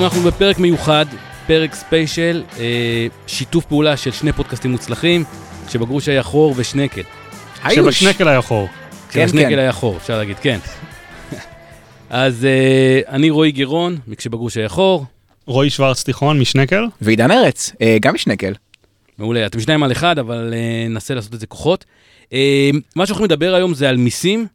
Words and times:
היום 0.00 0.08
אנחנו 0.08 0.30
בפרק 0.30 0.58
מיוחד, 0.58 1.06
פרק 1.46 1.74
ספיישל, 1.74 2.42
אה, 2.58 3.06
שיתוף 3.26 3.64
פעולה 3.64 3.96
של 3.96 4.10
שני 4.10 4.32
פודקאסטים 4.32 4.70
מוצלחים, 4.70 5.24
כשבגרוש 5.66 6.08
היה 6.08 6.22
חור 6.22 6.54
ושנקל. 6.56 7.02
שבשנקל 7.74 8.28
היה 8.28 8.42
חור. 8.42 8.68
כן, 9.10 9.26
כשבשנקל 9.26 9.50
כן. 9.50 9.58
היה 9.58 9.72
חור, 9.72 9.96
אפשר 9.96 10.18
להגיד, 10.18 10.36
כן. 10.38 10.58
אז 12.10 12.44
אה, 12.44 13.00
אני 13.08 13.30
רועי 13.30 13.50
גירון, 13.50 13.98
מכשבגרוש 14.06 14.56
היה 14.56 14.68
חור. 14.68 15.04
רועי 15.46 15.70
שוורץ 15.70 16.02
תיכון 16.02 16.40
משנקל. 16.40 16.84
ועידן 17.00 17.30
ארץ, 17.30 17.72
אה, 17.82 17.96
גם 18.00 18.14
משנקל. 18.14 18.52
מעולה, 19.18 19.46
אתם 19.46 19.60
שניים 19.60 19.82
על 19.82 19.92
אחד, 19.92 20.18
אבל 20.18 20.54
אה, 20.54 20.88
ננסה 20.88 21.14
לעשות 21.14 21.34
את 21.34 21.40
זה 21.40 21.46
כוחות. 21.46 21.84
אה, 22.32 22.70
מה 22.96 23.06
שאנחנו 23.06 23.22
הולכים 23.22 23.36
לדבר 23.36 23.54
היום 23.54 23.74
זה 23.74 23.88
על 23.88 23.96
מיסים. 23.96 24.46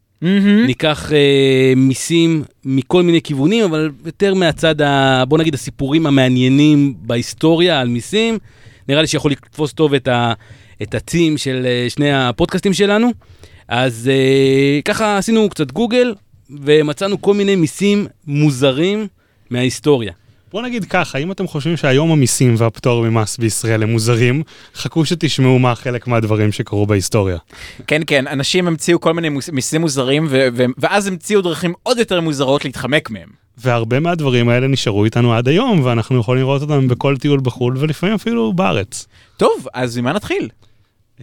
ניקח 0.65 1.11
אה, 1.13 1.73
מיסים 1.75 2.43
מכל 2.65 3.03
מיני 3.03 3.21
כיוונים, 3.21 3.63
אבל 3.63 3.91
יותר 4.05 4.33
מהצד, 4.33 4.81
ה, 4.81 5.23
בוא 5.25 5.37
נגיד, 5.37 5.53
הסיפורים 5.53 6.07
המעניינים 6.07 6.93
בהיסטוריה 6.97 7.81
על 7.81 7.87
מיסים. 7.87 8.37
נראה 8.89 9.01
לי 9.01 9.07
שיכול 9.07 9.31
לתפוס 9.31 9.73
טוב 9.73 9.93
את, 9.93 10.07
ה, 10.07 10.33
הצים 10.81 11.37
של 11.37 11.65
אה, 11.65 11.89
שני 11.89 12.13
הפודקאסטים 12.13 12.73
שלנו. 12.73 13.11
אז 13.67 14.09
אה, 14.13 14.79
ככה 14.85 15.17
עשינו 15.17 15.49
קצת 15.49 15.71
גוגל, 15.71 16.13
ומצאנו 16.49 17.21
כל 17.21 17.33
מיני 17.33 17.55
מיסים 17.55 18.07
מוזרים 18.27 19.07
מההיסטוריה. 19.49 20.13
בוא 20.51 20.61
נגיד 20.61 20.85
ככה, 20.85 21.17
אם 21.17 21.31
אתם 21.31 21.47
חושבים 21.47 21.77
שהיום 21.77 22.11
המיסים 22.11 22.55
והפטור 22.57 23.09
ממס 23.09 23.37
בישראל 23.37 23.83
הם 23.83 23.91
מוזרים, 23.91 24.43
חכו 24.75 25.05
שתשמעו 25.05 25.59
מה 25.59 25.75
חלק 25.75 26.07
מהדברים 26.07 26.51
שקרו 26.51 26.85
בהיסטוריה. 26.85 27.37
כן, 27.87 28.01
כן, 28.07 28.27
אנשים 28.27 28.67
המציאו 28.67 28.99
כל 28.99 29.13
מיני 29.13 29.29
מיסים 29.51 29.81
מוזרים, 29.81 30.27
ו- 30.29 30.47
ו- 30.53 30.65
ואז 30.77 31.07
המציאו 31.07 31.41
דרכים 31.41 31.73
עוד 31.83 31.99
יותר 31.99 32.21
מוזרות 32.21 32.65
להתחמק 32.65 33.09
מהם. 33.09 33.29
והרבה 33.57 33.99
מהדברים 33.99 34.49
האלה 34.49 34.67
נשארו 34.67 35.05
איתנו 35.05 35.33
עד 35.33 35.47
היום, 35.47 35.81
ואנחנו 35.83 36.19
יכולים 36.19 36.43
לראות 36.43 36.61
אותם 36.61 36.87
בכל 36.87 37.17
טיול 37.17 37.39
בחו"ל, 37.39 37.77
ולפעמים 37.77 38.15
אפילו 38.15 38.53
בארץ. 38.53 39.07
טוב, 39.37 39.67
אז 39.73 39.97
ממה 39.97 40.13
נתחיל? 40.13 40.49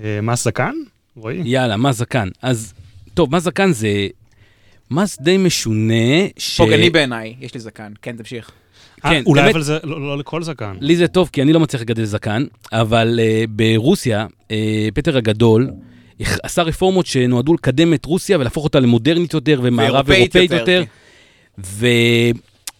אה, 0.05 0.21
מס 0.23 0.45
זקן? 0.45 0.75
רועי? 1.17 1.43
יאללה, 1.45 1.77
מס 1.77 1.97
זקן. 1.97 2.29
אז, 2.43 2.75
טוב, 3.15 3.37
מס 3.37 3.43
זקן 3.43 3.73
זה 3.73 4.09
מס 4.91 5.21
די 5.21 5.37
משונה, 5.37 6.27
ש... 6.37 6.57
פוגעני 6.57 6.91
בעיניי, 6.91 7.35
יש 7.41 7.55
לי 7.55 7.61
זקן. 7.61 7.93
כן, 8.03 8.17
תמשיך. 8.17 8.51
אה, 9.05 9.11
כן, 9.11 9.23
אולי 9.27 9.43
באמת- 9.43 9.55
אבל 9.55 9.63
זה 9.63 9.79
לא 9.85 10.01
לא 10.01 10.19
לכל 10.19 10.43
זקן. 10.43 10.77
לי 10.81 10.97
זה 10.97 11.09
טוב, 11.09 11.31
כי 11.33 11.43
אני 11.43 11.53
לא 11.53 11.61
מצליח 11.61 11.83
לגדל 11.83 12.05
זקן, 12.05 12.45
אבל 12.73 13.21
uh, 13.23 13.51
ברוסיה, 13.51 14.27
uh, 14.49 14.53
פטר 14.95 15.17
הגדול 15.17 15.71
עשה 16.43 16.63
רפורמות 16.63 17.07
שנועדו 17.07 17.55
לקדם 17.55 17.95
את 17.95 18.05
רוסיה 18.05 18.39
ולהפוך 18.39 18.65
אותה 18.65 18.81
למודרנית 18.81 19.35
יותר 19.35 19.61
ומערב 19.63 20.11
אירופאית 20.11 20.51
יותר, 20.51 20.71
יותר. 20.71 20.85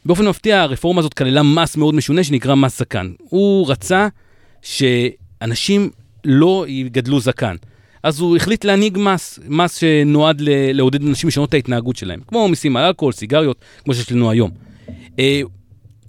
ובאופן 0.05 0.29
מפתיע, 0.29 0.61
הרפורמה 0.61 0.99
הזאת 1.01 1.15
כללה 1.15 1.43
מס 1.43 1.77
מאוד 1.77 1.95
משונה 1.95 2.25
שנקרא 2.25 2.55
מס 2.55 2.79
זקן. 2.79 3.13
הוא 3.19 3.71
רצה 3.71 4.09
שאנשים 4.63 5.91
לא 6.25 6.65
יגדלו 6.69 7.21
זקן. 7.21 7.57
אז 8.03 8.21
הוא 8.21 8.37
החליט 8.37 8.65
להנהיג 8.65 8.99
מס, 9.01 9.39
מס 9.49 9.77
שנועד 9.77 10.43
לעודד 10.45 11.03
אנשים 11.03 11.29
לשנות 11.29 11.49
את 11.49 11.55
ההתנהגות 11.55 11.97
שלהם, 11.97 12.21
כמו 12.29 12.49
מיסים 12.49 12.77
על 12.77 12.85
אלכוהול, 12.85 13.13
סיגריות, 13.13 13.57
כמו 13.85 13.95
שיש 13.95 14.13
לנו 14.13 14.31
היום. 14.31 14.51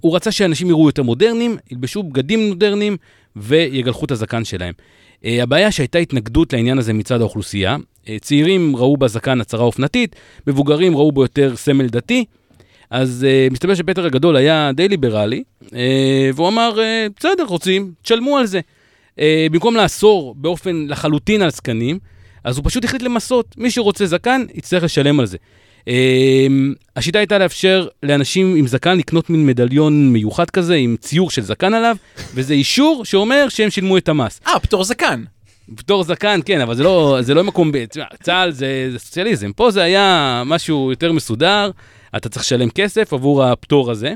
אה, 0.04 0.08
הוא 0.08 0.16
רצה 0.16 0.32
שאנשים 0.32 0.68
יראו 0.68 0.88
יותר 0.88 1.02
מודרניים, 1.02 1.56
ילבשו 1.70 2.02
בגדים 2.02 2.48
מודרניים 2.48 2.96
ויגלחו 3.36 4.04
את 4.04 4.10
הזקן 4.10 4.44
שלהם. 4.44 4.74
Uh, 5.22 5.26
הבעיה 5.42 5.70
שהייתה 5.70 5.98
התנגדות 5.98 6.52
לעניין 6.52 6.78
הזה 6.78 6.92
מצד 6.92 7.20
האוכלוסייה. 7.20 7.76
Uh, 7.76 8.08
צעירים 8.20 8.76
ראו 8.76 8.96
בזקן 8.96 9.40
הצהרה 9.40 9.64
אופנתית, 9.64 10.16
מבוגרים 10.46 10.96
ראו 10.96 11.12
בו 11.12 11.22
יותר 11.22 11.56
סמל 11.56 11.86
דתי. 11.86 12.24
אז 12.90 13.26
uh, 13.26 13.52
מסתבר 13.52 13.74
שפטר 13.74 14.06
הגדול 14.06 14.36
היה 14.36 14.70
די 14.74 14.88
ליברלי, 14.88 15.42
uh, 15.62 15.70
והוא 16.34 16.48
אמר, 16.48 16.74
uh, 16.76 17.12
בסדר, 17.18 17.44
רוצים, 17.44 17.92
תשלמו 18.02 18.38
על 18.38 18.46
זה. 18.46 18.60
Uh, 19.16 19.22
במקום 19.50 19.76
לאסור 19.76 20.34
באופן 20.38 20.86
לחלוטין 20.88 21.42
על 21.42 21.50
זקנים, 21.50 21.98
אז 22.44 22.56
הוא 22.56 22.64
פשוט 22.64 22.84
החליט 22.84 23.02
למסות. 23.02 23.54
מי 23.56 23.70
שרוצה 23.70 24.06
זקן, 24.06 24.44
יצטרך 24.54 24.82
לשלם 24.82 25.20
על 25.20 25.26
זה. 25.26 25.36
Uh, 25.88 25.90
השיטה 26.96 27.18
הייתה 27.18 27.38
לאפשר 27.38 27.86
לאנשים 28.02 28.54
עם 28.56 28.66
זקן 28.66 28.98
לקנות 28.98 29.30
מין 29.30 29.46
מדליון 29.46 30.12
מיוחד 30.12 30.50
כזה, 30.50 30.74
עם 30.74 30.96
ציור 31.00 31.30
של 31.30 31.42
זקן 31.42 31.74
עליו, 31.74 31.96
וזה 32.34 32.54
אישור 32.54 33.04
שאומר 33.04 33.46
שהם 33.48 33.70
שילמו 33.70 33.96
את 33.96 34.08
המס. 34.08 34.40
אה, 34.46 34.60
פטור 34.60 34.84
זקן. 34.84 35.24
בתור 35.68 36.04
זקן, 36.04 36.40
כן, 36.44 36.60
אבל 36.60 36.74
זה 36.74 36.82
לא, 36.82 37.18
זה 37.20 37.34
לא 37.34 37.44
מקום, 37.44 37.72
צה"ל 38.22 38.50
זה, 38.50 38.88
זה 38.92 38.98
סוציאליזם, 38.98 39.52
פה 39.52 39.70
זה 39.70 39.82
היה 39.82 40.42
משהו 40.46 40.90
יותר 40.90 41.12
מסודר, 41.12 41.70
אתה 42.16 42.28
צריך 42.28 42.44
לשלם 42.44 42.70
כסף 42.70 43.12
עבור 43.12 43.44
הפטור 43.44 43.90
הזה. 43.90 44.14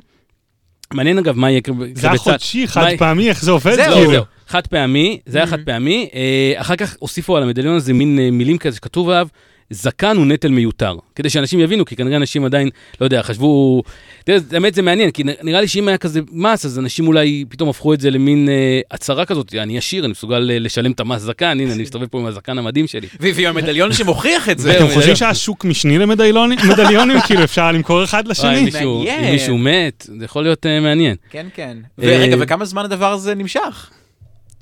מעניין 0.92 1.18
אגב 1.18 1.36
מה 1.36 1.50
יהיה 1.50 1.60
זה 1.94 2.08
היה 2.08 2.18
חודשי, 2.18 2.68
חד 2.68 2.82
מה- 2.82 2.98
פעמי, 2.98 3.28
איך 3.28 3.42
זה 3.42 3.50
עובד? 3.50 3.74
זהו, 3.74 3.84
זהו, 3.84 3.94
כאילו? 3.94 4.10
זהו, 4.12 4.24
חד 4.46 4.66
פעמי, 4.66 5.18
זה 5.26 5.38
היה 5.38 5.46
חד 5.46 5.60
פעמי, 5.64 6.08
אה, 6.14 6.52
אחר 6.60 6.76
כך 6.76 6.96
הוסיפו 6.98 7.36
על 7.36 7.42
המדליון 7.42 7.76
הזה 7.76 7.92
מין 7.92 8.18
אה, 8.18 8.30
מילים 8.30 8.58
כזה 8.58 8.76
שכתוב 8.76 9.08
עליו, 9.10 9.28
זקן 9.70 10.16
הוא 10.16 10.26
נטל 10.26 10.48
מיותר, 10.48 10.96
כדי 11.14 11.30
שאנשים 11.30 11.60
יבינו, 11.60 11.84
כי 11.84 11.96
כנראה 11.96 12.16
אנשים 12.16 12.44
עדיין, 12.44 12.68
לא 13.00 13.06
יודע, 13.06 13.22
חשבו, 13.22 13.82
תראה, 14.24 14.38
באמת 14.50 14.74
זה 14.74 14.82
מעניין, 14.82 15.10
כי 15.10 15.22
נראה 15.42 15.60
לי 15.60 15.68
שאם 15.68 15.88
היה 15.88 15.98
כזה 15.98 16.20
מס, 16.32 16.66
אז 16.66 16.78
אנשים 16.78 17.06
אולי 17.06 17.44
פתאום 17.48 17.68
הפכו 17.68 17.94
את 17.94 18.00
זה 18.00 18.10
למין 18.10 18.48
אה, 18.48 18.80
הצהרה 18.90 19.24
כזאת, 19.24 19.54
אני 19.54 19.78
עשיר, 19.78 20.04
אני 20.04 20.10
מסוגל 20.10 20.50
אה, 20.50 20.58
לשלם 20.58 20.92
את 20.92 21.00
המס 21.00 21.22
זקן, 21.22 21.60
הנה, 21.60 21.72
אני 21.72 21.82
מסתובב 21.82 22.06
פה 22.06 22.18
עם 22.18 22.26
הזקן 22.26 22.58
המדהים 22.58 22.86
שלי. 22.86 23.06
ועם 23.20 23.46
המדליון 23.46 23.92
שמוכיח 23.92 24.48
את 24.48 24.58
זה. 24.58 24.76
אתם 24.76 24.88
חושבים 24.94 25.16
שהיה 25.16 25.34
שוק 25.34 25.64
משני 25.64 25.98
למדליונים? 25.98 26.58
מדליונים? 26.68 27.20
כאילו 27.20 27.44
אפשר 27.44 27.72
למכור 27.72 28.04
אחד 28.04 28.28
לשני? 28.28 28.58
אם 28.58 29.30
מישהו 29.30 29.58
מת, 29.58 30.06
זה 30.18 30.24
יכול 30.24 30.42
להיות 30.42 30.66
אה, 30.66 30.80
מעניין. 30.80 31.16
כן, 31.30 31.46
כן. 31.54 31.76
אה, 31.84 31.88
ורגע, 31.98 32.36
וכמה 32.40 32.64
זמן 32.64 32.84
הדבר 32.84 33.12
הזה 33.12 33.34
נמשך? 33.34 33.90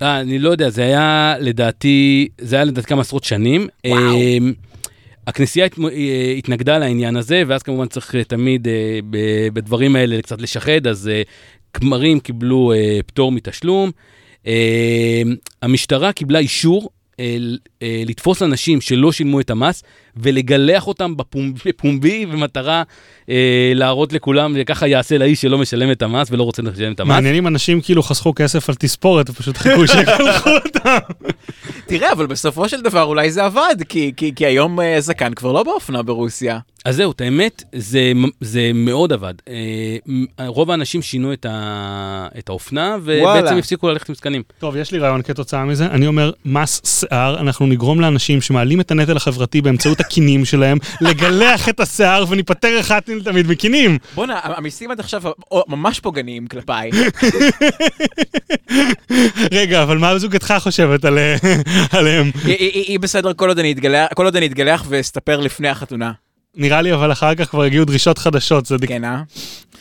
אה, 0.02 0.20
אני 0.20 0.38
לא 0.38 0.50
יודע, 0.50 0.70
זה 0.70 0.82
היה 0.82 1.34
לדעתי, 1.40 2.28
זה 2.40 2.56
היה 2.56 2.64
לדעתי 2.64 2.88
כמה 2.88 3.00
עשרות 3.00 3.24
שנים. 3.24 3.68
וואו. 3.86 4.02
הכנסייה 5.26 5.66
אה, 5.84 6.34
התנגדה 6.38 6.78
לעניין 6.78 7.16
הזה, 7.16 7.42
ואז 7.46 7.62
כמובן 7.62 7.86
צריך 7.86 8.14
אה, 8.14 8.24
תמיד 8.24 8.68
אה, 8.68 8.98
בדברים 9.52 9.96
האלה 9.96 10.22
קצת 10.22 10.40
לשחד, 10.40 10.86
אז 10.86 11.10
כמרים 11.72 12.20
קיבלו 12.20 12.72
פטור 13.06 13.32
מתשלום. 13.32 13.90
המשטרה 15.62 16.12
קיבלה 16.12 16.38
אישור 16.38 16.90
לתפוס 18.06 18.42
אנשים 18.42 18.80
שלא 18.80 19.12
שילמו 19.12 19.40
את 19.40 19.50
המס 19.50 19.82
ולגלח 20.22 20.86
אותם 20.86 21.14
בפומב- 21.16 21.60
בפומבי 21.66 22.26
במטרה 22.26 22.82
אה, 23.30 23.34
להראות 23.74 24.12
לכולם, 24.12 24.52
וככה 24.56 24.86
יעשה 24.88 25.18
לאיש 25.18 25.40
שלא 25.40 25.58
משלם 25.58 25.90
את 25.90 26.02
המס 26.02 26.28
ולא 26.30 26.42
רוצה 26.42 26.62
לשלם 26.62 26.92
את 26.92 27.00
המס. 27.00 27.08
מעניין 27.08 27.34
אם 27.34 27.46
אנשים 27.46 27.80
כאילו 27.80 28.02
חסכו 28.02 28.32
כסף 28.36 28.68
על 28.68 28.74
תספורת 28.74 29.30
ופשוט 29.30 29.56
חיכו 29.56 29.86
שיקלחו 29.92 30.50
אותם. 30.64 30.98
תראה, 31.86 32.12
אבל 32.12 32.26
בסופו 32.26 32.68
של 32.68 32.80
דבר 32.80 33.02
אולי 33.02 33.30
זה 33.30 33.44
עבד, 33.44 33.76
כי- 33.88 34.12
כי 34.16 34.32
כי 34.34 34.46
היום 34.46 34.80
אה, 34.80 35.00
זקן 35.00 35.34
כבר 35.34 35.52
לא 35.52 35.62
באופנה 35.62 36.02
ברוסיה. 36.02 36.58
אז 36.84 36.96
זהו, 36.96 37.12
את 37.12 37.20
האמת, 37.20 37.62
זה, 37.74 38.12
זה 38.40 38.70
מאוד 38.74 39.12
עבד. 39.12 39.34
אה, 39.48 39.96
רוב 40.46 40.70
האנשים 40.70 41.02
שינו 41.02 41.32
את, 41.32 41.46
ה, 41.48 42.26
את 42.38 42.48
האופנה, 42.48 42.96
ובעצם. 43.04 43.56
הפסיקו 43.56 43.88
ללכת 43.88 44.08
עם 44.08 44.14
זקנים. 44.14 44.42
טוב, 44.58 44.76
יש 44.76 44.92
לי 44.92 44.98
רעיון 44.98 45.22
כתוצאה 45.22 45.64
מזה. 45.64 45.86
אני 45.86 46.06
אומר, 46.06 46.30
מס 46.44 46.80
שיער, 47.00 47.40
אנחנו 47.40 47.66
נגרום 47.66 48.00
לאנשים 48.00 48.40
שמעלים 48.40 48.80
את 48.80 48.90
הנטל 48.90 49.16
החברתי 49.16 49.60
באמצעות 49.60 50.00
הקינים 50.06 50.44
שלהם, 50.44 50.78
לגלח 51.00 51.68
את 51.68 51.80
השיער 51.80 52.24
וניפטר 52.28 52.80
אחת 52.80 53.08
ולתמיד 53.08 53.46
מקינים. 53.46 53.98
בואנה, 54.14 54.40
המיסים 54.42 54.90
עד 54.90 55.00
עכשיו 55.00 55.22
ממש 55.68 56.00
פוגעניים 56.00 56.46
כלפיי. 56.46 56.90
רגע, 59.52 59.82
אבל 59.82 59.98
מה 59.98 60.18
זוגתך 60.18 60.54
חושבת 60.58 61.04
על- 61.04 61.18
עליהם? 61.92 62.30
היא- 62.44 62.98
בסדר 63.00 63.32
כל 63.32 63.48
עוד 63.50 63.58
אני 64.36 64.46
אתגלח- 64.46 64.84
ואסתפר 64.88 65.40
לפני 65.40 65.68
החתונה. 65.68 66.12
נראה 66.54 66.82
לי, 66.82 66.94
אבל 66.94 67.12
אחר 67.12 67.34
כך 67.34 67.50
כבר 67.50 67.62
הגיעו 67.62 67.84
דרישות 67.84 68.18
חדשות, 68.18 68.64
צדיק. 68.64 68.88
כן, 68.90 69.04
אה? 69.04 69.22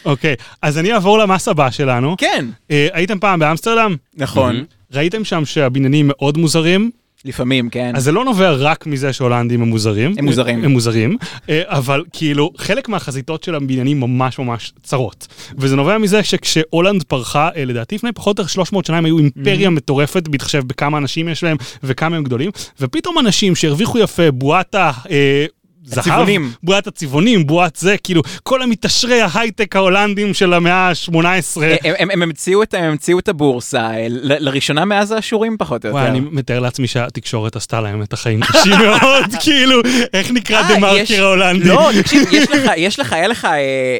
אוקיי, 0.05 0.35
אז 0.61 0.77
אני 0.77 0.93
אעבור 0.93 1.17
למס 1.19 1.47
הבא 1.47 1.71
שלנו. 1.71 2.15
כן, 2.17 2.45
אה, 2.71 2.87
הייתם 2.93 3.19
פעם 3.19 3.39
באמסטרדם? 3.39 3.95
נכון. 4.17 4.63
ראיתם 4.93 5.23
שם 5.25 5.45
שהבניינים 5.45 6.07
מאוד 6.07 6.37
מוזרים? 6.37 6.91
לפעמים, 7.25 7.69
כן. 7.69 7.95
אז 7.95 8.03
זה 8.03 8.11
לא 8.11 8.25
נובע 8.25 8.51
רק 8.51 8.87
מזה 8.87 9.13
שהולנדים 9.13 9.61
הם 9.61 9.69
מוזרים. 9.69 10.13
הם 10.17 10.25
מוזרים. 10.25 10.65
הם 10.65 10.71
מוזרים, 10.71 11.17
אה, 11.49 11.61
אבל 11.65 12.03
כאילו, 12.13 12.51
חלק 12.57 12.89
מהחזיתות 12.89 13.43
של 13.43 13.55
הבניינים 13.55 13.99
ממש 13.99 14.39
ממש 14.39 14.73
צרות. 14.83 15.27
וזה 15.57 15.75
נובע 15.75 15.97
מזה 15.97 16.23
שכשהולנד 16.23 17.03
פרחה, 17.03 17.49
אה, 17.55 17.65
לדעתי 17.65 17.95
לפני 17.95 18.11
פחות 18.11 18.39
או 18.39 18.43
יותר 18.43 18.53
300 18.53 18.85
שנה 18.85 18.97
הם 18.97 19.05
היו 19.05 19.17
אימפריה 19.17 19.69
מטורפת, 19.69 20.27
בהתחשב 20.27 20.63
בכמה 20.67 20.97
אנשים 20.97 21.29
יש 21.29 21.43
להם 21.43 21.57
וכמה 21.83 22.17
הם 22.17 22.23
גדולים, 22.23 22.51
ופתאום 22.79 23.19
אנשים 23.19 23.55
שהרוויחו 23.55 23.99
יפה, 23.99 24.31
בואטה, 24.31 24.91
אה, 25.09 25.45
זהב, 25.85 25.99
הצבעונים. 25.99 26.51
בועת 26.63 26.87
הצבעונים, 26.87 27.47
בועת 27.47 27.75
זה, 27.75 27.95
כאילו, 28.03 28.21
כל 28.43 28.61
המתעשרי 28.61 29.21
ההייטק 29.21 29.75
ההולנדים 29.75 30.33
של 30.33 30.53
המאה 30.53 30.73
ה-18. 30.89 31.15
הם, 31.61 31.93
הם, 31.99 32.11
הם, 32.11 32.21
המציאו 32.21 32.63
את, 32.63 32.73
הם 32.73 32.83
המציאו 32.83 33.19
את 33.19 33.27
הבורסה 33.29 33.79
אה, 33.91 34.07
ל- 34.09 34.45
לראשונה 34.45 34.85
מאז 34.85 35.11
האשורים 35.11 35.55
פחות 35.59 35.85
או 35.85 35.89
יותר. 35.89 35.99
וואי, 35.99 36.09
אני 36.09 36.19
מתאר 36.19 36.59
לעצמי 36.59 36.87
שהתקשורת 36.87 37.55
עשתה 37.55 37.81
להם 37.81 38.01
את 38.01 38.13
החיים 38.13 38.39
קשים 38.41 38.71
מאוד, 38.71 39.25
כאילו, 39.43 39.81
איך 40.13 40.31
נקרא 40.31 40.61
אה, 40.61 40.67
דה 40.73 40.79
מרקר 40.79 41.25
ההולנדי? 41.25 41.69
לא, 41.69 41.89
תקשיב, 42.01 42.21
יש 42.31 42.49
לך, 42.51 42.71
יש 42.77 42.99
לך, 42.99 43.13
היה 43.13 43.27
לך, 43.27 43.45
אה, 43.45 43.51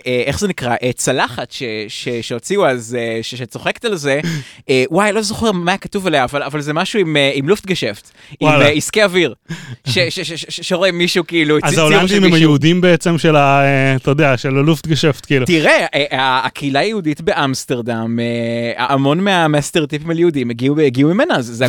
אה, 0.07 0.23
איך 0.25 0.39
זה 0.39 0.47
נקרא, 0.47 0.75
אה, 0.83 0.91
צלחת 0.95 1.51
ש, 1.51 1.63
ש, 1.87 2.09
שהוציאו 2.21 2.67
אז, 2.67 2.97
אה, 2.99 3.19
ש, 3.21 3.35
שצוחקת 3.35 3.85
על 3.85 3.95
זה, 3.95 4.19
אה, 4.69 4.83
וואי, 4.89 5.11
לא 5.11 5.21
זוכר 5.21 5.51
מה 5.51 5.71
היה 5.71 5.77
כתוב 5.77 6.07
עליה, 6.07 6.23
אבל, 6.23 6.43
אבל 6.43 6.61
זה 6.61 6.73
משהו 6.73 6.99
עם, 6.99 7.17
אה, 7.17 7.31
עם 7.33 7.49
לופטגשפט, 7.49 8.11
עם. 8.39 8.47
אה, 8.49 8.67
עסקי 8.67 9.03
אוויר, 9.03 9.33
שרואה 10.49 10.91
מישהו 10.91 11.27
כאילו, 11.27 11.57
אז 11.83 11.91
ההולנדים 11.91 12.23
הם. 12.23 12.33
היהודים 12.33 12.81
בעצם 12.81 13.17
של 13.17 13.35
ה... 13.35 13.61
אה, 13.63 13.95
אתה 13.95 14.11
יודע, 14.11 14.37
של 14.37 14.57
הלופטגשפט, 14.57 15.25
כאילו. 15.25 15.45
תראה, 15.45 15.85
אה, 15.95 16.03
אה, 16.11 16.45
הקהילה 16.45 16.79
היהודית 16.79 17.21
באמסטרדם, 17.21 18.19
המון 18.77 19.19
מה- 19.19 19.47
מהסטריאוטיפים 19.47 20.09
על 20.09 20.19
יהודים 20.19 20.49
הגיעו 20.49 20.75
ממנה, 21.13 21.41
זה- 21.41 21.65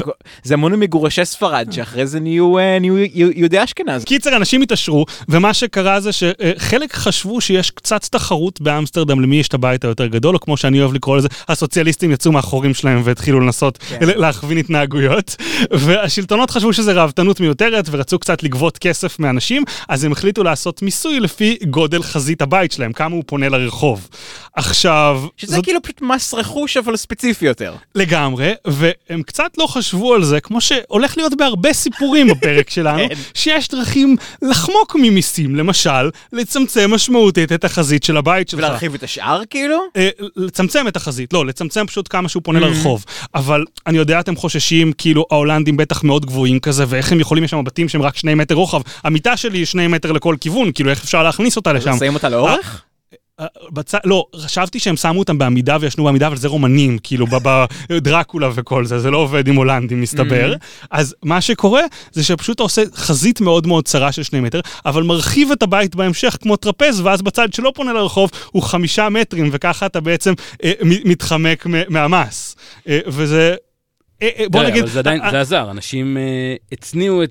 המון 0.51 0.73
ממגורשי 0.75 1.25
ספרד, 1.25 1.69
שאחרי 1.73 2.07
זה 2.07 2.21
נהיו 2.21 2.55
נהיו 2.81 2.99
יהו- 2.99 3.31
יהודי 3.35 3.65
אשכנז. 3.65 4.05
קיצר, 4.05 4.37
אנשים 4.37 4.63
התעשרו, 4.63 5.07
ומה 5.29 5.55
שקרה 5.55 6.01
זה 6.01 6.11
שחלק 6.13 6.93
חשבו 6.95 7.41
שיש 7.41 7.71
קצת 7.71 8.03
תחרות 8.11 8.61
באמסטרדם 8.61 9.21
למי 9.21 9.37
יש 9.37 9.49
את 9.49 9.55
הבית 9.55 9.85
היותר 9.85 10.07
גדול, 10.07 10.35
או 10.35 10.41
כמו 10.41 10.57
שאני 10.57 10.81
אוהב 10.81 10.95
לקרוא 10.95 11.17
לזה, 11.17 11.29
הסוציאליסטים 11.49 12.11
יצאו 12.13 12.33
מהחורים 12.33 12.75
שלהם 12.75 13.01
והתחילו 13.05 13.41
לנסות 13.41 13.79
כן. 13.79 13.99
להכווין 14.17 14.59
התנהגויות, 14.59 15.37
והשלטונות 15.85 16.51
חשבו 16.51 16.73
שזה 16.73 16.93
ראוותנות 16.93 17.41
מיותרת 17.41 17.89
ורצו 17.91 18.19
קצת 18.19 18.43
לגבות 18.43 18.79
כסף 18.79 19.19
מאנשים, 19.19 19.63
אז 19.97 20.05
הם 20.05 20.13
החליטו 20.13 20.45
לעשות 20.45 20.83
מיסוי 20.83 21.21
לפי 21.21 21.59
גודל 21.71 22.03
חזית 22.03 22.43
הבית 22.43 22.73
שלהם, 22.73 22.93
כמה 22.93 23.15
הוא 23.15 23.23
פונה 23.27 23.49
לרחוב. 23.49 24.09
עכשיו, 24.55 25.23
שזה 25.37 25.59
כאילו 25.63 25.83
פשוט 25.83 26.03
מס 26.03 26.35
רכוש 26.35 26.77
אבל 26.77 26.97
ספציפי 26.97 27.47
יותר. 27.47 27.75
לגמרי, 27.95 28.53
והם 28.65 29.23
קצת 29.23 29.51
לא 29.59 29.67
חשבו 29.67 30.15
על 30.15 30.25
זה, 30.25 30.41
כמו 30.41 30.61
שהולך 30.61 31.17
להיות 31.17 31.33
בהרבה 31.39 31.73
סיפורים 31.73 32.29
בפרק 32.29 32.71
שלנו, 32.77 33.09
כן. 33.09 33.15
שיש 33.35 33.69
דרכים 33.69 34.17
לחמוק 34.43 34.97
ממיסים, 35.01 35.57
למשל, 35.57 36.11
לצמצם 36.33 36.91
משמעותית 36.95 37.53
את 37.53 37.65
החזית 37.65 38.03
של 38.05 38.17
הבית 38.17 38.49
שלך. 38.49 38.59
ולהרחיב 38.59 38.95
את 38.95 39.03
השאר 39.03 39.43
כאילו? 39.51 39.79
אה, 39.97 40.09
לצמצם 40.37 40.89
את 40.89 40.97
החזית, 40.97 41.33
לא, 41.33 41.47
לצמצם 41.47 41.87
פשוט 41.87 42.07
כמה 42.11 42.29
שהוא 42.29 42.43
פונה 42.43 42.59
Mm-hmm. 42.59 42.63
לרחוב. 42.63 43.05
אבל 43.35 43.65
אני 43.87 43.99
יודע, 43.99 44.21
אתם 44.21 44.37
חוששים, 44.37 44.93
כאילו, 44.93 45.27
ההולנדים 45.31 45.77
בטח 45.77 46.05
מאוד 46.05 46.27
גבוהים 46.27 46.61
כזה, 46.61 46.85
ואיך 46.89 47.13
הם 47.13 47.21
יכולים, 47.21 47.45
יש 47.45 47.51
שם 47.51 47.65
בתים 47.65 47.89
שהם 47.89 48.03
רק 48.03 48.17
שני 48.17 48.35
מטר 48.35 48.55
רוחב. 48.55 48.81
המיטה 49.05 49.37
שלי 49.37 49.59
היא 49.59 49.67
שני 49.67 49.86
מטר 49.89 50.13
לכל 50.13 50.37
כיוון, 50.41 50.73
כאילו, 50.73 50.91
איך 50.91 51.05
אפשר 51.05 51.23
להכניס 51.23 51.57
אותה 51.57 51.73
לשם? 51.73 51.97
שמים 51.99 52.15
אותה 52.15 52.29
לאורך? 52.29 52.83
אה, 53.41 53.47
בצ... 53.71 53.95
לא, 54.05 54.27
חשבתי 54.37 54.79
שהם 54.79 54.97
שמו 54.97 55.19
אותם 55.19 55.39
בעמידה 55.39 55.77
וישנו 55.81 56.05
בעמידה, 56.05 56.27
אבל 56.27 56.37
זה 56.37 56.49
רומנים, 56.49 56.99
כאילו, 57.03 57.27
בדרקולה 57.89 58.51
וכל 58.55 58.85
זה, 58.85 58.99
זה 58.99 59.11
לא 59.11 59.19
עובד 59.19 59.49
עם 59.49 59.57
הולנדים, 59.57 60.01
מסתבר. 60.01 60.55
אז 60.91 61.15
מה 61.23 61.41
שקורה, 61.41 61.83
זה 62.13 62.25
שפשוט 62.25 62.61
עושה 62.61 62.83
חזית 62.95 63.41
מאוד 63.41 63.67
מאוד 63.67 63.85
צרה 63.85 64.13
של 64.13 64.23
שני 64.23 64.41
מטר, 64.41 64.61
אבל 64.87 65.03
מרחיב 65.03 65.51
את 65.51 65.63
הבית 65.63 65.95
בהמשך 65.95 66.37
כמו 66.43 66.57
טרפז, 66.57 67.01
ואז 67.01 67.23
בצד 67.23 67.53
שלא 67.53 67.73
פונה 67.75 67.93
לרחוב 67.93 68.31
הוא 68.51 68.63
חמישה 68.63 69.09
מטרים, 69.09 69.49
וככה 69.53 69.87
אתה 69.87 70.01
בעצם 70.01 70.35
אה, 70.65 70.73
מתחמק 70.83 71.67
מהמס. 71.89 72.57
אה, 72.89 72.99
וזה... 73.07 73.55
אה, 74.23 74.29
אה, 74.39 74.45
בוא 74.51 74.61
תראה, 74.61 74.71
נגיד... 74.71 74.83
אבל 74.83 74.93
זה 74.93 74.99
עדיין, 74.99 75.23
אה, 75.23 75.31
זה 75.31 75.41
עזר, 75.41 75.71
אנשים 75.71 76.17
הצניעו 76.73 77.23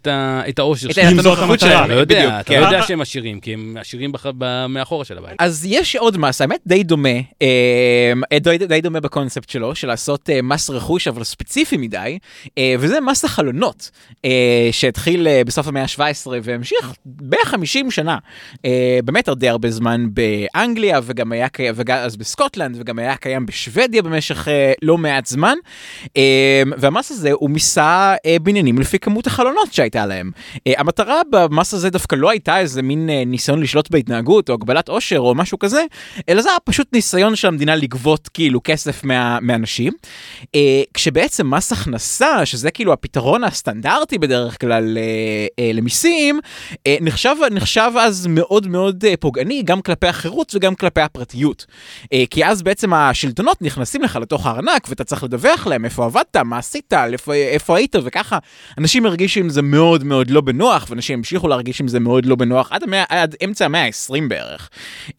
את 0.50 0.60
האושר 0.60 0.92
שלהם. 0.92 1.08
אם 1.08 1.22
זאת 1.22 1.26
הנוכחות 1.26 1.64
המטרה, 1.64 1.88
לא 1.88 1.94
יודע, 1.94 2.40
אתה 2.40 2.54
כן. 2.54 2.60
לא 2.62 2.66
יודע 2.66 2.78
אה, 2.78 2.84
שהם 2.84 3.02
עשירים, 3.02 3.40
כי 3.40 3.54
הם 3.54 3.78
עשירים 3.80 4.12
מאחורה 4.70 5.06
של 5.06 5.18
הבית. 5.18 5.36
אז 5.40 5.66
יש 5.70 5.96
עוד 5.96 6.18
מס, 6.18 6.42
האמת 6.42 6.60
די 6.68 6.84
דומה, 6.84 7.10
די, 8.68 8.82
דומה 8.82 9.00
בקונספט 9.00 9.50
שלו, 9.50 9.76
של 9.76 9.88
לעשות 9.88 10.30
מס 10.44 10.70
רכוש 10.70 11.08
אבל 11.08 11.24
ספציפי 11.24 11.78
מדי, 11.78 12.20
וזה 12.80 13.02
מס 13.02 13.26
החלונות, 13.26 13.92
שהתחיל 14.72 15.28
בסוף 15.46 15.68
המאה 15.68 15.84
ה-17 15.84 16.28
והמשיך 16.44 16.94
בערך 17.06 17.48
50 17.48 17.92
שנה, 17.92 18.18
באמת 19.06 19.30
די 19.30 19.50
הרבה 19.50 19.72
זמן 19.72 20.08
באנגליה, 20.14 21.00
וגם 21.04 21.32
היה 21.32 21.50
קיים, 21.50 21.74
אז 21.90 22.16
בסקוטלנד, 22.16 22.76
וגם 22.80 23.00
היה 23.00 23.16
קיים 23.16 23.46
בשוודיה 23.46 24.02
במשך 24.02 24.48
לא 24.82 24.98
מעט 24.98 25.26
זמן, 25.26 25.56
והמס 26.77 27.12
הזה 27.12 27.31
הוא 27.31 27.50
מיסה 27.50 28.16
אה, 28.25 28.38
בניינים 28.42 28.80
לפי 28.80 29.00
כמות 29.00 29.27
החלונות 29.27 29.74
שהייתה 29.74 30.06
להם. 30.06 30.31
אה, 30.68 30.74
המטרה 30.77 31.22
במס 31.30 31.74
הזה 31.74 31.89
דווקא 31.89 32.16
לא 32.16 32.30
הייתה 32.30 32.60
איזה 32.60 32.81
מין 32.81 33.10
אה, 33.10 33.24
ניסיון 33.25 33.62
לשלוט 33.62 33.92
בהתנהגות 33.92 34.50
או 34.50 34.54
הגבלת 34.54 34.89
עושר 34.89 35.19
או 35.19 35.36
משהו 35.36 35.60
כזה, 35.60 35.83
אלא 36.30 36.42
זה 36.42 36.50
היה 36.50 36.60
פשוט 36.60 36.88
ניסיון 36.94 37.36
של 37.36 37.48
המדינה 37.48 37.75
לגבות 37.75 38.27
כאילו 38.27 38.62
כסף 38.63 39.04
מה, 39.04 39.39
מאנשים. 39.42 39.94
אה, 40.56 40.81
כשבעצם 40.94 41.54
מס 41.54 41.72
הכנסה, 41.72 42.45
שזה 42.45 42.72
כאילו 42.72 42.94
הפתרון 42.94 43.44
הסטנדרטי 43.44 44.18
בדרך 44.18 44.62
כלל 44.62 44.98
אה, 44.98 45.48
אה, 45.60 45.72
למיסים, 45.74 46.39
אה, 46.88 46.98
נחשב, 47.01 47.36
נחשב 47.51 47.92
אז 48.00 48.27
מאוד 48.30 48.68
מאוד 48.68 49.06
אה, 49.06 49.13
פוגעני 49.19 49.63
גם 49.63 49.81
כלפי 49.81 50.07
החירות 50.07 50.56
וגם 50.56 50.75
כלפי 50.75 51.01
הפרטיות. 51.01 51.66
אה, 52.13 52.24
כי 52.30 52.45
אז 52.45 52.62
בעצם 52.62 52.94
השלטונות 52.94 53.62
נכנסים 53.62 54.01
לך 54.01 54.16
לתוך 54.16 54.45
הארנק 54.45 54.86
ואתה 54.89 55.04
צריך 55.04 55.24
לדווח 55.24 55.68
להם 55.68 55.86
איפה 55.86 56.06
עבדת, 56.06 56.38
מה 56.38 56.57
עשית, 56.66 56.94
איפה, 57.32 57.78
היית 57.78 57.96
וככה. 58.04 58.38
אנשים 58.78 59.06
הרגישו 59.06 59.40
עם 59.40 59.50
זה 59.50 59.62
מאוד 59.62 60.04
מאוד 60.04 60.30
לא 60.30 60.42
בנוח 60.42 60.86
ואנשים 60.90 61.18
המשיכו 61.20 61.48
להרגיש 61.48 61.82
עם 61.82 61.88
זה 61.88 62.00
מאוד 62.00 62.26
לא 62.26 62.36
בנוח 62.36 62.72
עד, 62.72 62.84
המאה, 62.84 63.04
עד 63.10 63.36
אמצע 63.46 63.66
המאה 63.66 63.86
ה-20 63.86 64.22
בערך. 64.28 64.70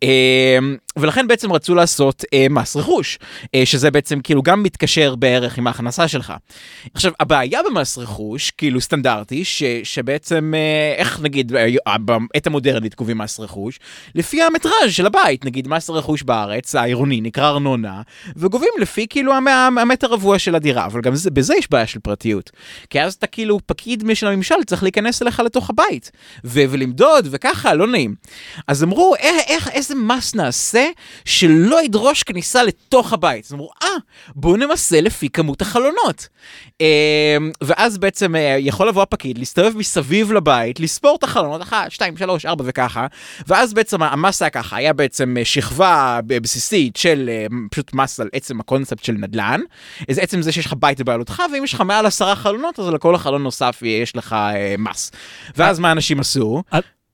אה, 0.02 0.58
ולכן 0.98 1.28
בעצם 1.28 1.52
רצו 1.52 1.75
לעשות 1.75 2.25
אה, 2.34 2.46
מס 2.50 2.76
רכוש, 2.76 3.19
אה, 3.54 3.66
שזה 3.66 3.90
בעצם 3.90 4.20
כאילו 4.20 4.43
גם 4.43 4.62
מתקשר 4.62 5.14
בערך 5.14 5.58
עם 5.58 5.66
ההכנסה 5.66 6.08
שלך. 6.08 6.32
עכשיו, 6.94 7.12
הבעיה 7.20 7.60
במס 7.70 7.99
רכוש, 7.99 8.50
כאילו 8.50 8.81
סטנדרטי, 8.81 9.44
ש, 9.44 9.62
שבעצם, 9.84 10.52
אה, 10.56 10.94
איך 10.96 11.20
נגיד, 11.20 11.52
בעת 12.00 12.46
המודרנית 12.46 12.94
קובעים 12.94 13.19
מס 13.19 13.40
רכוש, 13.40 13.78
לפי 14.14 14.42
המטראז' 14.42 14.72
של 14.90 15.06
הבית, 15.06 15.44
נגיד 15.44 15.69
מס 15.69 15.90
רכוש 15.90 16.22
בארץ, 16.22 16.75
העירוני, 16.75 17.20
נקרא 17.20 17.49
ארנונה, 17.49 18.02
וגובים 18.37 18.70
לפי 18.81 19.06
כאילו 19.10 19.34
המ- 19.34 19.78
המטר 19.78 20.06
רבוע 20.06 20.38
של 20.38 20.54
הדירה, 20.54 20.87
אבל 20.87 21.00
גם 21.00 21.14
זה, 21.14 21.31
בזה 21.36 21.54
יש 21.58 21.70
בעיה 21.70 21.86
של 21.86 22.00
פרטיות. 22.00 22.50
כי 22.90 23.02
אז 23.02 23.14
אתה 23.14 23.26
כאילו 23.26 23.60
פקיד 23.66 24.04
של 24.14 24.26
הממשל, 24.26 24.54
צריך 24.66 24.82
להיכנס 24.82 25.22
אליך 25.22 25.40
לתוך 25.40 25.70
הבית, 25.70 26.10
ו- 26.44 26.64
ולמדוד, 26.70 27.28
וככה, 27.30 27.74
לא 27.74 27.86
נעים. 27.86 28.14
אז 28.68 28.82
אמרו, 28.82 29.14
איך, 29.18 29.36
איך, 29.46 29.68
איזה 29.68 29.94
מס 29.94 30.34
נעשה 30.34 30.86
שלא 31.24 31.82
ידרוש 31.82 32.22
כניסה 32.22 32.62
לתוך 32.62 33.12
הבית? 33.12 33.44
אז 33.44 33.52
אמרו, 33.52 33.70
אה, 33.82 33.88
בואו 34.34 34.56
נמסה 34.56 35.00
לפי 35.00 35.28
כמות 35.28 35.62
החלונות. 35.62 36.28
אה, 36.80 37.36
ואז 37.60 37.98
בעצם 37.98 38.36
אה, 38.36 38.56
יכול 38.58 38.88
לבוא 38.88 39.02
הפקיד, 39.02 39.38
להסתובב 39.38 39.76
מסביב 39.76 40.32
לבית, 40.32 40.80
לספור 40.80 41.16
את 41.18 41.25
החלונות, 41.25 41.62
אחת, 41.62 41.90
שתיים, 41.90 42.16
שלוש, 42.16 42.46
ארבע 42.46 42.64
וככה, 42.66 43.06
ואז 43.46 43.75
בעצם 43.75 44.02
המס 44.02 44.42
היה 44.42 44.50
ככה, 44.50 44.76
היה 44.76 44.92
בעצם 44.92 45.37
אה, 45.38 45.44
שכבה 45.44 46.20
בסיסית 46.26 46.96
של 46.96 47.30
אה, 47.32 47.46
פשוט 47.70 47.94
מס 47.94 48.20
על 48.20 48.28
עצם 48.32 48.61
הקונספט 48.61 49.04
של 49.04 49.12
נדל"ן, 49.12 49.61
זה 50.11 50.22
עצם 50.22 50.42
זה 50.42 50.52
שיש 50.52 50.66
לך 50.66 50.75
בית 50.78 51.00
בבעלותך, 51.26 51.42
ואם 51.52 51.64
יש 51.64 51.75
לך 51.75 51.80
מעל 51.80 52.06
עשרה 52.06 52.37
חלונות, 52.37 52.78
אז 52.78 52.88
על 52.88 52.99
כל 52.99 53.16
חלון 53.16 53.42
נוסף 53.42 53.83
יש 53.83 54.16
לך 54.16 54.33
אה, 54.33 54.75
מס. 54.78 55.12
ואז 55.56 55.78
מה 55.78 55.92
אנשים 55.92 56.21
עשו? 56.21 56.62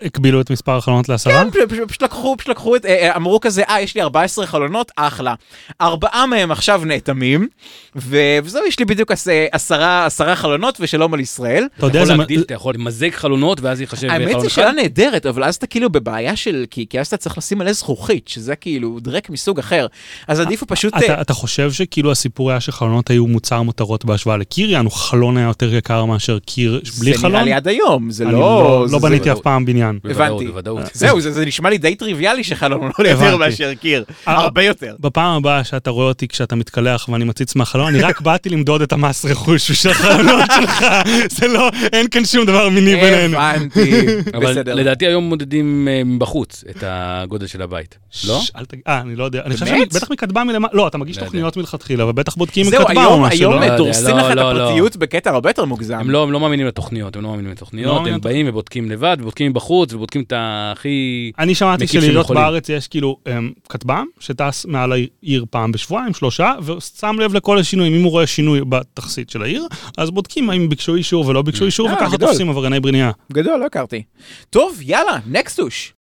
הגבילו 0.04 0.40
את 0.40 0.50
מספר 0.50 0.76
החלונות 0.76 1.08
לעשרה? 1.08 1.44
כן, 1.44 1.50
פשוט- 1.68 1.88
פשוט 1.88 2.02
לקחו, 2.02 2.34
פשוט 2.38 2.48
לקחו 2.48 2.76
את, 2.76 2.86
אה, 2.86 3.08
אה, 3.10 3.16
אמרו 3.16 3.40
כזה, 3.40 3.62
אה, 3.62 3.80
יש 3.80 3.94
לי 3.94 4.02
14 4.02 4.46
חלונות, 4.46 4.92
אחלה. 4.96 5.34
ארבעה 5.80 6.26
מהם 6.26 6.50
עכשיו 6.50 6.82
נאטמים, 6.84 7.48
ו- 7.96 8.16
וזהו, 8.44 8.62
יש 8.68 8.78
לי 8.78 8.84
בדיוק 8.84 9.10
עש- 9.12 9.22
עשרה, 9.52 10.06
עשרה 10.06 10.36
חלונות 10.36 10.78
ושלום 10.80 11.14
על 11.14 11.20
ישראל. 11.20 11.66
אתה 11.78 11.86
יודע, 11.86 12.04
זה... 12.04 12.14
להגדיל, 12.14 12.40
אתה 12.40 12.54
יכול 12.54 12.74
למזג 12.74 13.10
חלונות 13.10 13.60
ואז 13.60 13.80
ייחשב 13.80 14.10
האמת 14.10 14.28
חלון 14.28 14.40
היא 14.40 14.46
אחד. 14.46 14.48
שאלה 14.48 14.72
נהדרת, 14.72 15.26
אבל 15.26 15.44
אז 15.44 15.54
אתה 15.56 15.66
כאילו 15.66 15.90
בבעיה 15.90 16.36
של, 16.36 16.64
כי, 16.70 16.86
כי 16.90 17.00
אז 17.00 17.06
אתה 17.06 17.16
צריך 17.16 17.38
לשים 17.38 17.58
מלא 17.58 17.72
זכוכית, 17.72 18.28
שזה 18.28 18.56
כאילו 18.56 18.98
דרק 19.00 19.30
מסוג 19.30 19.58
אחר. 19.58 19.86
אז 20.28 20.40
עדיף 20.40 20.60
הוא 20.60 20.66
פשוט... 20.70 20.94
אה, 20.94 20.98
אתה, 21.06 21.20
אתה 21.20 21.34
חושב 21.34 21.72
שכאילו 21.72 22.12
הסיפור 22.12 22.50
היה 22.50 22.60
שחלונות 22.60 23.10
היו 23.10 23.26
מוצר 23.26 23.62
מותרות 23.62 24.04
בהשוואה 24.04 24.36
לקיר, 24.36 24.70
יענו 24.70 24.90
חלון 24.90 25.36
היה 25.36 25.46
יותר 25.46 25.74
יקר 25.74 26.04
מאשר 26.04 26.38
קיר 26.38 26.80
בלי 27.00 27.12
זה 27.12 27.18
חלון? 27.18 27.32
נראה 27.32 27.42
לי 27.44 27.52
עד 27.52 27.68
היום, 27.68 28.10
זה 28.10 28.24
אני 28.24 28.32
לא... 28.32 28.38
לא, 28.40 28.84
זה- 28.86 28.92
לא 28.92 28.98
זה- 29.00 29.06
בניתי 29.08 29.32
אף 29.32 29.38
פעם 29.40 29.64
בניין. 29.64 29.91
בוודאות, 30.04 30.30
הבנתי. 30.30 30.46
בוודאות. 30.46 30.80
זהו, 30.94 31.20
זה, 31.20 31.32
זה 31.32 31.44
נשמע 31.44 31.70
לי 31.70 31.78
די 31.78 31.94
טריוויאלי 31.94 32.44
שחלון 32.44 32.90
עולה 32.98 33.10
יותר 33.10 33.22
הבנתי. 33.22 33.38
מאשר 33.38 33.74
קיר. 33.74 34.04
אה, 34.28 34.32
הרבה 34.32 34.62
יותר. 34.62 34.94
בפעם 35.00 35.36
הבאה 35.36 35.64
שאתה 35.64 35.90
רואה 35.90 36.06
אותי 36.06 36.28
כשאתה 36.28 36.56
מתקלח 36.56 37.08
ואני 37.08 37.24
מציץ 37.24 37.56
מהחלון, 37.56 37.86
אני 37.86 38.02
רק 38.02 38.20
באתי 38.20 38.48
למדוד 38.48 38.82
את 38.82 38.92
המס 38.92 39.24
רכוש 39.24 39.70
בשביל 39.70 39.92
החלונות 39.92 40.44
שלך, 40.60 40.86
זה 41.30 41.48
לא, 41.48 41.70
אין 41.92 42.08
כאן 42.08 42.24
שום 42.24 42.44
דבר 42.44 42.68
מיני 42.68 42.96
בינינו. 42.96 43.38
הבנתי, 43.42 44.06
אבל 44.34 44.50
בסדר. 44.50 44.74
לדעתי 44.74 45.06
היום 45.06 45.24
מודדים 45.24 45.88
אה, 45.90 46.02
מבחוץ 46.04 46.64
את 46.70 46.84
הגודל 46.86 47.46
של 47.46 47.62
הבית, 47.62 47.98
לא? 48.26 48.40
אה, 48.88 49.00
אני 49.00 49.16
לא 49.16 49.24
יודע, 49.24 49.42
אני 49.44 49.54
חושב? 49.54 49.66
שבטח 49.92 50.10
מכטב"ם 50.10 50.46
מלמעלה, 50.46 50.72
לא, 50.74 50.88
אתה 50.88 50.98
מגיש 50.98 51.18
לא. 51.18 51.24
תוכניות 51.24 51.56
מלכתחילה, 51.56 52.06
ובטח 52.06 52.34
בודקים 52.34 52.66
זהו, 52.66 52.82
מכטב"ם 52.82 53.04
או 53.04 53.20
משהו, 53.20 53.40
היום 53.40 53.62
לא? 53.62 53.76
דורסים 53.76 54.16
לא, 54.16 54.22
לך 54.22 54.30
את 54.32 54.36
לא, 54.36 54.52
לא. 54.52 54.62
הפרטיות 54.62 54.96
בקטע 54.96 55.30
הרבה 55.30 55.50
יותר 55.50 55.64
מוגזם. 55.64 55.94
הם 55.94 56.10
לא, 56.10 56.22
הם 56.22 56.32
לא 56.32 56.40
מאמינים 56.40 56.66
לתוכניות, 56.66 57.16
הם 57.16 57.22
לא 57.22 57.28
מאמינים 57.28 57.46
לא 57.48 57.52
לתוכניות, 57.52 58.06
הם 58.06 58.20
באים 58.20 58.48
ובודקים 58.48 58.90
לבד, 58.90 59.16
ובודקים 59.20 59.50
מבחוץ, 59.50 59.81
לרוץ 59.82 59.92
ובודקים 59.92 60.22
את 60.22 60.32
הכי... 60.36 61.32
אני 61.38 61.54
שמעתי 61.54 61.86
שלעיריות. 61.86 62.30
בארץ 62.30 62.68
יש 62.68 62.88
כאילו 62.88 63.18
אמ, 63.28 63.52
כטב"ם 63.68 64.06
שטס 64.20 64.66
מעל 64.66 64.92
העיר 64.92 65.44
פעם 65.50 65.72
בשבועיים, 65.72 66.14
שלושה, 66.14 66.52
ושם 66.64 67.16
לב 67.20 67.34
לכל 67.34 67.58
השינויים. 67.58 67.94
אם 67.94 68.02
הוא 68.02 68.10
רואה 68.10 68.26
שינוי 68.26 68.60
בתכסית 68.68 69.30
של 69.30 69.42
העיר, 69.42 69.66
אז 69.98 70.10
בודקים 70.10 70.50
האם 70.50 70.68
ביקשו 70.68 70.94
אישור 70.94 71.26
ולא 71.26 71.42
ביקשו 71.42 71.64
אישור, 71.64 71.88
אה, 71.88 71.94
וככה. 71.94 72.18
תופסים 72.18 72.48
עברייני 72.50 72.80
בנייה. 72.80 73.10
גדול, 73.32 73.60
לא 73.60 73.66
הכרתי. 73.66 74.02
טוב, 74.50 74.78
יאללה, 74.82 75.18
נקסטוש. 75.26 75.94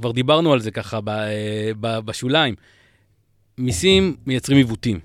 כבר 0.00 0.12
דיברנו 0.12 0.52
על 0.52 0.60
זה 0.60 0.70
ככה 0.70 1.00
ב, 1.00 1.08
אה, 1.08 1.70
ב, 1.80 1.98
בשוליים. 1.98 2.54
מיסים 3.58 4.16
מייצרים 4.26 4.58
עיוותים. 4.58 4.98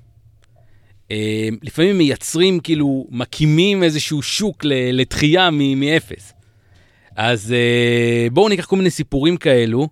אה, 1.11 1.49
לפעמים 1.63 1.97
מייצרים, 1.97 2.59
כאילו, 2.59 3.07
מקימים 3.09 3.83
איזשהו 3.83 4.21
שוק 4.21 4.65
ל- 4.65 5.01
לתחייה 5.01 5.49
מ- 5.51 5.79
מאפס. 5.79 6.33
אז 7.15 7.53
אה, 7.53 8.27
בואו 8.31 8.49
ניקח 8.49 8.65
כל 8.65 8.75
מיני 8.75 8.89
סיפורים 8.89 9.37
כאלו, 9.37 9.87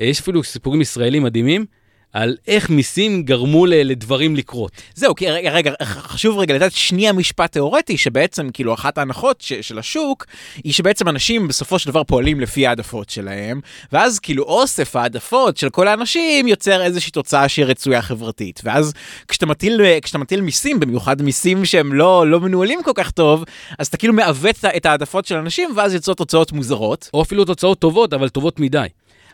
אה, 0.00 0.04
יש 0.04 0.20
אפילו 0.20 0.44
סיפורים 0.44 0.80
ישראלים 0.80 1.22
מדהימים, 1.22 1.66
על 2.14 2.36
איך 2.46 2.70
מיסים 2.70 3.22
גרמו 3.22 3.66
לדברים 3.66 4.36
לקרות. 4.36 4.72
זהו, 4.94 5.14
כי 5.14 5.30
רגע, 5.30 5.72
חשוב 5.84 6.38
רגע 6.38 6.54
לתת 6.54 6.72
שנייה 6.72 7.12
משפט 7.12 7.52
תיאורטי, 7.52 7.96
שבעצם 7.96 8.48
כאילו 8.52 8.74
אחת 8.74 8.98
ההנחות 8.98 9.40
ש, 9.40 9.52
של 9.52 9.78
השוק, 9.78 10.26
היא 10.64 10.72
שבעצם 10.72 11.08
אנשים 11.08 11.48
בסופו 11.48 11.78
של 11.78 11.90
דבר 11.90 12.04
פועלים 12.04 12.40
לפי 12.40 12.66
העדפות 12.66 13.10
שלהם, 13.10 13.60
ואז 13.92 14.18
כאילו 14.18 14.44
אוסף 14.44 14.96
העדפות 14.96 15.56
של 15.56 15.70
כל 15.70 15.88
האנשים 15.88 16.48
יוצר 16.48 16.82
איזושהי 16.82 17.12
תוצאה 17.12 17.48
שהיא 17.48 17.64
רצויה 17.64 18.02
חברתית. 18.02 18.60
ואז 18.64 18.92
כשאתה 19.28 19.46
מטיל, 19.46 19.80
כשאתה 20.02 20.18
מטיל 20.18 20.40
מיסים, 20.40 20.80
במיוחד 20.80 21.22
מיסים 21.22 21.64
שהם 21.64 21.92
לא, 21.92 22.30
לא 22.30 22.40
מנוהלים 22.40 22.82
כל 22.82 22.92
כך 22.94 23.10
טוב, 23.10 23.44
אז 23.78 23.86
אתה 23.86 23.96
כאילו 23.96 24.14
מעוות 24.14 24.64
את 24.76 24.86
העדפות 24.86 25.26
של 25.26 25.36
אנשים, 25.36 25.70
ואז 25.76 25.94
יוצאות 25.94 26.18
תוצאות 26.18 26.52
מוזרות. 26.52 27.10
או 27.14 27.22
אפילו 27.22 27.44
תוצאות 27.44 27.78
טובות, 27.78 28.12
אבל 28.12 28.28
טובות 28.28 28.60
מדי. 28.60 28.86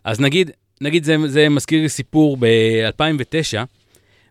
אז 0.05 0.21
נגיד, 0.21 0.51
נגיד 0.81 1.05
זה, 1.05 1.17
זה 1.27 1.49
מזכיר 1.49 1.83
לי 1.83 1.89
סיפור 1.89 2.37
ב-2009, 2.37 3.59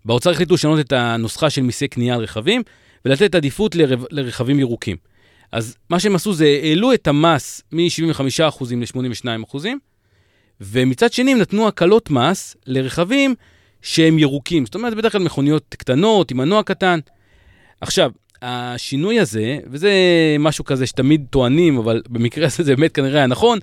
באוצר 0.06 0.32
החליטו 0.32 0.54
לשנות 0.54 0.80
את 0.80 0.92
הנוסחה 0.92 1.50
של 1.50 1.62
מיסי 1.62 1.88
קנייה 1.88 2.16
על 2.16 2.22
רכבים, 2.22 2.64
ולתת 3.06 3.36
עדיפות 3.36 3.76
לרב, 3.76 4.06
לרכבים 4.12 4.60
ירוקים. 4.60 4.98
אז 5.52 5.78
מה 5.90 6.00
שהם 6.00 6.16
עשו 6.16 6.34
זה 6.34 6.60
העלו 6.64 6.94
את 6.94 7.08
המס 7.08 7.62
מ-75% 7.72 8.64
ל-82%, 8.72 9.58
ומצד 10.62 11.14
שני 11.14 11.32
הם 11.32 11.38
נתנו 11.38 11.68
הקלות 11.68 12.10
מס 12.12 12.56
לרכבים 12.66 13.36
שהם 13.82 14.20
ירוקים. 14.20 14.66
זאת 14.66 14.76
אומרת, 14.76 14.94
בדרך 14.94 15.12
כלל 15.12 15.24
מכוניות 15.24 15.76
קטנות, 15.78 16.32
עם 16.32 16.38
מנוע 16.38 16.64
קטן. 16.64 17.00
עכשיו, 17.82 18.12
השינוי 18.42 19.20
הזה, 19.20 19.58
וזה 19.72 19.92
משהו 20.40 20.66
כזה 20.66 20.88
שתמיד 20.88 21.26
טוענים, 21.30 21.78
אבל 21.78 22.02
במקרה 22.10 22.46
הזה 22.46 22.64
זה 22.64 22.76
באמת 22.76 22.92
כנראה 22.92 23.18
היה 23.18 23.28
נכון, 23.28 23.60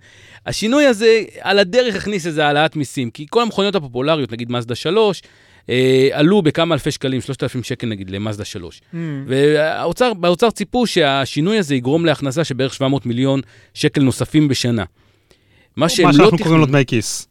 השינוי 0.46 0.86
הזה 0.86 1.22
על 1.40 1.58
הדרך 1.58 1.96
הכניס 1.96 2.26
איזה 2.26 2.46
העלאת 2.46 2.76
מיסים, 2.76 3.10
כי 3.10 3.26
כל 3.30 3.42
המכוניות 3.42 3.74
הפופולריות, 3.74 4.32
נגיד 4.32 4.52
מזדה 4.52 4.74
3, 4.74 5.22
אה, 5.70 6.08
עלו 6.12 6.42
בכמה 6.42 6.74
אלפי 6.74 6.90
שקלים, 6.90 7.20
3,000 7.20 7.62
שקל 7.62 7.86
נגיד 7.86 8.10
למזדה 8.10 8.44
3. 8.44 8.80
והאוצר, 9.26 10.14
באוצר 10.14 10.50
ציפו 10.50 10.86
שהשינוי 10.86 11.58
הזה 11.58 11.74
יגרום 11.74 12.06
להכנסה 12.06 12.44
של 12.44 12.54
בערך 12.54 12.74
700 12.74 13.06
מיליון 13.06 13.40
שקל 13.74 14.02
נוספים 14.02 14.48
בשנה. 14.48 14.84
מה 14.84 14.86
מה 15.76 15.86
לא 15.86 15.88
שאנחנו 15.88 16.38
קוראים 16.38 16.60
לו 16.60 16.66
דמי 16.66 16.86
כיס. 16.86 17.28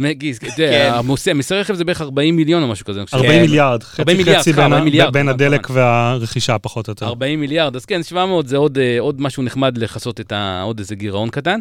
דמי 0.00 0.14
גיס, 0.14 0.38
אתה 0.38 0.46
כן. 0.46 0.62
יודע, 0.62 0.94
המוסי 0.96 1.32
מיסי 1.32 1.54
רכב 1.54 1.74
זה 1.74 1.84
בערך 1.84 2.00
40 2.00 2.36
מיליון 2.36 2.62
או 2.62 2.68
משהו 2.68 2.86
כזה. 2.86 2.98
אני 3.00 3.06
חושב. 3.06 3.16
40 3.16 3.40
מיליארד, 3.42 3.82
חצי 3.82 4.02
40 4.02 4.16
מיליארד, 4.18 4.38
חצי 4.40 4.44
סליחה, 4.52 4.62
בין 4.62 4.72
ה- 4.72 4.76
40 4.76 4.84
מיליארד, 4.84 5.12
בין 5.12 5.26
כמובן, 5.26 5.34
הדלק. 5.44 5.66
והרכישה 5.70 6.58
פחות 6.58 6.88
או 6.88 6.90
יותר. 6.90 7.06
40 7.06 7.40
מיליארד, 7.40 7.76
אז 7.76 7.84
כן, 7.84 8.02
700 8.02 8.48
זה 8.48 8.56
עוד, 8.56 8.78
אה, 8.78 8.96
עוד 9.00 9.20
משהו 9.20 9.42
נחמד 9.42 9.78
לכסות 9.78 10.20
את 10.20 10.32
עוד 10.62 10.78
איזה 10.78 10.94
גירעון 10.94 11.30
קטן. 11.30 11.60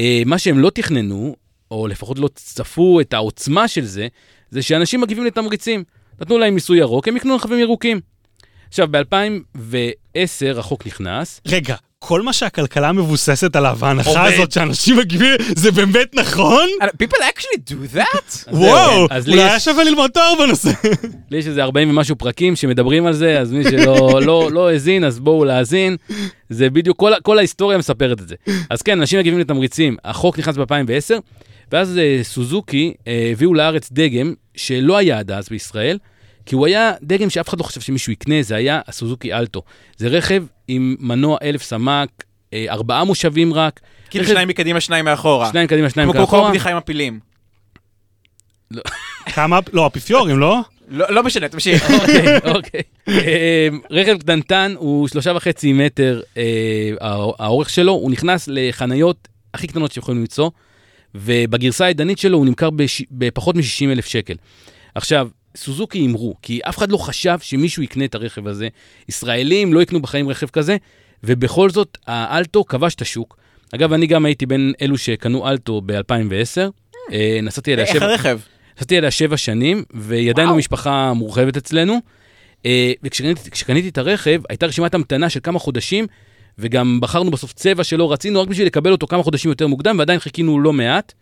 אה, 0.00 0.22
מה 0.26 0.38
שהם 0.38 0.58
לא 0.58 0.70
תכננו, 0.70 1.36
או 1.70 1.86
לפחות 1.88 2.18
לא 2.18 2.28
צפו 2.34 3.00
את 3.00 3.14
העוצמה 3.14 3.68
של 3.68 3.84
זה, 3.84 4.08
זה 4.50 4.62
שאנשים 4.62 5.00
מגיבים 5.00 5.24
לתמריצים. 5.24 5.84
נתנו 6.20 6.38
להם 6.38 6.54
מיסוי 6.54 6.78
ירוק, 6.78 7.08
הם 7.08 7.16
יקנו 7.16 7.34
רכבים 7.36 7.58
ירוקים. 7.58 8.00
עכשיו, 8.68 8.88
ב-2010 8.90 9.78
החוק 10.58 10.86
נכנס, 10.86 11.40
רגע, 11.48 11.76
כל 12.06 12.22
מה 12.22 12.32
שהכלכלה 12.32 12.92
מבוססת 12.92 13.56
עליו, 13.56 13.78
ההנחה. 13.82 14.24
הזאת 14.24 14.52
שאנשים 14.52 14.96
מגיבים, 14.96 15.36
זה 15.56 15.70
באמת 15.70 16.14
נכון? 16.14 16.68
People 17.02 17.16
actually 17.16 17.70
do 17.70 17.96
that? 17.96 18.44
וואו, 18.52 19.06
אולי 19.26 19.42
היה 19.42 19.60
שווה 19.60 19.84
ללמוד 19.84 20.10
תואר 20.10 20.32
בנושא. 20.38 20.70
לי 21.30 21.38
יש 21.38 21.46
איזה 21.46 21.62
40 21.62 21.90
ומשהו 21.90 22.16
פרקים 22.16 22.56
שמדברים 22.56 23.06
על 23.06 23.12
זה, 23.12 23.40
אז 23.40 23.52
מי 23.52 23.64
שלא 23.64 24.20
לא, 24.26 24.50
לא 24.52 24.68
האזין, 24.68 25.04
אז 25.04 25.20
בואו 25.20 25.44
להאזין. 25.44 25.96
זה 26.50 26.70
בדיוק, 26.70 26.98
כל, 26.98 27.12
כל 27.22 27.38
ההיסטוריה 27.38 27.78
מספרת 27.78 28.20
את 28.20 28.28
זה. 28.28 28.34
אז 28.70 28.82
כן, 28.82 29.00
אנשים 29.00 29.18
מגיבים 29.18 29.38
לתמריצים. 29.38 29.96
החוק 30.04 30.38
נכנס 30.38 30.56
ב-2010, 30.56 31.20
ואז 31.72 31.98
אה, 31.98 32.20
סוזוקי 32.22 32.94
אה, 33.06 33.28
הביאו 33.32 33.54
לארץ 33.54 33.88
דגם 33.92 34.34
שלא 34.56 34.96
היה 34.96 35.18
עד 35.18 35.30
אז 35.30 35.48
בישראל, 35.48 35.98
כי 36.46 36.54
הוא 36.54 36.66
היה 36.66 36.92
דגם 37.02 37.30
שאף 37.30 37.48
אחד 37.48 37.58
לא 37.58 37.64
חשב 37.64 37.80
שמישהו 37.80 38.12
יקנה, 38.12 38.42
זה 38.42 38.56
היה 38.56 38.80
הסוזוקי 38.86 39.34
אלטו. 39.34 39.62
זה 39.96 40.08
רכב 40.08 40.44
עם 40.68 40.96
מנוע 41.00 41.38
אלף 41.42 41.62
סמ"ק, 41.62 42.24
אה, 42.52 42.66
ארבעה 42.68 43.04
מושבים 43.04 43.54
רק, 43.54 43.80
כאילו 44.10 44.24
רכב- 44.24 44.32
שניים 44.32 44.48
מקדימה, 44.48 44.80
שניים 44.80 45.04
מאחורה. 45.04 45.50
שניים 45.50 45.66
קדימה, 45.66 45.90
שניים 45.90 46.08
כמו 46.12 46.18
כמו 46.18 46.26
כל 46.26 46.36
מאחורה. 46.36 46.50
בדיחה 46.50 46.70
עם 46.70 46.76
הפילים. 46.76 47.20
כמה, 49.26 49.58
לא, 49.72 49.86
אפיפיורים, 49.86 50.38
לא? 50.38 50.60
לא 50.88 51.06
לא 51.14 51.22
משנה, 51.22 51.48
תמשיך. 51.48 51.90
אוקיי, 52.00 52.38
אוקיי. 52.54 52.80
אה, 53.08 53.68
רכב 53.90 54.18
קטנטן 54.18 54.74
הוא 54.78 55.08
שלושה 55.08 55.32
וחצי 55.36 55.72
מטר 55.72 56.20
אה, 56.36 56.42
הא- 57.00 57.32
האורך 57.38 57.70
שלו, 57.70 57.92
הוא 57.92 58.10
נכנס 58.10 58.48
לחניות 58.52 59.28
הכי 59.54 59.66
קטנות 59.66 59.92
שיכולים 59.92 60.20
למצוא, 60.20 60.50
ובגרסה 61.14 61.84
העידנית 61.84 62.18
שלו 62.18 62.38
הוא 62.38 62.46
נמכר. 62.46 62.68
בפחות 63.10 63.56
מ-60 63.56 63.62
אלף 63.92 64.06
שקל. 64.06 64.34
עכשיו, 64.94 65.28
סוזוקי 65.56 65.98
הימרו, 65.98 66.34
כי 66.42 66.60
אף 66.62 66.78
אחד 66.78 66.92
לא 66.92 66.96
חשב 66.96 67.38
שמישהו 67.42 67.82
יקנה 67.82 68.04
את 68.04 68.14
הרכב 68.14 68.46
הזה. 68.46 68.68
ישראלים 69.08 69.74
לא 69.74 69.82
יקנו 69.82 70.02
בחיים 70.02 70.28
רכב 70.28 70.46
כזה, 70.46 70.76
ובכל 71.24 71.70
זאת, 71.70 71.98
האלטו 72.06 72.64
כבש 72.64 72.94
את 72.94 73.02
השוק. 73.02 73.36
אגב, 73.74 73.92
אני 73.92 74.06
גם 74.06 74.24
הייתי 74.24 74.46
בין 74.46 74.72
אלו 74.82 74.98
שקנו 74.98 75.48
אלטו 75.48 75.80
ב-2010. 75.86 76.70
אה, 77.12 77.38
נסעתי 77.42 77.74
אליה 77.74 77.84
איך 77.84 77.94
שבע... 77.94 78.06
הרכב? 78.06 78.38
נסעתי 78.76 78.98
אליה 78.98 79.10
שבע 79.10 79.36
שנים, 79.36 79.84
והיא 79.90 80.30
עדיין. 80.30 80.48
במשפחה 80.48 81.12
מורחבת 81.12 81.56
אצלנו. 81.56 82.00
אה, 82.66 82.92
וכשקניתי 83.02 83.50
כשקניתי 83.50 83.88
את 83.88 83.98
הרכב, 83.98 84.40
הייתה 84.48 84.66
רשימת 84.66 84.94
המתנה 84.94 85.28
של 85.28 85.40
כמה 85.42 85.58
חודשים, 85.58 86.06
וגם 86.58 86.98
בחרנו 87.00 87.30
בסוף 87.30 87.52
צבע 87.52 87.84
שלא 87.84 88.12
רצינו, 88.12 88.40
רק 88.40 88.48
בשביל 88.48 88.66
לקבל 88.66 88.92
אותו 88.92 89.06
כמה 89.06 89.22
חודשים 89.22 89.48
יותר 89.48 89.66
מוקדם, 89.66 89.98
ועדיין 89.98 90.18
חיכינו 90.18 90.60
לא 90.60 90.72
מעט. 90.72 91.12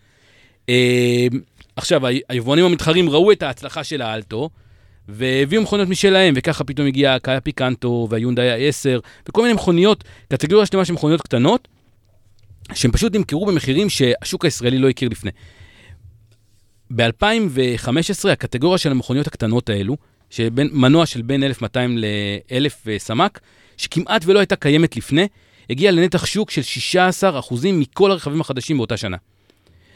אה, 1.73 1.83
עכשיו, 1.83 2.03
היבואנים 2.29 2.65
המתחרים 2.65 3.11
ראו 3.11 3.33
את 3.33 3.43
ההצלחה 3.43 3.85
של 3.85 4.03
האלטו, 4.03 4.51
והביאו 5.09 5.63
מכוניות 5.63 5.89
משלהם, 5.89 6.35
וככה 6.37 6.65
פתאום 6.65 6.87
הגיע 6.87 7.15
הקאיה 7.15 7.41
פיקנטו 7.41 8.07
והיונדאי 8.11 8.67
ה-10, 8.67 9.01
וכל 9.29 9.43
מיני 9.43 9.55
מכוניות, 9.55 10.05
קטגוריה 10.29 10.67
שלמה 10.67 10.85
של 10.85 10.93
מכוניות 10.93 11.23
קטנות, 11.23 11.69
שהם 12.75 12.93
פשוט 12.93 13.17
נמכרו 13.17 13.47
במחירים 13.47 13.91
שהשוק 13.91 14.45
הישראלי 14.45 14.79
לא 14.79 14.89
הכיר 14.89 15.09
לפני. 15.09 15.31
ב-2015 16.91 18.29
הקטגוריה 18.33 18.79
של 18.79 18.91
המכוניות 18.91 19.27
הקטנות 19.27 19.69
האלו, 19.69 19.97
שבין 20.31 20.69
מנוע 20.73 21.07
של 21.07 21.23
בין 21.23 21.43
1,200 21.43 21.99
ל-1,000 21.99 22.99
סמ"ק, 22.99 23.41
שכמעט 23.77 24.23
ולא 24.27 24.39
הייתה 24.39 24.57
קיימת 24.57 24.97
לפני, 24.97 25.29
הגיעה 25.71 25.93
לנתח 25.93 26.27
שוק 26.27 26.51
של 26.51 26.63
16% 27.51 27.55
מכל 27.73 28.11
הרכבים 28.11 28.41
החדשים 28.41 28.77
באותה 28.77 28.97
שנה. 28.97 29.17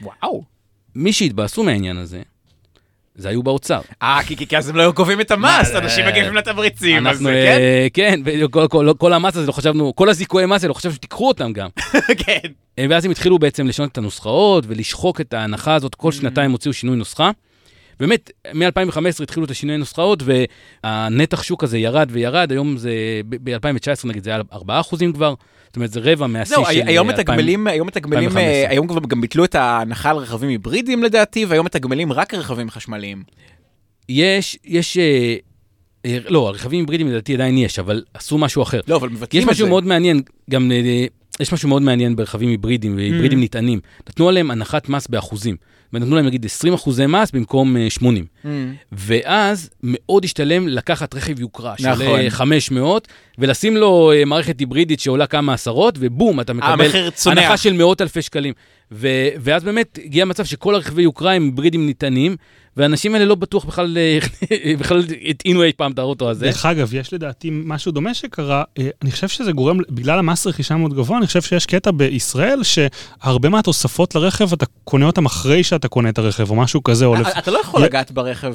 וואו. 0.03 0.56
מי 0.97 1.13
שהתבאסו 1.13 1.63
מהעניין 1.65 1.97
הזה, 1.97 2.23
זה 3.15 3.29
היו 3.29 3.43
באוצר. 3.43 3.81
אה, 4.03 4.19
כי- 4.27 4.37
כי 4.37 4.47
כי 4.47 4.57
אז 4.59 4.69
הם 4.69 4.77
לא 4.77 4.83
היו 4.83 4.93
קובעים 4.95 5.21
את 5.21 5.31
המס, 5.31 5.71
אנשים 5.75 6.05
אה, 6.05 6.11
מגיבים 6.11 6.35
לתמריצים, 6.35 7.07
אז 7.07 7.19
זה 7.19 7.25
כן? 7.25 7.59
אה, 7.59 7.87
כן, 7.95 8.21
בדיוק, 8.25 8.53
כל- 8.53 8.67
כל- 8.71 8.93
כל 8.99 9.13
המס 9.13 9.37
הזה 9.37 9.47
לא 9.47 9.53
חשבנו, 9.53 9.95
כל 9.97 10.09
הזיכויי 10.09 10.47
מס 10.47 10.63
האלה, 10.63 10.69
לא 10.69 10.75
חשבנו 10.75 10.95
שתיקחו 10.95 11.29
אותם 11.29 11.53
גם. 11.53 11.69
כן. 12.27 12.39
אה, 12.79 12.87
ואז 12.91 13.05
הם 13.05 13.11
התחילו 13.11 13.39
בעצם 13.39 13.67
לשנות 13.67 13.93
את 13.93 13.99
הנוסחאות 13.99 14.65
ולשחוק 14.69 15.21
את 15.21 15.35
ההנחה 15.35 15.75
הזאת, 15.75 15.95
כל 15.95 16.13
שנתיים 16.13 16.51
הוציאו 16.51 16.73
שינוי 16.75 16.97
נוסחה. 16.97 17.31
באמת, 18.01 18.31
מ-2015 18.55 19.23
התחילו 19.23 19.47
את 19.47 19.51
השינוי 19.51 19.77
נוסחאות, 19.77 20.23
והנתח 20.85 21.43
שוק 21.43 21.65
הזה 21.65 21.79
ירד 21.79 22.09
וירד, 22.13 22.53
היום 22.53 22.77
זה, 22.77 22.91
ב-2019 23.29 24.09
נגיד, 24.09 24.25
זה 24.25 24.31
היה 24.31 24.41
4% 24.53 24.59
כבר, 25.15 25.35
זאת 25.67 25.77
אומרת, 25.77 25.93
זה 25.93 26.01
רבע 26.03 26.27
מהשיא 26.27 26.57
של... 26.57 26.63
היום 26.87 27.11
אה, 27.11 27.15
2000. 27.15 27.35
מתגמלים, 27.39 27.67
היום 27.67 27.87
מתגמלים, 27.87 28.29
2015. 28.29 28.43
אה, 28.65 28.71
היום 28.71 28.87
כבר 28.87 29.01
גם 29.09 29.21
ביטלו 29.21 29.45
את 29.45 29.55
ההנחה 29.55 30.11
על 30.11 30.17
רכבים 30.17 30.49
היברידיים 30.49 31.03
לדעתי, 31.03 31.45
והיום 31.45 31.67
מתגמלים 31.67 32.13
רק 32.13 32.35
רכבים 32.35 32.71
חשמליים. 32.71 33.23
יש, 34.09 34.59
יש, 34.65 34.99
אה, 34.99 36.19
לא, 36.29 36.49
הרכבים 36.49 36.81
היברידיים 36.81 37.11
לדעתי 37.11 37.35
עדיין 37.35 37.59
יש, 37.59 37.79
אבל 37.79 38.05
עשו 38.15 38.39
משהו 38.39 38.63
אחר. 38.63 38.81
לא, 38.89 38.97
אבל 38.97 39.09
מבטלים 39.09 39.43
יש 39.43 39.45
את 39.45 39.49
זה. 39.49 39.53
משהו 39.53 39.69
מאוד 39.69 39.85
מעניין, 39.85 40.23
גם 40.51 40.73
יש 41.41 41.53
משהו 41.53 41.69
מאוד 41.69 41.83
מעניין 41.83 42.17
ברכבים 42.17 42.49
היברידיים 42.49 42.97
והיברידים 42.97 43.39
Mm. 43.39 43.43
נטענים. 43.43 43.81
נתנו 44.09 44.29
עליהם 44.29 44.51
הנחת 44.51 44.89
מס 44.89 45.07
באחוזים. 45.07 45.57
ונתנו 45.93 46.17
להם 46.17 46.27
נגיד 46.27 46.45
20 46.45 46.75
אחוזי 46.75 47.07
מס 47.07 47.31
במקום 47.31 47.77
אה, 47.77 47.91
80. 47.91 48.25
Mm. 48.25 48.47
ואז 48.93 49.71
מאוד 49.83 50.25
השתלם 50.25 50.69
לקחת 50.69 51.15
רכב 51.15 51.41
יוקרה 51.41 51.75
נכון. 51.81 52.07
שעולה 52.07 52.31
500, 52.31 53.09
ולשים 53.39 53.77
לו 53.77 54.13
אה, 54.13 54.25
מערכת 54.25 54.61
היברידית 54.61 55.01
שעולה 55.01 55.27
כמה 55.27 55.55
עשרות, 55.55 55.95
ובום, 56.01 56.41
אתה 56.41 56.53
מקבל. 56.53 56.91
הנחה 57.27 57.57
של 57.57 57.73
מאות 57.73 58.03
אלפי 58.03 58.23
שקלים. 58.23 58.55
ו- 58.93 59.29
ואז 59.41 59.65
באמת 59.65 59.99
הגיע 60.05 60.25
מצב 60.25 60.45
שכל 60.45 60.75
הרכבי 60.75 61.03
יוקרה 61.03 61.33
הם 61.33 61.45
היברידים 61.45 61.89
נטענים, 61.89 62.37
והאנשים 62.77 63.15
האלה 63.15 63.25
לא 63.25 63.35
בטוח 63.35 63.65
בכלל, 63.65 63.99
אה, 63.99 64.19
בכלל 64.81 65.03
הטעינו 65.29 65.63
אי 65.63 65.73
פעם 65.77 65.93
את 65.93 65.99
האוטו 65.99 66.31
הזה. 66.31 66.45
דרך 66.47 66.67
אגב, 66.67 66.95
יש 66.95 67.13
לדעתי 67.13 67.51
משהו 67.53 67.93
דומה 67.93 68.15
שקרה, 68.15 68.63
אה, 68.79 68.89
אני 69.03 69.11
חושב 69.11 69.29
שזה 69.29 69.53
גורם, 69.53 69.79
בגלל 69.91 70.19
המס 70.19 70.47
רכישה 70.47 70.77
מאוד 70.77 70.95
גבוה, 70.95 71.19
אני 71.19 71.27
חושב 71.27 71.43
שיש 71.43 71.67
קטע 71.67 71.91
בישראל 71.91 72.61
שהרבה 72.63 73.49
מהתוספות 73.49 74.15
לרכב, 74.15 74.53
אתה 74.53 74.67
קונה 74.85 75.07
אותם 75.07 75.27
אחרי 75.27 75.63
שאתה 75.65 75.89
קונה 75.89 76.09
את 76.09 76.19
הרכב, 76.19 76.51
או 76.51 76.55
משהו 76.57 76.83
כזה, 76.83 77.05
או 77.05 77.15
לפ... 77.15 77.27
אתה 77.39 77.51
לא 77.51 77.59
יכול 77.59 77.81
י- 77.81 77.85
לגעת 77.85 78.13
ברכב 78.13 78.55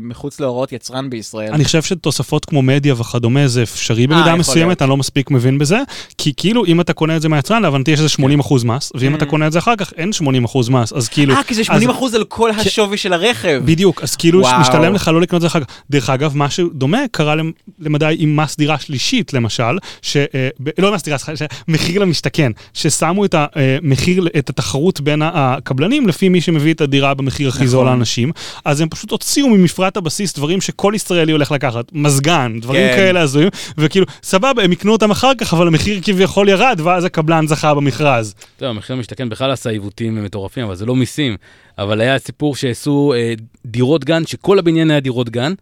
מחוץ 0.00 0.40
להוראות 0.40 0.72
יצרן 0.72 1.10
בישראל. 1.10 1.52
אני 1.52 1.64
חושב 1.64 1.82
שתוספות 1.82 2.44
כמו 2.44 2.62
מדיה 2.62 2.94
וכדומה 2.94 3.48
זה 3.48 3.62
אפשרי 3.62 4.02
אה, 4.02 4.06
במידה 4.06 4.24
להיות. 4.24 4.38
מסוימת, 4.38 4.82
אני 4.82 4.90
לא 4.90 4.96
מספיק 4.96 5.30
מבין 5.30 5.58
בזה, 5.58 5.78
כי 6.18 6.32
כאילו 6.36 6.64
אם 6.64 6.80
אתה 6.80 6.92
קונה 6.92 7.16
את 7.16 7.22
זה 7.22 7.28
מהיצרן, 7.28 7.62
להבנתי 7.62 7.90
יש 7.90 7.98
איזה 7.98 8.08
80 8.08 8.40
אחוז 8.40 8.64
מס, 8.64 8.92
ואם 8.94 9.14
אתה 9.14 9.24
Mm. 9.24 9.28
קונה 9.28 9.46
את 9.46 9.52
זה 9.52 9.58
אחר 9.58 9.76
כך, 9.76 9.92
אין 9.96 10.12
80 10.12 10.44
אחוז 10.44 10.68
מס, 10.68 10.92
אז 10.92 11.08
כאילו... 11.08 11.34
אה, 11.34 11.42
כי 11.42 11.54
זה 11.54 11.60
אז- 11.60 11.66
80 11.66 11.90
אחוז 11.90 12.14
על 12.14 12.24
כל 12.24 12.50
השווי 12.50 12.96
של 12.96 13.12
הרכב. 13.12 13.53
בדיוק, 13.64 14.02
אז 14.02 14.16
כאילו 14.16 14.40
וואו. 14.40 14.60
משתלם 14.60 14.94
לך 14.94 15.08
לא 15.08 15.20
לקנות 15.20 15.36
את 15.36 15.40
זה 15.40 15.46
אחר 15.46 15.60
כך. 15.60 15.66
דרך 15.90 16.10
אגב, 16.10 16.32
משהו 16.36 16.68
דומה 16.74 16.98
קרה 17.10 17.34
למ- 17.34 17.52
למדי 17.80 18.16
עם 18.18 18.36
מס 18.36 18.56
דירה 18.56 18.78
שלישית, 18.78 19.32
למשל, 19.32 19.78
ש... 20.02 20.16
אה, 20.16 20.48
לא 20.78 20.94
מס 20.94 21.02
דירה, 21.02 21.18
סליחה, 21.18 21.36
ש- 21.44 21.48
מחיר 21.68 22.00
למשתכן, 22.00 22.52
ששמו 22.74 23.24
את 23.24 23.34
המחיר, 23.38 24.26
את 24.38 24.50
התחרות 24.50 25.00
בין 25.00 25.22
הקבלנים 25.24 26.08
לפי 26.08 26.28
מי 26.28 26.40
שמביא 26.40 26.74
את 26.74 26.80
הדירה 26.80 27.14
במחיר 27.14 27.48
הכי 27.48 27.66
זול 27.66 27.84
נכון. 27.84 27.92
לאנשים, 27.96 28.32
אז 28.64 28.80
הם 28.80 28.88
פשוט 28.88 29.10
הוציאו 29.10 29.48
ממפרט 29.48 29.96
הבסיס 29.96 30.34
דברים 30.34 30.60
שכל 30.60 30.92
ישראלי 30.96 31.32
הולך 31.32 31.50
לקחת, 31.52 31.84
מזגן, 31.92 32.58
דברים 32.60 32.88
כן. 32.88 32.96
כאלה 32.96 33.20
הזויים, 33.20 33.48
וכאילו, 33.78 34.06
סבבה, 34.22 34.62
הם 34.62 34.72
יקנו 34.72 34.92
אותם 34.92 35.10
אחר 35.10 35.32
כך, 35.38 35.54
אבל 35.54 35.66
המחיר 35.66 36.00
כביכול 36.02 36.48
ירד, 36.48 36.80
ואז 36.84 37.04
הקבלן 37.04 37.46
זכה 37.46 37.74
במכרז. 37.74 38.34
טוב, 38.56 38.68
המחיר 38.68 38.96
למשתכן 38.96 39.28
בכלל 39.28 39.50
עשה 39.50 39.70
עיוותים 39.70 40.24
מטורפים, 40.24 40.64
אבל 40.64 40.74
זה 40.74 40.86
לא 40.86 40.96
מיסים. 40.96 41.36
אבל 41.78 42.00
היה 42.00 42.18
סיפור 42.18 42.56
שעשו 42.56 43.12
אה, 43.16 43.34
דירות 43.66 44.04
גן, 44.04 44.26
שכל 44.26 44.58
הבניין 44.58 44.90
היה 44.90 45.00
דירות 45.00 45.30
גן, 45.30 45.52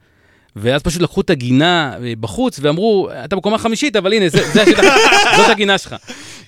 ואז 0.57 0.83
פשוט 0.83 1.03
לקחו 1.03 1.21
את 1.21 1.31
הגינה 1.31 1.93
אה, 2.05 2.13
בחוץ 2.21 2.59
ואמרו, 2.63 3.09
אתה 3.25 3.37
בקומה 3.37 3.59
חמישית, 3.59 3.97
אבל 3.97 4.13
הנה, 4.13 4.29
זה, 4.29 4.53
זה 4.53 4.63
השטח, 4.63 4.83
זאת 5.37 5.49
הגינה 5.51 5.79
שלך. 5.79 5.97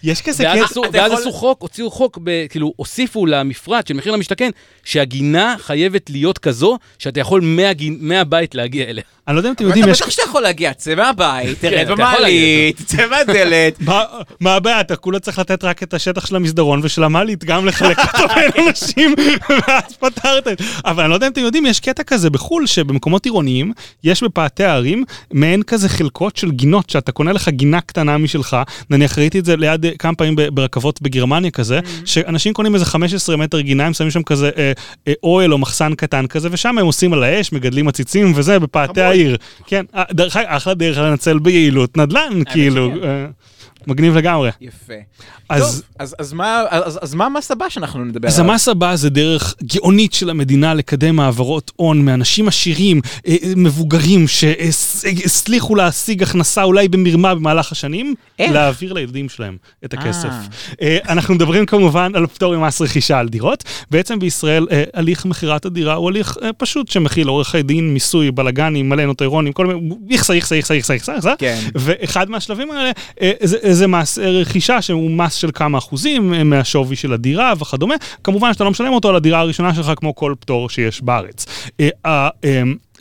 יש 0.03 0.23
כזה 0.23 0.45
ואז, 0.45 0.57
קטע... 0.59 0.65
עשו, 0.65 0.85
אתה 0.85 0.91
ואז 0.99 1.11
יכול- 1.13 1.23
עשו 1.23 1.33
חוק, 1.33 1.63
הוציאו 1.63 1.91
חוק, 1.91 2.19
ב, 2.25 2.47
כאילו, 2.49 2.73
הוסיפו 2.77 3.27
למפרט 3.27 3.87
של 3.87 3.95
מחיר 3.95 4.13
למשתכן, 4.13 4.51
שהגינה 4.85 5.57
חייבת 5.59 6.11
להיות 6.11 6.39
כזו, 6.39 6.79
שאתה 6.99 7.21
יכול 7.21 7.41
מהבית 8.01 8.55
להגיע 8.55 8.85
אליה. 8.85 9.03
אני 9.29 9.35
לא 9.37 9.41
יודע 9.41 9.49
אם 9.49 9.55
אתם 9.55 9.65
אבל 9.65 9.71
יודעים, 9.71 9.85
אתה 9.85 9.93
יש... 9.93 10.03
בטח 10.03 10.11
שאתה 10.11 10.23
יכול 10.23 10.43
להגיע, 10.43 10.73
צא 10.75 10.95
מהבית, 10.95 11.59
כן, 11.61 11.69
תרד 11.71 11.75
אתה 11.75 11.83
יכול 11.83 11.95
במעלית, 11.97 12.81
צא 12.87 13.07
מהדלת. 13.11 13.81
מה- 14.41 14.55
הבעיה? 14.55 14.81
אתה 14.81 14.97
כולה 14.97 15.19
צריך 15.21 15.39
לתת 15.39 15.65
רק 15.65 15.83
את 15.83 15.95
השטח 15.95 16.27
של 16.27 16.37
המסדרון 16.37 16.81
ושל 16.83 17.05
המעלית, 17.05 17.45
גם 17.45 17.67
לחלק 17.67 17.99
אותו 17.99 18.29
בין 18.35 18.67
אנשים, 18.69 19.15
ואז 19.49 19.97
פתרת. 20.01 20.49
אבל 20.85 21.03
אני 21.03 21.11
לא 21.11 21.15
יודע 21.15 21.27
אם 21.27 21.33
אתם 21.33 21.41
יודעים, 21.41 21.67
יש 21.67 21.81
קטע 21.81 22.03
כזה 22.03 22.31
בחו"ל, 22.31 22.67
שבמקומות 22.67 23.25
עירוניים, 23.25 23.73
יש 24.05 24.23
בפאתי 24.23 24.65
הערים 24.65 25.05
מעין 25.33 25.63
כזה 25.63 25.89
חלקות 25.89 26.37
של 26.37 26.51
גינות, 26.51 26.91
שאתה 26.91 27.13
קונה 27.13 27.33
לך 27.33 27.49
גינה 27.49 27.81
קטנה 27.81 28.19
משלך, 28.19 28.57
נניח 28.91 29.19
ראיתי 29.19 29.39
את 29.39 29.45
זה 29.45 29.57
ליד 29.57 29.87
אה, 29.87 29.91
כמה 29.99 30.15
פעמים 30.15 30.37
ברכבות 30.53 31.03
בגרמניה 31.03 31.51
כזה, 31.51 31.81
שאנשים 32.05 32.53
קונים 32.53 32.75
איזה 32.75 32.85
15 32.85 33.37
מטר 33.37 33.61
גינה, 33.61 33.87
הם 33.87 33.93
שמים 33.93 34.11
שם 34.11 34.23
כזה 34.23 34.51
אה, 34.57 34.73
אה, 35.09 35.13
אוהל 35.23 35.53
או 35.53 35.59
מחסן 35.59 35.95
קטן 35.95 36.27
כזה, 36.27 36.49
ושם 36.53 36.79
הם 36.79 36.87
עושים 36.87 37.13
על 37.13 37.23
האש, 37.23 37.53
מגדלים 37.53 37.89
עציצים 37.89 38.33
וזה, 38.37 38.59
בפאתי. 38.59 39.01
העיר. 39.01 39.37
כן, 39.67 39.85
אה, 39.95 40.03
דרך 40.13 40.37
אחלה 40.37 40.75
דרך 40.75 40.99
לנצל 40.99 41.39
ביעילות 41.39 41.97
נדל"ן, 41.97 42.45
כאילו. 42.53 42.91
אה, 43.05 43.27
מגניב 43.87 44.17
לגמרי. 44.17 44.50
יפה. 44.61 44.93
אז, 45.49 45.62
טוב, 45.62 45.83
אז- 45.99 46.17
אז 46.19 46.33
מה- 46.33 46.62
אז 46.71 46.99
אז 47.03 47.14
מה 47.14 47.26
המס 47.26 47.50
הבא 47.50 47.69
שאנחנו 47.69 48.05
נדבר 48.05 48.29
אז 48.29 48.38
עליו? 48.41 48.50
המס 48.53 48.69
הבא 48.69 48.97
זה 48.97 49.11
דרך 49.11 49.55
גאונית 49.64 50.12
של 50.12 50.31
המדינה 50.31 50.75
לקדם 50.75 51.21
העברות 51.21 51.73
הון 51.76 52.05
מאנשים 52.05 52.49
עשירים, 52.49 53.00
אה, 53.26 53.37
אה, 53.43 53.53
מבוגרים, 53.57 54.26
שהצליחו 54.29 55.75
להשיג 55.75 56.23
הכנסה 56.23 56.62
אולי 56.62 56.88
במרמה 56.88 57.35
במהלך 57.35 57.73
השנים, 57.73 58.14
איך? 58.38 58.53
להעביר 58.53 58.93
לילדים 58.93 59.29
שלהם 59.29 59.57
את 59.85 59.95
הכסף. 59.95 60.29
אה. 60.29 60.41
אה, 60.83 60.99
אנחנו 61.09 61.35
מדברים 61.35 61.67
כמובן 61.67 62.12
על 62.14 62.26
פטור 62.26 62.57
ממס 62.57 62.81
רכישה 62.83 63.18
על 63.18 63.29
דירות. 63.29 63.64
בעצם 63.90 64.18
בישראל 64.18 64.66
אה, 64.70 64.85
הליך 64.94 65.25
מכירת 65.27 65.64
הדירה 65.66 65.94
הוא 65.94 66.09
הליך 66.09 66.37
אה, 66.42 66.53
פשוט 66.53 66.88
שמכיל 66.88 67.29
עורכי 67.29 67.62
דין, 67.62 67.94
מיסוי, 67.94 68.31
בלאגנים, 68.31 68.88
מלא 68.88 69.05
נוטריונים, 69.07 69.53
כל 69.53 69.66
מיני, 69.66 69.81
איכסה, 70.11 70.33
איכסה, 70.35 70.55
איכסה, 70.55 70.75
איכסה, 70.75 70.92
איכסה, 70.94 71.12
איכסה. 71.14 71.33
כן. 71.38 71.61
ואחד 71.75 72.31
מהשלבים 72.31 72.70
האלה 72.70 72.90
אה, 73.20 73.33
זה, 73.42 73.57
זה 73.75 73.87
מס 73.87 74.19
אה, 74.19 74.31
רכישה 74.31 74.83
שהוא 74.83 75.11
מס 75.11 75.35
של 75.35 75.51
כמה 75.55 75.79
אחוזים 75.79 76.35
אה, 76.35 76.45
מהשווי 76.45 76.97
של 76.97 77.13
הדירה 77.13 77.53
וכדומה. 77.59 77.95
כמובן 78.25 78.53
שאתה 78.53 78.65
לא 78.65 78.71
משלם 78.71 78.93
אותו 78.93 79.09
על 79.09 79.17
הדירה 79.17 79.41
הראשונה 79.41 79.75
שלך 79.75 79.93
כמו 79.97 80.15
כל 80.15 80.35
פטור 80.41 80.71
שיש 80.71 81.03
בארץ. 81.03 81.47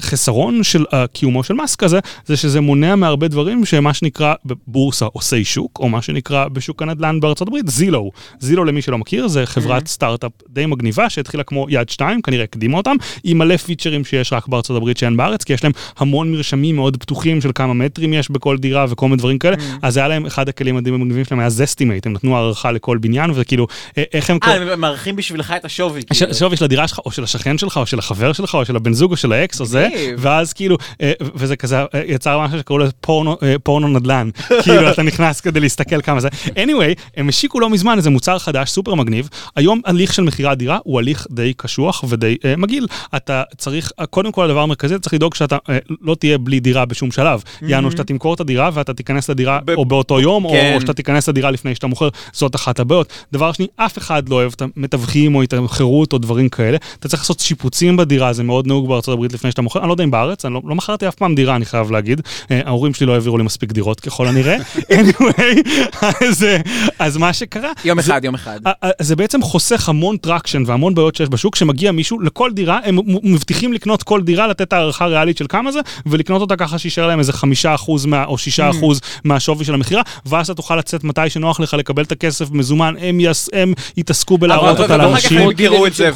אה, 0.03 0.09
ה- 0.09 0.13
אה, 0.13 0.13
חסרון 0.13 0.63
של 0.63 0.83
uh, 0.83 0.95
קיומו 1.13 1.43
של 1.43 1.53
מס 1.53 1.75
כזה, 1.75 1.99
זה 2.25 2.37
שזה 2.37 2.61
מונע 2.61 2.95
מהרבה 2.95 3.27
דברים 3.27 3.65
שמה 3.65 3.93
שנקרא 3.93 4.33
בבורסה 4.45 5.05
עושי 5.05 5.43
שוק, 5.43 5.79
או 5.79 5.89
מה 5.89 6.01
שנקרא 6.01 6.47
בשוק 6.47 6.81
הנדל"ן 6.81 7.19
בארצות 7.19 7.47
הברית, 7.47 7.67
זילו. 7.69 8.11
Zillow 8.39 8.65
למי 8.65 8.81
שלא 8.81 8.97
מכיר, 8.97 9.27
זה 9.27 9.45
חברת 9.45 9.87
סטארט-אפ 9.87 10.31
די 10.49 10.65
מגניבה 10.65 11.09
שהתחילה 11.09 11.43
כמו 11.43 11.65
יד 11.69 11.89
שתיים, 11.89 12.21
כנראה 12.21 12.43
הקדימה 12.43 12.77
אותם, 12.77 12.95
עם 13.23 13.37
מלא 13.37 13.57
פיצ'רים 13.57 14.05
שיש 14.05 14.33
רק 14.33 14.47
בארצות 14.47 14.77
הברית 14.77 14.97
שאין 14.97 15.17
בארץ, 15.17 15.43
כי 15.43 15.53
יש 15.53 15.63
להם 15.63 15.71
המון 15.97 16.31
מרשמים 16.31 16.75
מאוד 16.75 16.97
פתוחים 16.97 17.41
של 17.41 17.51
כמה 17.55 17.73
מטרים 17.73 18.13
יש 18.13 18.31
בכל 18.31 18.57
דירה 18.57 18.85
וכל 18.89 19.05
מיני 19.05 19.17
דברים 19.17 19.39
כאלה, 19.39 19.55
אז 19.81 19.97
היה 19.97 20.07
להם, 20.07 20.25
אחד 20.25 20.49
הכלים 20.49 20.75
המדהים 20.77 20.95
המגניבים 20.95 21.25
שלהם 21.25 21.39
היה 21.39 21.49
Zestimate, 21.49 22.05
הם 22.05 22.13
נתנו 22.13 22.35
הערכה 22.37 22.71
לכל 22.71 22.97
בניין, 22.97 23.31
וזה 23.31 23.43
כאילו, 23.45 23.67
אה, 23.97 24.03
איך 24.13 24.29
הם... 24.29 24.37
אה, 24.43 24.73
הם 24.73 24.81
מעריכים 24.81 25.15
בשבילך 25.15 25.53
את 25.57 25.65
השווי. 25.65 26.01
הש- 26.11 26.17
כאילו. 26.19 26.31
השווי 26.31 26.57
של 26.57 26.65
הדירה 26.65 26.87
שלך, 26.87 26.99
או 27.05 27.11
של 27.11 27.23
השכן 27.23 27.57
שלך, 27.57 27.77
או 27.77 27.85
של 27.85 27.99
החבר 27.99 28.33
שלך, 28.33 28.55
או 28.55 28.65
של 28.65 28.75
הבן 28.75 28.93
זוג, 28.93 29.11
או 29.11 29.17
של 29.17 29.31
האקס, 29.33 29.61
או 29.61 29.65
זה. 29.65 29.87
ואז 30.17 30.53
כאילו, 30.53 30.77
אה, 31.01 31.11
וזה 31.35 31.55
כזה, 31.55 31.79
אה, 31.79 31.85
יצר 32.07 32.39
משהו 32.39 32.59
שקראו 32.59 32.77
לזה 32.79 32.91
פורנו, 33.01 33.37
אה, 33.43 33.55
פורנו 33.63 33.87
נדל"ן, 33.87 34.29
כאילו 34.63 34.89
אתה 34.91 35.03
נכנס 35.03 35.41
כדי 35.41 35.59
להסתכל 35.59 36.01
כמה 36.01 36.19
זה. 36.19 36.27
anyway, 36.45 37.01
הם 37.17 37.29
השיקו 37.29 37.59
לא 37.59 37.69
מזמן 37.69 37.97
איזה 37.97 38.09
מוצר 38.09 38.39
חדש, 38.39 38.69
סופר 38.69 38.93
מגניב. 38.93 39.29
היום 39.55 39.81
הליך 39.85 40.13
של 40.13 40.23
מכירת 40.23 40.57
דירה 40.57 40.77
הוא 40.83 40.99
הליך 40.99 41.27
די 41.31 41.53
קשוח 41.57 42.03
ודי 42.09 42.37
אה, 42.45 42.55
מגעיל. 42.57 42.87
אתה 43.15 43.43
צריך, 43.57 43.91
קודם 44.09 44.31
כל 44.31 44.45
הדבר 44.45 44.59
המרכזי, 44.61 44.95
אתה 44.95 45.03
צריך 45.03 45.13
לדאוג 45.13 45.35
שאתה 45.35 45.57
אה, 45.69 45.77
לא 46.01 46.15
תהיה 46.15 46.37
בלי 46.37 46.59
דירה 46.59 46.85
בשום 46.85 47.11
שלב. 47.11 47.41
יענו 47.61 47.91
שאתה 47.91 48.03
תמכור 48.03 48.33
את 48.33 48.39
הדירה 48.39 48.69
ואתה 48.73 48.93
תיכנס 48.93 49.29
לדירה 49.29 49.59
ב- 49.65 49.69
או 49.69 49.85
באותו 49.85 50.19
יום, 50.19 50.45
או- 50.45 50.49
כן. 50.49 50.71
או 50.75 50.81
שאתה 50.81 50.93
תיכנס 50.93 51.29
לדירה 51.29 51.51
לפני 51.51 51.75
שאתה 51.75 51.87
מוכר, 51.87 52.09
זאת 52.33 52.55
אחת 52.55 52.79
הבעיות. 52.79 53.13
דבר 53.33 53.51
שני, 53.51 53.67
אף 53.75 53.97
אחד 53.97 54.29
לא 54.29 54.35
אוהב 54.35 54.51
את 54.55 54.61
המתווכים 54.75 55.35
או 55.35 55.43
את 55.43 55.53
החירות 55.65 56.13
או 56.13 56.17
דברים 56.17 56.49
כאלה. 56.49 56.77
אתה 56.99 57.09
צריך 57.09 57.21
לעשות 57.23 57.39
שיפוצים 57.39 57.97
בדירה, 57.97 58.33
זה 58.33 58.43
מאוד 58.43 58.67
נהוג 58.67 58.87
בארצות 58.87 59.13
הברית 59.13 59.33
לפני 59.33 59.51
שאתה 59.51 59.61
מוכר. 59.61 59.82
אני 59.83 59.89
לא 59.89 59.93
יודע 59.93 60.03
אם 60.03 60.11
בארץ, 60.11 60.45
אני 60.45 60.53
לא, 60.53 60.61
לא 60.65 60.75
מכרתי 60.75 61.07
אף 61.07 61.15
פעם 61.15 61.35
דירה, 61.35 61.55
אני 61.55 61.65
חייב 61.65 61.91
להגיד. 61.91 62.21
אה, 62.51 62.61
ההורים 62.65 62.93
שלי 62.93 63.05
לא 63.05 63.13
העבירו 63.13 63.37
לי 63.37 63.43
מספיק 63.43 63.71
דירות 63.71 63.99
ככל 63.99 64.27
הנראה. 64.27 64.57
anyway, 64.99 65.69
אז, 66.01 66.43
אה, 66.43 66.57
אז 66.99 67.17
מה 67.17 67.33
שקרה... 67.33 67.71
יום 67.85 68.01
זה- 68.01 68.11
אחד, 68.11 68.25
יום 68.25 68.35
אחד. 68.35 68.59
ה- 68.65 68.87
ה- 68.87 68.91
זה 69.01 69.15
בעצם 69.15 69.41
חוסך 69.41 69.89
המון 69.89 70.17
friction 70.17 70.63
והמון 70.65 70.95
בעיות 70.95 71.15
שיש 71.15 71.29
בשוק, 71.29 71.55
שמגיע 71.55 71.91
מישהו 71.91 72.19
לכל 72.19 72.51
דירה, 72.51 72.79
הם 72.83 72.99
מבטיחים 73.23 73.73
לקנות 73.73 74.03
כל 74.03 74.21
דירה, 74.21 74.47
לתת 74.47 74.73
הערכה 74.73 75.05
ריאלית 75.05 75.37
של 75.37 75.45
כמה 75.49 75.71
זה, 75.71 75.79
ולקנות 76.05 76.41
אותה 76.41 76.55
ככה 76.55 76.77
שישאר 76.77 77.07
להם 77.07 77.19
איזה 77.19 77.33
חמישה 77.33 77.75
אחוז 77.75 78.05
מה, 78.05 78.25
או 78.25 78.37
שישה 78.37 78.69
אחוז 78.69 79.01
מהשווי 79.23 79.65
של 79.65 79.73
המכירה, 79.73 80.01
ואז 80.25 80.45
אתה 80.49 80.53
תוכל 80.57 80.75
לצאת 80.75 81.03
מתי 81.03 81.29
שנוח 81.29 81.59
לך 81.59 81.73
לקבל 81.73 82.03
את 82.03 82.11
הכסף 82.11 82.51
מזומן, 82.51 82.93
הם, 82.99 83.19
יס, 83.19 83.49
הם 83.53 83.73
יתעסקו 83.97 84.37
בלהראות 84.37 84.79
אותה 84.79 84.95
אבל 84.95 84.95
אחר 84.95 85.07
כך 85.07 85.11
לאנשים. 85.13 85.37
הם 85.37 85.49
יגדירו 85.51 85.85
את 85.87 85.93
זה. 85.93 86.09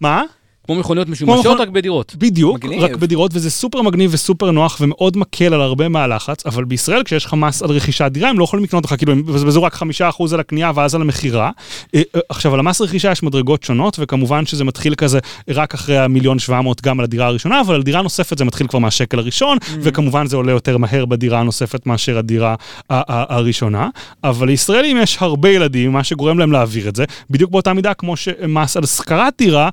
מה? 0.00 0.22
כמו 0.66 0.74
מכוניות 0.74 1.08
משומשות, 1.08 1.46
מכונ- 1.58 1.62
רק 1.62 1.68
בדירות. 1.68 2.14
בדיוק, 2.18 2.56
מגניב. 2.64 2.82
רק 2.82 2.96
בדירות, 2.96 3.30
וזה 3.34 3.50
סופר 3.50 3.82
מגניב 3.82 4.10
וסופר 4.14 4.50
נוח 4.50 4.78
ומאוד 4.80 5.16
מקל 5.16 5.54
על 5.54 5.60
הרבה 5.60 5.88
מהלחץ, 5.88 6.46
אבל 6.46 6.64
בישראל 6.64 7.02
כשיש 7.02 7.24
לך 7.24 7.34
מס 7.34 7.62
על 7.62 7.70
רכישת 7.70 8.04
דירה, 8.12 8.30
הם 8.30 8.38
לא 8.38 8.44
יכולים 8.44 8.64
לקנות 8.64 8.84
לך, 8.84 8.94
כאילו 8.98 9.12
הם 9.12 9.18
יבזבזו 9.18 9.62
רק 9.62 9.74
חמישה 9.74 10.08
אחוז 10.08 10.32
על 10.32 10.40
הקנייה 10.40 10.72
ואז 10.74 10.94
על 10.94 11.00
המכירה. 11.00 11.50
אה, 11.94 12.02
אה, 12.16 12.20
עכשיו, 12.28 12.54
על 12.54 12.60
המס 12.60 12.80
רכישה 12.80 13.10
יש 13.12 13.22
מדרגות 13.22 13.62
שונות, 13.62 13.96
וכמובן 14.00 14.46
שזה 14.46 14.64
מתחיל 14.64 14.94
כזה 14.94 15.18
רק 15.48 15.74
אחרי 15.74 15.98
המיליון 15.98 16.38
שבע 16.38 16.60
מאות 16.60 16.82
גם 16.82 16.98
על 17.00 17.04
הדירה 17.04 17.26
הראשונה, 17.26 17.60
אבל 17.60 17.74
על 17.74 17.82
דירה 17.82 18.02
נוספת 18.02 18.38
זה 18.38 18.44
מתחיל 18.44 18.66
כבר 18.66 18.78
מהשקל 18.78 19.18
הראשון, 19.18 19.58
וכמובן 19.80 20.26
זה 20.26 20.36
עולה 20.36 20.52
יותר 20.52 20.76
מהר 20.78 21.04
בדירה 21.06 21.40
הנוספת 21.40 21.86
מאשר 21.86 22.18
הדירה 22.18 22.54
הראשונה. 22.90 23.88
אבל 24.24 24.46
לישראלים 24.46 24.96
יש 24.96 25.16
הרבה 25.20 25.48
ילדים, 25.48 25.92
מה 25.92 26.04
שגורם 26.04 26.38
להם 26.38 26.52
להעביר 26.52 26.88
את 26.88 26.96
זה, 26.96 27.04
בדיוק 27.30 27.50
באותה 27.50 27.72
מידה 27.72 27.94
כמו 27.94 28.16
שמס 28.16 28.76
על 28.76 28.84
השכרת 28.84 29.34
דירה, 29.38 29.68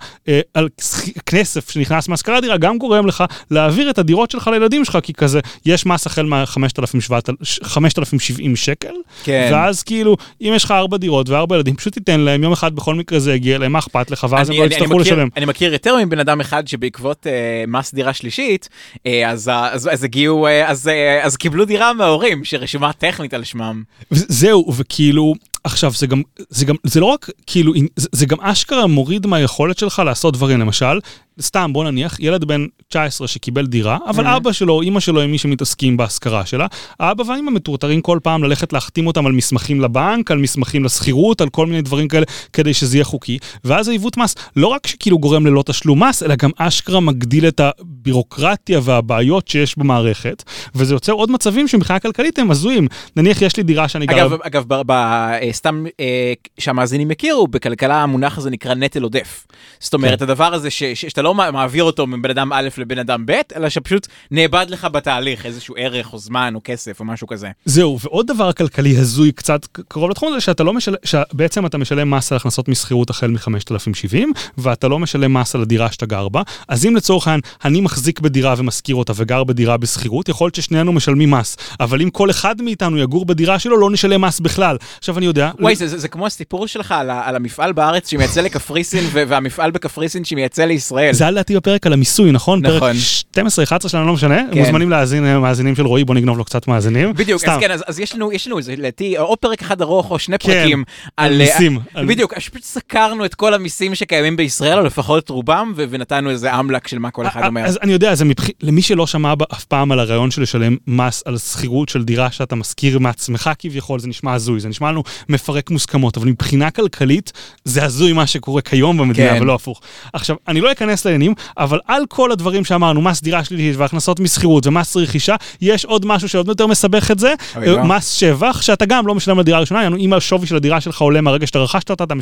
על 0.53 0.69
הכסף 1.17 1.69
שנכנס 1.69 2.07
מהשכרת 2.07 2.43
דירה 2.43 2.57
גם 2.57 2.77
גורם 2.77 3.07
לך 3.07 3.23
להעביר 3.51 3.89
את 3.89 3.97
הדירות 3.97 4.31
שלך 4.31 4.47
לילדים 4.47 4.85
שלך, 4.85 4.97
כי 5.03 5.13
כזה, 5.13 5.39
יש 5.65 5.85
מס 5.85 6.07
החל 6.07 6.25
מה-5,070 6.25 8.55
שקל, 8.55 8.93
כן. 9.23 9.49
ואז 9.53 9.83
כאילו, 9.83 10.17
אם 10.41 10.51
יש 10.55 10.63
לך 10.63 10.71
ארבע 10.71 10.97
דירות 10.97 11.29
וארבע 11.29 11.55
ילדים, 11.55 11.75
פשוט 11.75 11.93
תיתן 11.93 12.19
להם, 12.19 12.43
יום 12.43 12.53
אחד 12.53 12.75
בכל 12.75 12.95
מקרה 12.95 13.19
זה 13.19 13.33
יגיע 13.33 13.57
להם, 13.57 13.71
מה 13.71 13.79
אכפת 13.79 14.11
לך, 14.11 14.27
ואז 14.29 14.49
הם 14.49 14.55
לא 14.55 14.63
יצטרכו 14.63 14.99
לשלם. 14.99 15.27
אני 15.37 15.45
מכיר 15.45 15.73
יותר 15.73 15.95
מבן 16.05 16.19
אדם 16.19 16.39
אחד 16.39 16.67
שבעקבות 16.67 17.27
אה, 17.27 17.63
מס 17.67 17.93
דירה 17.93 18.13
שלישית, 18.13 18.69
אה, 19.05 19.29
אז 19.29 19.51
אז 19.53 19.89
אז 19.93 20.03
הגיעו, 20.03 20.47
אה, 20.47 20.69
אז 20.69 20.87
אה, 20.87 21.23
אז 21.23 21.37
קיבלו 21.37 21.65
דירה 21.65 21.93
מההורים 21.93 22.45
שרשומה 22.45 22.93
טכנית 22.93 23.33
על 23.33 23.43
שמם. 23.43 23.83
זהו, 24.11 24.73
וכאילו, 24.77 25.33
עכשיו, 25.63 25.91
זה 25.91 26.07
גם, 26.07 26.21
זה 26.49 26.65
גם, 26.65 26.75
זה 26.83 26.99
לא 26.99 27.05
רק, 27.05 27.29
כאילו, 27.47 27.73
זה, 27.95 28.25
גם 28.25 28.41
אשכרה 28.41 28.87
מוריד 28.87 29.27
מהיכולת 29.27 29.77
שלך 29.77 30.01
לעשות 30.05 30.33
דברים, 30.33 30.59
למשל, 30.59 30.99
סתם, 31.41 31.73
בוא 31.73 31.83
נניח, 31.83 32.19
ילד 32.19 32.43
בן 32.45 32.65
19 32.87 33.27
שקיבל 33.27 33.65
דירה, 33.65 33.97
אבל 34.07 34.25
Mhm. 34.27 34.37
אבא 34.37 34.51
שלו, 34.51 34.81
אימא 34.81 34.99
שלו 34.99 35.21
הם 35.21 35.31
מי 35.31 35.37
שמתעסקים 35.37 35.97
בהשכרה 35.97 36.45
שלה, 36.45 36.67
האבא 36.99 37.23
והאימא 37.23 37.51
מטורטרים 37.51 38.01
כל 38.01 38.19
פעם 38.23 38.43
ללכת 38.43 38.73
להחתים 38.73 39.07
אותם 39.07 39.25
על 39.25 39.31
מסמכים 39.31 39.81
לבנק, 39.81 40.31
על 40.31 40.37
מסמכים 40.37 40.83
לשכירות, 40.83 41.41
על 41.41 41.49
כל 41.49 41.65
מיני 41.65 41.81
דברים 41.81 42.07
כאלה, 42.07 42.25
כדי 42.53 42.73
שזה 42.73 42.97
יהיה 42.97 43.05
חוקי, 43.05 43.37
ואז 43.63 43.87
העיוות 43.87 44.17
מס 44.17 44.35
לא 44.55 44.67
רק 44.67 44.87
שכאילו 44.87 45.19
גורם 45.19 45.45
ללא 45.47 45.63
תשלום 45.65 46.03
מס, 46.03 46.23
אלא 46.23 46.35
גם 46.35 46.49
אשכרה 46.57 46.99
מגדיל 46.99 47.47
את 47.47 47.61
הבירוקרטיה 47.63 48.79
והבעיות 48.83 49.47
שיש 49.47 49.77
במערכת, 49.77 50.43
וזה 50.75 50.93
יוצר 50.93 51.11
עוד 51.11 51.31
מצבים 51.31 51.67
שמבחינה 51.67 51.99
כלכלית 51.99 52.39
הם 52.39 52.51
הזויים. 52.51 52.87
נניח 53.15 53.41
יש 53.41 53.57
לי 53.57 53.63
דירה 53.63 53.87
שאני 53.87 54.05
גר... 54.05 54.15
אגב, 54.25 54.33
אגב, 54.41 54.63
ב- 54.67 54.81
ב- 54.85 54.91
אה, 54.91 55.49
סתם 55.51 55.85
אה, 55.99 56.33
שהמאזינים 56.59 57.11
יכירו, 57.11 57.47
בכלכלה 57.47 58.03
המונח 58.03 58.37
הזה 58.37 58.49
נקרא 58.49 58.73
נטל 58.73 59.03
עודף. 59.03 59.47
זאת 59.79 59.93
אומרת, 59.93 60.19
כן. 60.19 60.25
הדבר 60.25 60.53
הזה 60.53 60.69
ש- 60.69 60.83
ש- 60.83 61.01
שאתה 61.05 61.21
לא 61.21 61.28
מע- 61.35 61.51
מעביר 61.51 61.83
אותו 61.83 62.07
מבן 62.07 62.29
אדם 62.29 62.53
א' 62.53 62.69
לבן 62.77 62.99
אדם 62.99 63.25
ב', 63.25 63.33
אלא 63.55 63.69
שפשוט 63.69 64.07
נאבד 64.31 64.65
לך 64.69 64.87
בתהליך 64.91 65.45
איזשהו 65.45 65.75
ערך 65.77 66.13
או 66.13 66.17
זמן 66.17 66.53
או 66.55 66.61
כסף 66.63 66.99
או 66.99 67.05
משהו 67.05 67.27
כזה. 67.27 67.49
זהו, 67.65 67.99
ועוד 68.01 68.27
דבר 68.27 68.53
כלכלי 68.53 68.97
הזוי 68.97 69.31
קצת 69.31 69.65
קרוב 69.87 70.09
לתחום 70.09 70.33
הזה, 70.33 70.41
שאתה 70.41 70.63
לא 70.63 70.73
משלם, 70.73 70.95
שבעצם 71.03 71.65
אתה 71.65 71.77
משלם 71.77 72.11
מס 72.11 72.31
על 72.31 72.35
הכנסות 72.35 72.67
משכירות 72.67 73.09
החל 73.09 73.27
מ-5,070, 73.27 74.17
ואתה 74.57 74.87
לא 74.87 74.99
משלם 74.99 75.33
מס 75.33 75.55
על 75.55 75.61
הדירה 75.61 75.91
שאתה 75.91 76.05
גר 76.05 76.29
בה, 76.29 76.41
אז 76.67 76.85
אם 76.85 76.95
לצורך 76.95 77.27
העניין 77.27 77.41
אני 77.65 77.81
מחזיק 77.81 78.19
בדירה 78.19 78.55
ומשכיר 78.57 78.95
אותה 78.95 79.13
וגר 79.15 79.43
בדירה 79.43 79.77
בשכירות, 79.77 80.29
יכול 80.29 80.45
להיות 80.45 80.55
ששנינו 80.55 80.93
משלמים 80.93 81.31
מס, 81.31 81.57
אבל 81.79 82.01
אם 82.01 82.09
כל 82.09 82.29
אחד 82.29 82.61
מאיתנו 82.61 82.97
יגור 82.97 83.25
בדירה 83.25 83.59
שלו, 83.59 83.77
לא 83.77 83.91
נשלם 83.91 84.21
מס 84.21 84.39
בכלל. 84.39 84.77
עכשיו 84.97 85.17
אני 85.17 85.25
יודע... 85.25 85.51
וואי, 85.59 85.75
זה, 85.75 85.87
זה, 85.87 85.97
זה 85.97 86.07
כמו 86.07 86.25
הסיפור 86.25 86.67
שלך 86.67 86.91
על, 86.91 87.09
על 87.09 87.35
המפעל 87.35 87.71
בארץ 87.71 88.09
שמייצא 88.09 88.41
לקפריסין 88.41 89.03
והמפעל 89.13 89.71
בקפריסין 89.71 90.25
שמייצא 90.25 90.65
לישראל. 90.65 91.08
זה 91.13 91.23
היה 91.23 91.31
לדעתי 91.31 91.55
בפרק 91.55 91.87
על 91.87 91.93
המיסוי, 91.93 92.31
נכון? 92.31 92.61
נכון. 92.65 92.93
פרק 93.31 93.45
12-11 93.83 93.89
שלנו, 93.89 94.07
לא 94.07 94.13
משנה, 94.13 94.41
כן. 94.51 94.59
מוזמנים 94.59 94.89
להאזין, 94.89 95.25
אה, 95.25 95.39
מאזינים 95.39 95.75
של 95.75 95.85
רועי, 95.85 96.03
בוא 96.03 96.15
נגנוב 96.15 96.37
לו 96.37 96.45
קצת 96.45 96.67
מאזינים. 96.67 97.13
בדיוק, 97.13 97.41
סתם. 97.41 97.51
אז 97.51 97.59
כן, 97.59 97.71
אז, 97.71 97.83
אז 97.87 97.99
יש 97.99 98.15
לנו, 98.15 98.31
יש 98.31 98.47
לנו 98.47 98.57
איזה, 98.57 98.75
לדעתי, 98.75 99.17
או 99.17 99.37
פרק 99.37 99.61
אחד 99.61 99.81
ארוך 99.81 100.11
או 100.11 100.19
שני 100.19 100.39
כן, 100.39 100.51
פרקים 100.51 100.83
על 101.17 101.31
על... 101.31 101.37
מיסים, 101.37 101.79
על- 101.93 102.05
בדיוק, 102.05 102.33
אז 102.33 102.43
פשוט 102.43 102.63
סקרנו 102.63 103.25
את 103.25 103.35
כל 103.35 103.53
המיסים 103.53 103.95
שקיימים 103.95 104.37
בישראל, 104.37 104.77
או 104.77 104.83
לפחות 104.83 105.29
רובם, 105.29 105.73
ו- 105.75 105.83
ונתנו 105.89 106.29
איזה 106.29 106.59
אמל"ק 106.59 106.87
של 106.87 106.99
מה 106.99 107.11
כל 107.11 107.27
אחד 107.27 107.45
אומר. 107.45 107.61
אה, 107.61 107.65
אז 107.65 107.79
אני 107.81 107.91
יודע, 107.91 108.15
זה 108.15 108.25
מבח... 108.25 108.47
למי 108.61 108.81
שלא 108.81 109.07
שמע 109.07 109.33
אף 109.53 109.65
פעם 109.65 109.91
על 109.91 109.99
הרעיון 109.99 110.31
של 110.31 110.41
לשלם 110.41 110.77
מס 110.87 111.23
על 111.25 111.37
שכירות 111.37 111.89
של 111.89 112.03
דירה 112.03 112.31
שאתה 112.31 112.55
משכיר 112.55 112.99
מעצמך 112.99 113.49
כביכול, 113.59 113.99
זה 113.99 114.07
נשמע 114.07 114.33
הזוי, 114.33 114.59
זה 114.59 114.69
נשמע 114.69 114.91
לנו 114.91 115.03
מפרק 115.29 115.69
מוסכמות, 115.69 116.17
אבל 116.17 116.27
מבחינה 116.27 116.71
כלכלית 116.71 117.31
זה 117.65 117.83
הזוי 117.83 118.13
מה 118.13 118.27
שקורה 118.27 118.61
כיום 118.61 118.97
במדינה, 118.97 119.33
כן. 119.35 119.41
ולא 119.41 119.53
הפוך. 119.55 119.81
עכשיו, 120.13 120.35
אני 120.47 120.61
לא 120.61 120.71
אכנס 120.71 120.98
לעניינים, 121.05 121.33
אבל 121.57 121.79
על 121.87 122.03
כל 122.09 122.31
הדברים 122.31 122.65
שאמרנו, 122.65 123.01
מס 123.01 123.21
דירה 123.21 123.43
שלילית 123.43 123.75
והכנסות 123.75 124.19
משכירות 124.19 124.67
ומס 124.67 124.97
רכישה, 124.97 125.35
יש 125.61 125.85
עוד 125.85 126.05
משהו 126.05 126.29
שעוד 126.29 126.47
יותר 126.47 126.67
מסבך 126.67 127.11
את 127.11 127.19
זה, 127.19 127.33
לא. 127.61 127.83
מס 127.83 128.11
שבח, 128.11 128.61
שאתה 128.61 128.85
גם 128.85 129.07
לא 129.07 129.15
משלם 129.15 129.39
לדירה 129.39 129.57
הראשונה, 129.57 129.83
יענו, 129.83 129.97
אם 129.97 130.13
השווי 130.13 130.47
של 130.47 130.55
הדירה 130.55 130.81
שלך 130.81 131.01
עולה 131.01 131.21
מהרגע 131.21 131.47
שאתה 131.47 131.59
רכשת 131.59 131.89
אותה, 131.89 132.03
אתה 132.03 132.15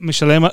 משלם, 0.00 0.44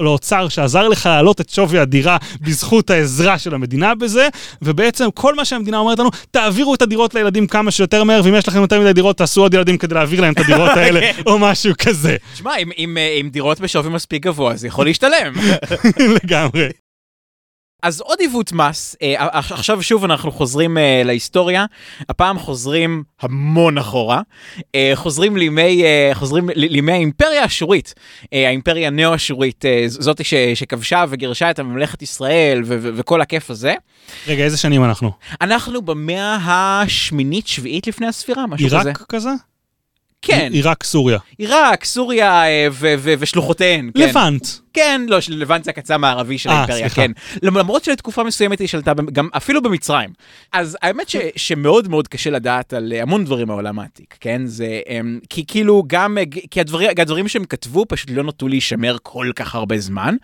לאוצר 0.00 0.48
שעזר 0.48 0.88
לך 0.88 1.06
להעלות 1.06 1.40
את 1.40 1.50
שווי 1.50 1.78
הדירה 1.78 2.16
בזכות 2.40 2.90
העזרה 2.90 3.38
של 3.38 3.54
המדינה 3.54 3.94
בזה, 3.94 4.28
ובעצם 4.62 5.08
כל 5.14 5.34
מה 5.34 5.44
שהמדינה 5.44 5.78
אומרת 5.78 5.98
לנו, 5.98 6.10
תעבירו 6.30 6.74
את 6.74 6.82
הדירות 6.82 7.14
לילדים 7.14 7.46
כמה 7.46 7.70
שיותר 7.70 8.04
מהר, 8.04 8.20
ואם 8.24 8.34
יש 8.34 8.48
לכם 8.48 8.60
יותר 8.60 8.80
מדי 8.80 8.92
דירות, 8.92 9.16
תעשו 9.16 9.40
עוד 9.40 9.54
ילדים 9.54 9.78
כדי 9.78 9.94
להעביר 9.94 10.20
להם 10.20 10.32
את 10.32 10.40
הדירות 10.40 10.70
האלה, 10.70 11.00
או 11.26 11.38
משהו 11.38 11.72
כזה, 11.78 12.16
תשמע, 12.34 12.56
אם, 12.56 12.70
אם, 12.78 12.98
אה, 12.98 13.18
אם 13.20 13.28
דירות 13.28 13.60
בשווי 13.60 13.90
מספיק 13.90 14.22
גבוה, 14.22 14.56
זה 14.56 14.66
יכול 14.66 14.86
להשתלם. 14.86 15.32
לגמרי. 16.24 16.81
אז 17.82 18.00
עוד 18.00 18.18
עיוות 18.20 18.52
מס, 18.52 18.96
אה, 19.02 19.14
עכשיו 19.30 19.82
שוב 19.82 20.04
אנחנו 20.04 20.32
חוזרים 20.32 20.78
אה, 20.78 21.02
להיסטוריה, 21.04 21.64
הפעם 22.08 22.38
חוזרים 22.38 23.02
המון 23.20 23.78
אחורה, 23.78 24.20
אה, 24.74 24.92
חוזרים 24.94 25.36
לימי, 25.36 25.84
אה, 25.84 26.10
חוזרים 26.14 26.48
לימי 26.54 26.92
האימפריה 26.92 27.42
האשורית, 27.42 27.94
אה, 28.32 28.46
האימפריה 28.48 28.88
הנאו-אשורית, 28.88 29.64
אה, 29.64 29.84
זאת 29.86 30.24
ש, 30.24 30.34
שכבשה 30.54 31.04
וגירשה 31.08 31.50
את 31.50 31.60
ממלכת 31.60 32.02
ישראל 32.02 32.62
ו- 32.64 32.76
ו- 32.82 32.90
וכל 32.96 33.20
הכיף 33.20 33.50
הזה. 33.50 33.74
רגע, 34.28 34.44
איזה 34.44 34.56
שנים 34.56 34.84
אנחנו? 34.84 35.12
אנחנו 35.40 35.82
במאה 35.82 36.36
השמינית 36.82 37.46
שביעית 37.46 37.86
לפני 37.86 38.06
הספירה, 38.06 38.46
משהו 38.46 38.66
כזה. 38.66 38.78
עיראק 38.78 39.02
כזה? 39.08 39.30
כן, 40.22 40.48
עיראק, 40.52 40.84
סוריה. 40.84 41.18
עיראק, 41.38 41.84
סוריה 41.84 42.44
אה, 42.44 42.68
ושלוחותיהן. 43.18 43.90
כן. 43.94 44.08
לבנט. 44.08 44.46
כן, 44.72 45.00
לא, 45.08 45.20
של 45.20 45.34
לבנט 45.38 45.64
זה 45.64 45.70
הקצה 45.70 45.94
המערבי 45.94 46.38
של 46.38 46.50
אה, 46.50 46.54
האימפריה. 46.54 46.88
כן. 46.88 47.10
למרות 47.42 47.84
שלתקופה 47.84 48.22
מסוימת 48.22 48.58
היא 48.58 48.68
שלטה 48.68 48.92
גם 49.12 49.28
אפילו 49.36 49.62
במצרים. 49.62 50.10
אז 50.52 50.76
האמת 50.82 51.08
ש, 51.08 51.16
שמאוד 51.36 51.88
מאוד 51.88 52.08
קשה 52.08 52.30
לדעת 52.30 52.72
על 52.72 52.92
אה, 52.96 53.02
המון 53.02 53.24
דברים 53.24 53.48
מהעולם 53.48 53.78
העתיק, 53.78 54.16
כן? 54.20 54.46
זה, 54.46 54.80
אמ, 54.88 55.18
כי 55.30 55.44
כאילו 55.46 55.82
גם, 55.86 56.18
כי 56.50 56.60
הדברים, 56.60 56.90
הדברים 56.98 57.28
שהם 57.28 57.44
כתבו 57.44 57.84
פשוט 57.88 58.10
לא 58.10 58.22
נטו 58.22 58.48
להישמר 58.48 58.96
כל 59.02 59.30
כך 59.36 59.54
הרבה 59.54 59.78
זמן, 59.78 60.16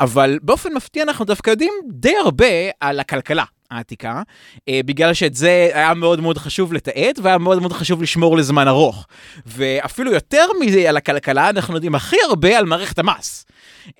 אבל 0.00 0.38
באופן 0.42 0.74
מפתיע 0.74 1.02
אנחנו 1.02 1.24
דווקא 1.24 1.50
יודעים 1.50 1.72
די 1.90 2.14
הרבה 2.24 2.46
על 2.80 3.00
הכלכלה. 3.00 3.44
העתיקה, 3.76 4.22
אה, 4.68 4.80
בגלל 4.84 5.14
שאת 5.14 5.34
זה 5.34 5.70
היה 5.72 5.94
מאוד 5.94 6.20
מאוד 6.20 6.38
חשוב 6.38 6.72
לתעד 6.72 7.18
והיה 7.22 7.38
מאוד 7.38 7.60
מאוד 7.60 7.72
חשוב 7.72 8.02
לשמור 8.02 8.36
לזמן 8.36 8.68
ארוך. 8.68 9.06
ואפילו 9.46 10.12
יותר 10.12 10.46
מזה 10.60 10.88
על 10.88 10.96
הכלכלה, 10.96 11.50
אנחנו 11.50 11.74
יודעים 11.74 11.94
הכי 11.94 12.16
הרבה 12.28 12.58
על 12.58 12.64
מערכת 12.64 12.98
המס. 12.98 13.44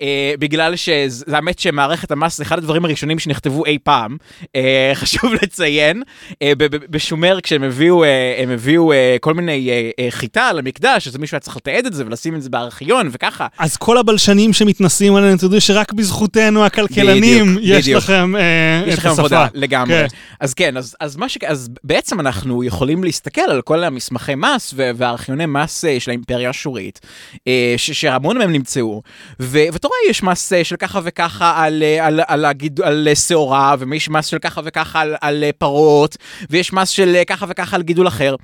אה, 0.01 0.33
בגלל 0.39 0.75
שזה 0.75 1.35
האמת 1.35 1.59
שמערכת 1.59 2.11
המס 2.11 2.37
זה 2.37 2.43
אחד 2.43 2.57
הדברים 2.57 2.85
הראשונים 2.85 3.19
שנכתבו 3.19 3.65
אי 3.65 3.77
פעם. 3.83 4.17
אה, 4.55 4.91
חשוב 5.03 5.33
לציין, 5.41 6.03
אה, 6.41 6.51
בשומר 6.89 7.39
כשהם 7.43 7.63
הביאו, 7.63 8.03
אה, 8.03 8.35
הם 8.37 8.49
הביאו 8.49 8.91
אה, 8.91 9.15
כל 9.21 9.33
מיני 9.33 9.69
אה, 9.69 9.89
אה, 9.99 10.11
חיטה 10.11 10.53
למקדש, 10.53 11.07
אז 11.07 11.17
מישהו 11.17 11.35
היה 11.35 11.39
צריך 11.39 11.57
לתעד 11.57 11.85
את 11.85 11.93
זה 11.93 12.05
ולשים 12.05 12.35
את 12.35 12.41
זה 12.41 12.49
בארכיון 12.49 13.09
וככה. 13.11 13.47
אז 13.59 13.77
כל 13.77 13.97
הבלשנים 13.97 14.53
שמתנסים 14.53 15.15
עלינו, 15.15 15.37
תדעו 15.37 15.61
שרק 15.61 15.93
בזכותנו 15.93 16.65
הכלכלנים, 16.65 17.45
בדיוק, 17.45 17.59
יש 17.63 17.83
בדיוק. 17.83 18.03
לכם 18.03 18.35
אה, 18.35 18.83
יש 18.87 18.93
את 18.93 18.97
לכם 18.99 19.09
השפה. 19.09 19.21
עבודה 19.21 19.47
לגמרי. 19.53 19.95
כן. 19.95 20.07
אז 20.39 20.53
כן, 20.53 20.77
אז, 20.77 20.95
אז, 20.99 21.15
מה 21.15 21.29
ש... 21.29 21.37
אז 21.47 21.69
בעצם 21.83 22.19
אנחנו 22.19 22.63
יכולים 22.63 23.03
להסתכל 23.03 23.41
על 23.41 23.61
כל 23.61 23.83
המסמכי 23.83 24.35
מס 24.35 24.73
והארכיוני 24.77 25.45
מס 25.45 25.85
אה, 25.85 25.99
של 25.99 26.11
האימפריה 26.11 26.47
האשורית, 26.47 26.99
אה, 27.47 27.75
שהמון 27.77 28.37
מהם 28.37 28.51
נמצאו, 28.51 29.01
ו- 29.39 29.72
ואתה 29.73 29.87
רואה, 29.87 29.97
יש 30.09 30.23
מס 30.23 30.53
אה, 30.53 30.63
של 30.63 30.75
ככה 30.75 30.99
וככה 31.03 31.63
על, 31.63 31.83
אה, 31.83 32.05
על, 32.05 32.19
על, 32.27 32.45
הגיד... 32.45 32.81
על 32.81 33.07
אה, 33.07 33.15
שעורה, 33.15 33.75
ויש 33.79 34.09
מס 34.09 34.25
של 34.25 34.39
ככה 34.39 34.61
וככה 34.65 35.01
על, 35.01 35.15
על 35.21 35.43
פרות, 35.57 36.17
ויש 36.49 36.73
מס 36.73 36.89
של 36.89 37.21
ככה 37.27 37.45
וככה 37.49 37.75
על 37.75 37.81
גידול 37.81 38.07
אחר, 38.07 38.35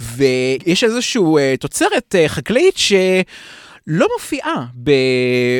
ויש 0.00 0.84
איזושהי 0.84 1.22
אה, 1.38 1.54
תוצרת 1.60 2.14
אה, 2.14 2.28
חקלאית 2.28 2.76
ש... 2.76 2.92
לא 3.86 4.06
מופיעה 4.18 4.66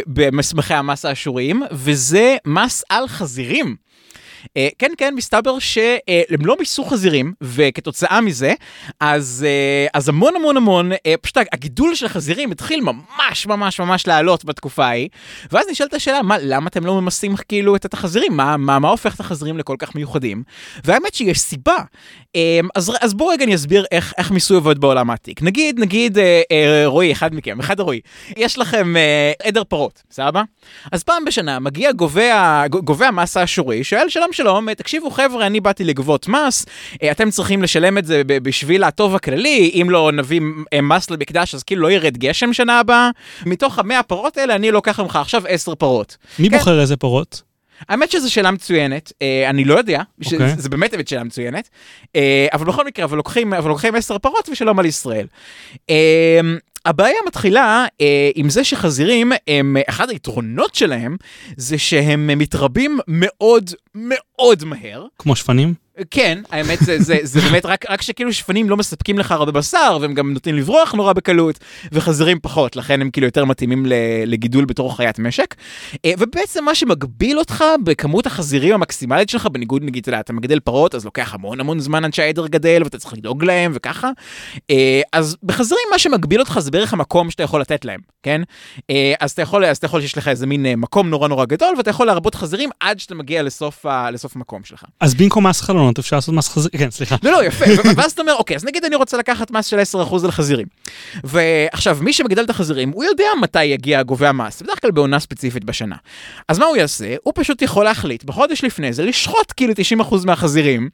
במסמכי 0.06 0.74
המס 0.74 1.04
האשוריים, 1.04 1.62
וזה 1.72 2.36
מס 2.46 2.84
על 2.88 3.08
חזירים. 3.08 3.76
אה, 4.56 4.68
כן, 4.78 4.92
כן, 4.98 5.14
מסתבר 5.16 5.58
שהם 5.58 6.46
לא 6.46 6.56
מיסו 6.58 6.84
חזירים, 6.84 7.32
וכתוצאה 7.40 8.20
מזה, 8.20 8.54
אז, 9.00 9.46
אה, 9.48 9.86
אז 9.94 10.08
המון 10.08 10.36
המון 10.36 10.56
המון, 10.56 10.92
אה, 10.92 11.14
פשוט 11.20 11.36
הגידול 11.52 11.94
של 11.94 12.06
החזירים 12.06 12.52
התחיל 12.52 12.80
ממש 12.80 13.46
ממש 13.46 13.80
ממש 13.80 14.06
לעלות 14.06 14.44
בתקופה 14.44 14.86
ההיא, 14.86 15.08
ואז 15.52 15.66
נשאלת 15.70 15.94
השאלה, 15.94 16.22
מה, 16.22 16.36
למה 16.38 16.68
אתם 16.68 16.86
לא 16.86 17.00
ממסים 17.00 17.34
כאילו 17.48 17.76
את 17.76 17.94
החזירים? 17.94 18.36
מה, 18.36 18.56
מה, 18.56 18.78
מה 18.78 18.88
הופך 18.88 19.14
את 19.14 19.20
החזירים 19.20 19.58
לכל 19.58 19.76
כך 19.78 19.94
מיוחדים? 19.94 20.42
והאמת 20.84 21.14
שיש 21.14 21.40
סיבה. 21.40 21.76
אה, 22.36 22.60
אז, 22.74 22.92
אז 23.00 23.14
בואו 23.14 23.28
רגע 23.28 23.44
אני 23.44 23.54
אסביר 23.54 23.84
איך, 23.92 24.14
איך 24.18 24.30
מיסוי 24.30 24.56
עובד 24.56 24.78
בעולם 24.78 25.10
העתיק. 25.10 25.42
נגיד, 25.42 25.80
נגיד, 25.80 26.18
רועי, 26.86 27.12
אחד 27.12 27.34
מכם, 27.34 27.60
אחד 27.60 27.80
הרועי, 27.80 28.00
יש 28.36 28.58
לכם 28.58 28.94
עדר 29.42 29.64
פרות, 29.64 30.02
סבבה? 30.10 30.42
אז 30.92 31.02
פעם 31.02 31.24
בשנה 31.24 31.58
מגיע 31.58 31.92
גובה, 31.92 32.64
גובה 32.68 33.08
המס 33.08 33.36
האשורי, 33.36 33.84
שואל 33.84 34.08
שלום 34.32 34.52
שלום, 34.52 34.74
תקשיבו 34.74 35.10
חבר'ה, 35.10 35.46
אני 35.46 35.60
באתי 35.60 35.84
לגבות 35.84 36.28
מס, 36.28 36.66
אה, 37.02 37.10
אתם 37.10 37.30
צריכים 37.30 37.62
לשלם 37.62 37.98
את 37.98 38.06
זה 38.06 38.22
בשביל 38.26 38.84
הטוב 38.84 39.14
הכללי, 39.14 39.70
אם 39.82 39.90
לא 39.90 40.12
נביא 40.12 40.40
אה, 40.72 40.80
מס 40.80 41.10
למקדש 41.10 41.54
אז 41.54 41.62
כאילו 41.62 41.82
לא 41.82 41.90
ירד 41.90 42.16
גשם 42.16 42.52
שנה 42.52 42.78
הבאה. 42.80 43.10
מתוך 43.46 43.78
המאה 43.78 44.02
פרות 44.02 44.36
האלה 44.38 44.54
אני 44.54 44.70
לוקח 44.70 45.00
ממך 45.00 45.16
עכשיו 45.16 45.42
עשר 45.48 45.74
פרות. 45.74 46.16
מי 46.38 46.50
כן. 46.50 46.58
בוחר 46.58 46.80
איזה 46.80 46.96
פרות? 46.96 47.42
האמת 47.88 48.10
שזו 48.10 48.32
שאלה 48.32 48.50
מצוינת, 48.50 49.12
אה, 49.22 49.50
אני 49.50 49.64
לא 49.64 49.78
יודע, 49.78 50.02
ש- 50.20 50.32
אוקיי. 50.32 50.54
זה 50.56 50.68
באמת 50.68 50.90
באמת 50.90 51.08
שאלה 51.08 51.24
מצוינת, 51.24 51.68
אה, 52.16 52.46
אבל 52.52 52.64
בכל 52.66 52.84
מקרה, 52.86 53.04
אבל 53.04 53.16
לוקחים, 53.16 53.54
אבל 53.54 53.68
לוקחים 53.68 53.94
עשר 53.94 54.18
פרות 54.18 54.48
ושלום 54.52 54.78
על 54.78 54.86
ישראל. 54.86 55.26
אה, 55.90 56.40
הבעיה 56.86 57.16
מתחילה 57.26 57.86
אה, 58.00 58.30
עם 58.34 58.50
זה 58.50 58.64
שחזירים, 58.64 59.32
הם, 59.48 59.76
אחד 59.88 60.10
היתרונות 60.10 60.74
שלהם 60.74 61.16
זה 61.56 61.78
שהם 61.78 62.38
מתרבים 62.38 62.98
מאוד 63.08 63.70
מאוד 63.94 64.64
מהר. 64.64 65.06
כמו 65.18 65.36
שפנים? 65.36 65.74
כן, 66.10 66.38
האמת 66.50 66.78
זה, 66.78 67.00
זה, 67.02 67.18
זה 67.22 67.40
באמת 67.40 67.66
רק, 67.66 67.90
רק 67.90 68.02
שכאילו 68.02 68.32
שפנים 68.32 68.70
לא 68.70 68.76
מספקים 68.76 69.18
לך 69.18 69.32
הרבה 69.32 69.52
בשר, 69.52 69.98
והם 70.00 70.14
גם 70.14 70.32
נותנים 70.32 70.56
לברוח 70.56 70.92
נורא 70.92 71.12
בקלות, 71.12 71.58
וחזירים 71.92 72.38
פחות, 72.42 72.76
לכן 72.76 73.00
הם 73.00 73.10
כאילו 73.10 73.26
יותר 73.26 73.44
מתאימים 73.44 73.86
לגידול 74.26 74.64
בתור 74.64 74.96
חיית 74.96 75.18
משק. 75.18 75.54
אה, 76.04 76.12
ובעצם 76.18 76.64
מה 76.64 76.74
שמגביל 76.74 77.38
אותך 77.38 77.64
בכמות 77.84 78.26
החזירים 78.26 78.74
המקסימלית 78.74 79.28
שלך, 79.28 79.46
בניגוד 79.46 79.82
נגיד, 79.84 80.08
אתה 80.08 80.20
אתה 80.20 80.32
מגדל 80.32 80.60
פרות, 80.60 80.94
אז 80.94 81.04
לוקח 81.04 81.34
המון 81.34 81.60
המון 81.60 81.80
זמן 81.80 82.04
עד 82.04 82.14
שהעדר 82.14 82.46
גדל, 82.46 82.80
ואתה 82.84 82.98
צריך 82.98 83.14
לדאוג 83.14 83.44
להם 83.44 83.72
וככה. 83.74 84.10
אה, 84.70 85.00
אז 85.12 85.36
בחזירים 85.42 85.84
מה 85.90 85.98
שמגביל 85.98 86.40
אותך 86.40 86.58
זה 86.58 86.70
בערך 86.70 86.92
המקום 86.92 87.30
שאתה 87.30 87.42
יכול 87.42 87.60
לתת 87.60 87.84
להם, 87.84 88.00
כן? 88.22 88.42
אה, 88.90 89.14
אז 89.20 89.30
אתה 89.30 89.42
יכול, 89.42 89.64
אז 89.64 89.76
אתה 89.76 89.86
יכול 89.86 90.00
שיש 90.00 90.18
לך 90.18 90.28
איזה 90.28 90.46
מין 90.46 90.66
מקום 90.76 91.10
נורא 91.10 91.28
נורא 91.28 91.44
גדול, 91.44 91.74
ואתה 91.76 91.90
יכול 91.90 92.06
להרבות 92.06 92.34
חזירים 92.34 92.70
עד 92.80 92.98
שאתה 93.00 93.14
מגיע 93.14 93.42
לסוף, 93.42 93.81
ה- 93.86 94.10
לסוף 94.10 94.36
המקום 94.36 94.64
שלך. 94.64 94.84
אז 95.00 95.14
במקום 95.14 95.46
מס 95.46 95.60
חלונות 95.60 95.98
אפשר 95.98 96.16
לעשות 96.16 96.34
מס 96.34 96.48
חזיר, 96.48 96.70
כן, 96.78 96.90
סליחה. 96.90 97.16
לא, 97.22 97.30
לא, 97.32 97.44
יפה. 97.44 97.64
ואז 97.96 98.12
אתה 98.12 98.22
אומר, 98.22 98.34
אוקיי, 98.34 98.56
אז 98.56 98.64
נגיד 98.64 98.84
אני 98.84 98.96
רוצה 98.96 99.16
לקחת 99.16 99.50
מס 99.50 99.66
של 99.66 99.78
10% 99.94 100.24
על 100.24 100.30
חזירים. 100.30 100.66
ועכשיו, 101.24 101.98
מי 102.00 102.12
שמגדל 102.12 102.44
את 102.44 102.50
החזירים, 102.50 102.90
הוא 102.90 103.04
יודע 103.04 103.24
מתי 103.42 103.64
יגיע 103.64 104.02
גובה 104.02 104.28
המס, 104.28 104.62
בדרך 104.62 104.80
כלל 104.80 104.90
בעונה 104.90 105.20
ספציפית 105.20 105.64
בשנה. 105.64 105.96
אז 106.48 106.58
מה 106.58 106.66
הוא 106.66 106.76
יעשה? 106.76 107.14
הוא 107.22 107.32
פשוט 107.36 107.62
יכול 107.62 107.84
להחליט 107.84 108.24
בחודש 108.24 108.64
לפני 108.64 108.92
זה 108.92 109.04
לשחוט 109.04 109.52
כאילו 109.56 109.72
90% 110.00 110.26
מהחזירים, 110.26 110.88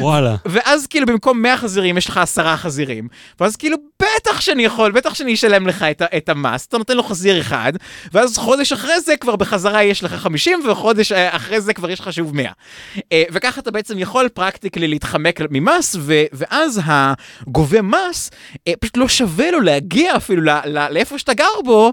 וואלה. 0.00 0.36
ואז 0.44 0.86
כאילו 0.86 1.06
במקום 1.06 1.42
100 1.42 1.56
חזירים 1.56 1.98
יש 1.98 2.08
לך 2.08 2.18
10 2.18 2.56
חזירים, 2.56 3.08
ואז 3.40 3.56
כאילו 3.56 3.76
בטח 4.02 4.40
שאני 4.40 4.64
יכול, 4.64 4.92
בטח 4.92 5.14
שאני 5.14 5.34
אשלם 5.34 5.66
לך 5.66 5.82
את, 5.82 6.02
את 6.16 6.28
המס, 6.28 6.66
אתה 6.66 6.78
נותן 6.78 6.96
לו 6.96 7.02
חזיר 7.02 7.40
אחד, 7.40 7.72
ואז 8.12 8.38
חודש 8.38 8.72
אחרי 8.72 9.00
זה 9.00 9.16
כבר 9.16 9.36
בחזרה 9.36 9.82
יש 9.82 10.04
לך 10.04 10.14
50, 10.14 10.60
וחודש 10.68 11.12
אה, 11.12 11.36
אחרי 11.36 11.60
זה 11.60 11.74
כבר 11.74 11.90
יש 11.90 12.00
לך 12.00 12.12
שוב 12.12 12.36
100. 12.36 12.50
אה, 13.12 13.22
וככה 13.32 13.60
אתה 13.60 13.70
בעצם 13.70 13.98
יכול 13.98 14.28
פרקטיקלי 14.28 14.88
להתחמק 14.88 15.40
ממס, 15.50 15.96
ו, 15.98 16.22
ואז 16.32 16.80
הגובה 16.84 17.82
מס 17.82 18.30
אה, 18.68 18.72
פשוט 18.80 18.96
לא 18.96 19.08
שווה 19.08 19.50
לו 19.50 19.60
להגיע 19.60 20.16
אפילו 20.16 20.42
ל, 20.42 20.50
ל, 20.50 20.88
לאיפה 20.90 21.18
שאתה 21.18 21.34
גר 21.34 21.60
בו, 21.64 21.92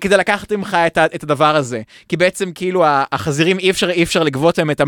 כדי 0.00 0.16
לקחת 0.16 0.52
ממך 0.52 0.76
את, 0.86 0.98
את 1.14 1.22
הדבר 1.22 1.56
הזה. 1.56 1.82
כי 2.08 2.16
בעצם 2.16 2.52
כאילו 2.52 2.84
החזירים 2.86 3.58
אי 3.58 3.70
אפשר, 3.70 3.90
אי 3.90 4.02
אפשר 4.02 4.22
לגבות 4.22 4.58
את, 4.58 4.80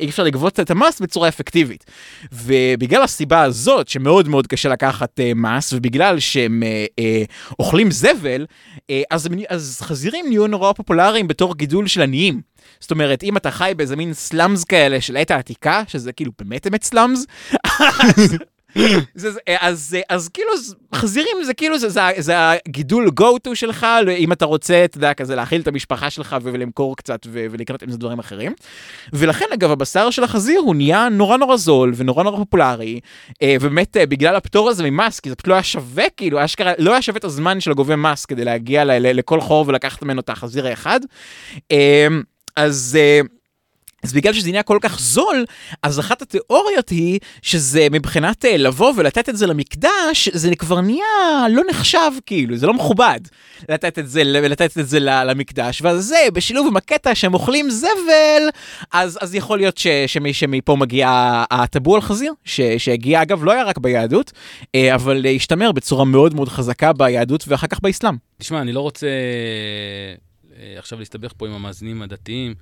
אי 0.00 0.08
אפשר 0.08 0.22
לגבות 0.22 0.60
את 0.60 0.70
המס 0.70 1.00
בצורה 1.00 1.28
אפקטיבית. 1.28 1.84
ובגלל 2.32 3.02
הסיבה 3.02 3.42
הזאת, 3.42 3.88
שמאוד 3.88 4.28
מאוד 4.28 4.46
קשה 4.46 4.68
לקחת 4.68 5.20
אה, 5.20 5.32
מס, 5.34 5.72
ובגלל 5.72 6.20
שהם 6.20 6.62
אה, 6.62 6.86
אה, 6.98 7.22
אוכלים 7.58 7.90
זבל, 7.90 8.46
אה, 8.90 9.02
אז, 9.10 9.28
אז 9.48 9.78
חזירים 9.82 10.24
נהיו 10.28 10.46
נורא 10.46 10.72
פופולריים 10.72 11.28
בתור 11.28 11.56
גידול 11.56 11.86
של 11.86 12.02
עניים. 12.02 12.40
זאת 12.80 12.90
אומרת, 12.90 13.22
אם 13.22 13.36
אתה 13.36 13.50
חי 13.50 13.72
באיזה 13.76 13.96
מין 13.96 14.14
סלאמס 14.14 14.64
כאלה 14.64 15.00
של 15.00 15.16
עת 15.16 15.30
העתיקה, 15.30 15.82
שזה 15.88 16.12
כאילו 16.12 16.32
באמת 16.38 16.66
אמת 16.66 16.82
סלאמס, 16.82 17.26
אז... 18.00 18.36
זה, 19.14 19.30
אז, 19.60 19.96
אז 20.08 20.28
כאילו 20.28 20.50
חזירים 20.94 21.36
זה 21.44 21.54
כאילו 21.54 21.78
זה, 21.78 21.88
זה, 21.88 22.00
זה 22.18 22.34
הגידול 22.50 23.08
go 23.20 23.48
to 23.48 23.54
שלך 23.54 23.86
אם 24.18 24.32
אתה 24.32 24.44
רוצה 24.44 24.84
אתה 24.84 24.96
יודע 24.96 25.14
כזה 25.14 25.34
להאכיל 25.34 25.60
את 25.60 25.68
המשפחה 25.68 26.10
שלך 26.10 26.36
ולמכור 26.42 26.96
קצת 26.96 27.26
ולקנות 27.30 27.82
עם 27.82 27.90
זה 27.90 27.98
דברים 27.98 28.18
אחרים. 28.18 28.52
ולכן 29.12 29.44
אגב 29.54 29.70
הבשר 29.70 30.10
של 30.10 30.24
החזיר 30.24 30.60
הוא 30.60 30.74
נהיה 30.74 31.08
נורא 31.08 31.36
נורא 31.36 31.56
זול 31.56 31.92
ונורא 31.96 32.24
נורא 32.24 32.36
פופולרי 32.38 33.00
אה, 33.42 33.56
ובאמת 33.60 33.96
אה, 33.96 34.06
בגלל 34.06 34.36
הפטור 34.36 34.68
הזה 34.68 34.90
ממס 34.90 35.20
כי 35.20 35.28
זה 35.28 35.36
פשוט 35.36 35.48
לא 35.48 35.54
היה 35.54 35.62
שווה 35.62 36.04
כאילו 36.16 36.44
אשכרה 36.44 36.72
לא 36.78 36.92
היה 36.92 37.02
שווה 37.02 37.18
את 37.18 37.24
הזמן 37.24 37.60
של 37.60 37.70
הגובה 37.70 37.96
מס 37.96 38.26
כדי 38.26 38.44
להגיע 38.44 38.84
ל- 38.84 38.90
ל- 38.98 39.18
לכל 39.18 39.40
חור 39.40 39.64
ולקחת 39.68 40.02
ממנו 40.02 40.20
את 40.20 40.30
החזיר 40.30 40.66
האחד. 40.66 41.00
אה, 41.72 42.06
אז. 42.56 42.98
אז 44.02 44.12
בגלל 44.12 44.32
שזה 44.32 44.50
נהיה 44.50 44.62
כל 44.62 44.78
כך 44.80 45.00
זול, 45.00 45.44
אז 45.82 46.00
אחת 46.00 46.22
התיאוריות 46.22 46.88
היא 46.88 47.18
שזה 47.42 47.86
מבחינת 47.90 48.44
אה, 48.44 48.56
לבוא 48.56 48.92
ולתת 48.96 49.28
את 49.28 49.36
זה 49.36 49.46
למקדש, 49.46 50.28
זה 50.32 50.56
כבר 50.56 50.80
נהיה 50.80 51.48
לא 51.50 51.62
נחשב 51.70 52.10
כאילו, 52.26 52.56
זה 52.56 52.66
לא 52.66 52.74
מכובד 52.74 53.20
לתת 53.68 53.98
את 53.98 54.08
זה, 54.08 54.24
לתת 54.24 54.78
את 54.78 54.88
זה 54.88 55.00
למקדש, 55.00 55.82
ואז 55.82 56.04
זה 56.04 56.16
בשילוב 56.32 56.66
עם 56.66 56.76
הקטע 56.76 57.14
שהם 57.14 57.34
אוכלים 57.34 57.70
זבל, 57.70 58.48
אז, 58.92 59.18
אז 59.20 59.34
יכול 59.34 59.58
להיות 59.58 59.78
ש, 59.78 59.86
שמי 60.06 60.32
שמפה 60.34 60.76
מגיע 60.76 61.08
הטאבו 61.50 61.94
על 61.94 62.00
חזיר, 62.00 62.32
ש, 62.44 62.60
שהגיע 62.60 63.22
אגב 63.22 63.44
לא 63.44 63.52
היה 63.52 63.64
רק 63.64 63.78
ביהדות, 63.78 64.32
אה, 64.74 64.94
אבל 64.94 65.26
השתמר 65.36 65.72
בצורה 65.72 66.04
מאוד 66.04 66.34
מאוד 66.34 66.48
חזקה 66.48 66.92
ביהדות 66.92 67.44
ואחר 67.48 67.66
כך 67.66 67.80
באסלאם. 67.80 68.14
תשמע, 68.38 68.60
אני 68.60 68.72
לא 68.72 68.80
רוצה 68.80 69.06
אה, 69.06 70.78
עכשיו 70.78 70.98
להסתבך 70.98 71.32
פה 71.36 71.46
עם 71.46 71.52
המאזינים 71.52 72.02
הדתיים, 72.02 72.54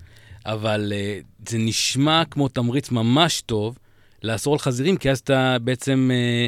אבל 0.52 0.92
אה, 0.96 1.18
זה 1.48 1.58
נשמע 1.58 2.22
כמו 2.30 2.48
תמריץ 2.48 2.90
ממש 2.90 3.40
טוב 3.40 3.78
לאסור 4.22 4.52
על 4.54 4.58
חזירים, 4.58 4.96
כי 4.96 5.10
אז 5.10 5.18
אתה 5.18 5.56
בעצם... 5.62 6.10
אה, 6.14 6.46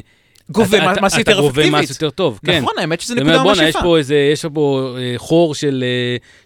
גובה 0.50 0.92
מס- 1.02 1.18
יותר 1.18 1.32
אתה 1.32 1.40
גובה 1.40 1.62
אפקטיבית. 1.62 1.82
מס 1.82 1.90
יותר 1.90 2.10
טוב, 2.10 2.40
כן. 2.46 2.62
נכון, 2.62 2.74
האמת 2.78 3.00
שזו 3.00 3.14
אתה 3.14 3.22
נקודה 3.22 3.38
ממש 3.38 3.46
בואנה, 3.46 3.68
יש 3.68 3.74
יפה. 3.74 3.82
פה 3.82 3.98
איזה, 3.98 4.30
יש 4.32 4.44
פה 4.44 4.96
אה, 4.98 5.14
חור 5.16 5.54
של, 5.54 5.84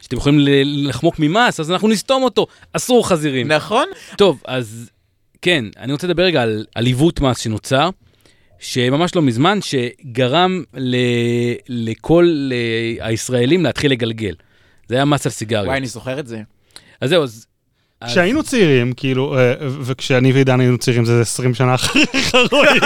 שאתם 0.00 0.16
יכולים 0.16 0.38
לחמוק 0.88 1.14
ממס, 1.18 1.60
אז 1.60 1.70
אנחנו 1.70 1.88
נסתום 1.88 2.22
אותו, 2.22 2.46
אסור 2.72 3.08
חזירים. 3.08 3.48
נכון? 3.52 3.88
טוב, 4.16 4.42
אז 4.44 4.90
כן, 5.42 5.64
אני 5.78 5.92
רוצה 5.92 6.06
לדבר 6.06 6.22
רגע 6.22 6.42
על, 6.42 6.66
עיוות 6.74 7.20
מס 7.20 7.38
שנוצר, 7.38 7.90
שממש 8.58 9.14
לא 9.14 9.22
מזמן, 9.22 9.58
שגרם 9.62 10.62
ל, 10.74 10.96
לכל 11.68 12.50
הישראלים 13.00 13.62
להתחיל 13.62 13.90
לגלגל. 13.90 14.34
זה 14.88 14.94
היה 14.94 15.04
מס 15.04 15.26
על 15.26 15.32
סיגריות. 15.32 15.66
וואי, 15.66 15.78
אני 15.78 15.86
זוכר 15.86 16.20
את 16.20 16.26
זה. 16.26 16.42
אז 17.00 17.10
זהו, 17.10 17.22
אז... 17.22 17.46
כשהיינו 18.06 18.42
צעירים, 18.42 18.92
כאילו, 18.92 19.38
אה, 19.38 19.54
וכשאני 19.60 20.32
ועידן 20.32 20.60
היינו 20.60 20.78
צעירים, 20.78 21.04
זה 21.04 21.20
20 21.20 21.54
שנה 21.54 21.74
אחריך, 21.74 22.34
רועי, 22.52 22.78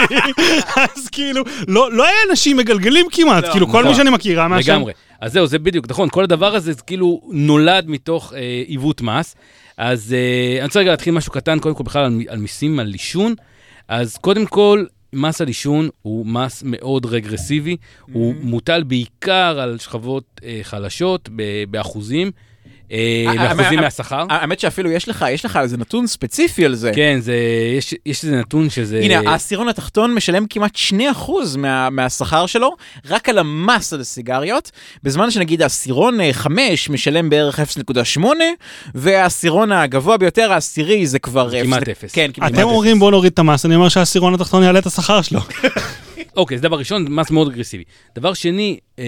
אז 0.97 1.09
כאילו, 1.09 1.45
לא 1.69 1.93
לא 1.93 2.05
היה 2.05 2.17
אנשים 2.31 2.57
מגלגלים 2.57 3.07
כמעט, 3.13 3.45
לא. 3.45 3.51
כאילו, 3.53 3.67
כל 3.67 3.73
נכון. 3.73 3.89
מי 3.89 3.95
שאני 3.95 4.11
מכיר 4.11 4.39
היה 4.39 4.49
מעשן. 4.49 4.73
לגמרי. 4.73 4.93
אז 5.21 5.33
זהו, 5.33 5.47
זה 5.47 5.59
בדיוק, 5.59 5.87
נכון, 5.91 6.09
כל 6.09 6.25
הדבר 6.25 6.55
הזה 6.55 6.73
זה 6.73 6.83
כאילו 6.83 7.21
נולד 7.31 7.85
מתוך 7.89 8.33
אה, 8.37 8.63
עיוות 8.67 9.01
מס. 9.01 9.37
אז 9.77 10.15
אה, 10.19 10.59
אני 10.59 10.65
רוצה 10.65 10.81
רגע 10.81 10.91
להתחיל 10.91 11.15
משהו 11.15 11.33
קטן, 11.33 11.59
קודם 11.59 11.75
כל 11.75 11.85
בכלל 11.85 12.05
על, 12.05 12.21
על 12.29 12.39
מיסים 12.39 12.79
על 12.79 12.93
עישון. 12.93 13.35
אז 13.89 14.17
קודם 14.17 14.47
כל, 14.47 14.85
מס 15.13 15.41
על 15.41 15.47
עישון 15.47 15.89
הוא 16.03 16.27
מס 16.27 16.63
מאוד 16.67 17.07
רגרסיבי, 17.07 17.77
הוא 18.13 18.35
מוטל 18.41 18.83
בעיקר 18.83 19.61
על 19.61 19.79
שכבות 19.79 20.41
אה, 20.45 20.61
חלשות 20.63 21.29
ב- 21.37 21.65
באחוזים, 21.71 22.31
באחוזים 22.91 23.79
אה, 23.79 23.85
מהשכר. 23.85 24.25
האמת 24.31 24.61
שאפילו 24.61 24.91
יש 24.91 25.09
לך, 25.09 25.25
יש 25.31 25.45
לך 25.45 25.59
איזה 25.63 25.77
נתון 25.77 26.07
ספציפי 26.07 26.65
על 26.65 26.75
זה. 26.75 26.93
כן, 26.95 27.19
זה, 27.21 27.35
יש, 27.79 27.95
יש 28.07 28.25
איזה 28.25 28.37
נתון 28.37 28.71
שזה... 28.71 29.01
הנה, 29.03 29.31
העשירון 29.31 29.69
התחתון 29.69 30.15
משלם 30.15 30.47
כמעט 30.51 30.77
2% 30.77 31.31
מה, 31.59 31.91
מהשכר 31.91 32.47
שלו, 32.47 32.77
רק 33.09 33.29
על 33.29 33.39
המס 33.39 33.93
על 33.93 34.01
הסיגריות, 34.01 34.71
בזמן 35.03 35.31
שנגיד 35.31 35.63
העשירון 35.63 36.19
5 36.33 36.91
משלם 36.91 37.31
בערך 37.31 37.61
0.8, 38.17 38.21
והעשירון 38.95 39.73
הגבוה 39.73 40.17
ביותר, 40.17 40.53
העשירי, 40.53 41.07
זה 41.07 41.19
כבר... 41.19 41.63
כמעט 41.63 41.89
אפס. 41.89 42.13
כן, 42.13 42.31
כמעט 42.35 42.51
אתם 42.51 42.59
אפס. 42.59 42.71
אומרים 42.71 42.99
בוא 42.99 43.11
נוריד 43.11 43.33
את 43.33 43.39
המס, 43.39 43.67
אני 43.67 43.75
אומר 43.75 43.89
שהעשירון 43.89 44.35
התחתון 44.35 44.63
יעלה 44.63 44.79
את 44.79 44.87
השכר 44.87 45.23
שלו. 45.23 45.41
אוקיי, 46.37 46.59
זה 46.59 46.63
דבר 46.63 46.79
ראשון, 46.79 47.07
מס 47.09 47.31
מאוד 47.31 47.53
אגרסיבי. 47.53 47.85
דבר 48.15 48.35
שני, 48.35 48.79
אה, 48.99 49.05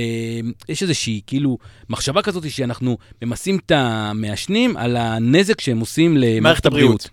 יש 0.68 0.82
איזושהי 0.82 1.20
כאילו 1.26 1.58
מחשבה 1.88 2.22
כזאת 2.22 2.50
שאנחנו 2.50 2.98
ממסים 3.22 3.58
את 3.66 3.70
המעשנים 3.70 4.76
על 4.76 4.96
הנזק 4.96 5.60
שהם 5.60 5.80
עושים 5.80 6.16
למערכת 6.16 6.66
הבריאות. 6.66 7.10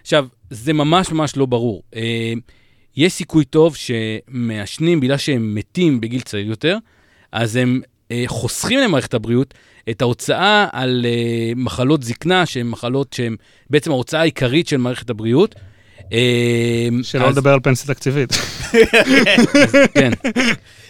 עכשיו, 0.00 0.26
זה 0.50 0.72
ממש 0.72 1.12
ממש 1.12 1.36
לא 1.36 1.46
ברור. 1.46 1.82
אה, 1.96 2.32
יש 2.96 3.12
סיכוי 3.12 3.44
טוב 3.44 3.76
שמעשנים, 3.76 5.00
בגלל 5.00 5.16
שהם 5.16 5.54
מתים 5.54 6.00
בגיל 6.00 6.20
צעיר 6.20 6.46
יותר, 6.46 6.76
אז 7.32 7.56
הם 7.56 7.80
אה, 8.10 8.24
חוסכים 8.26 8.78
למערכת 8.78 9.14
הבריאות 9.14 9.54
את 9.90 10.02
ההוצאה 10.02 10.66
על 10.72 11.06
אה, 11.08 11.52
מחלות 11.56 12.02
זקנה, 12.02 12.46
שהן 12.46 12.68
מחלות 12.68 13.12
שהן 13.12 13.36
בעצם 13.70 13.90
ההוצאה 13.90 14.20
העיקרית 14.20 14.68
של 14.68 14.76
מערכת 14.76 15.10
הבריאות. 15.10 15.54
אה, 16.12 16.88
שלא 17.02 17.30
לדבר 17.30 17.52
על 17.52 17.60
פנסיה 17.62 17.94
תקציבית. 17.94 18.32
כן. 19.94 20.10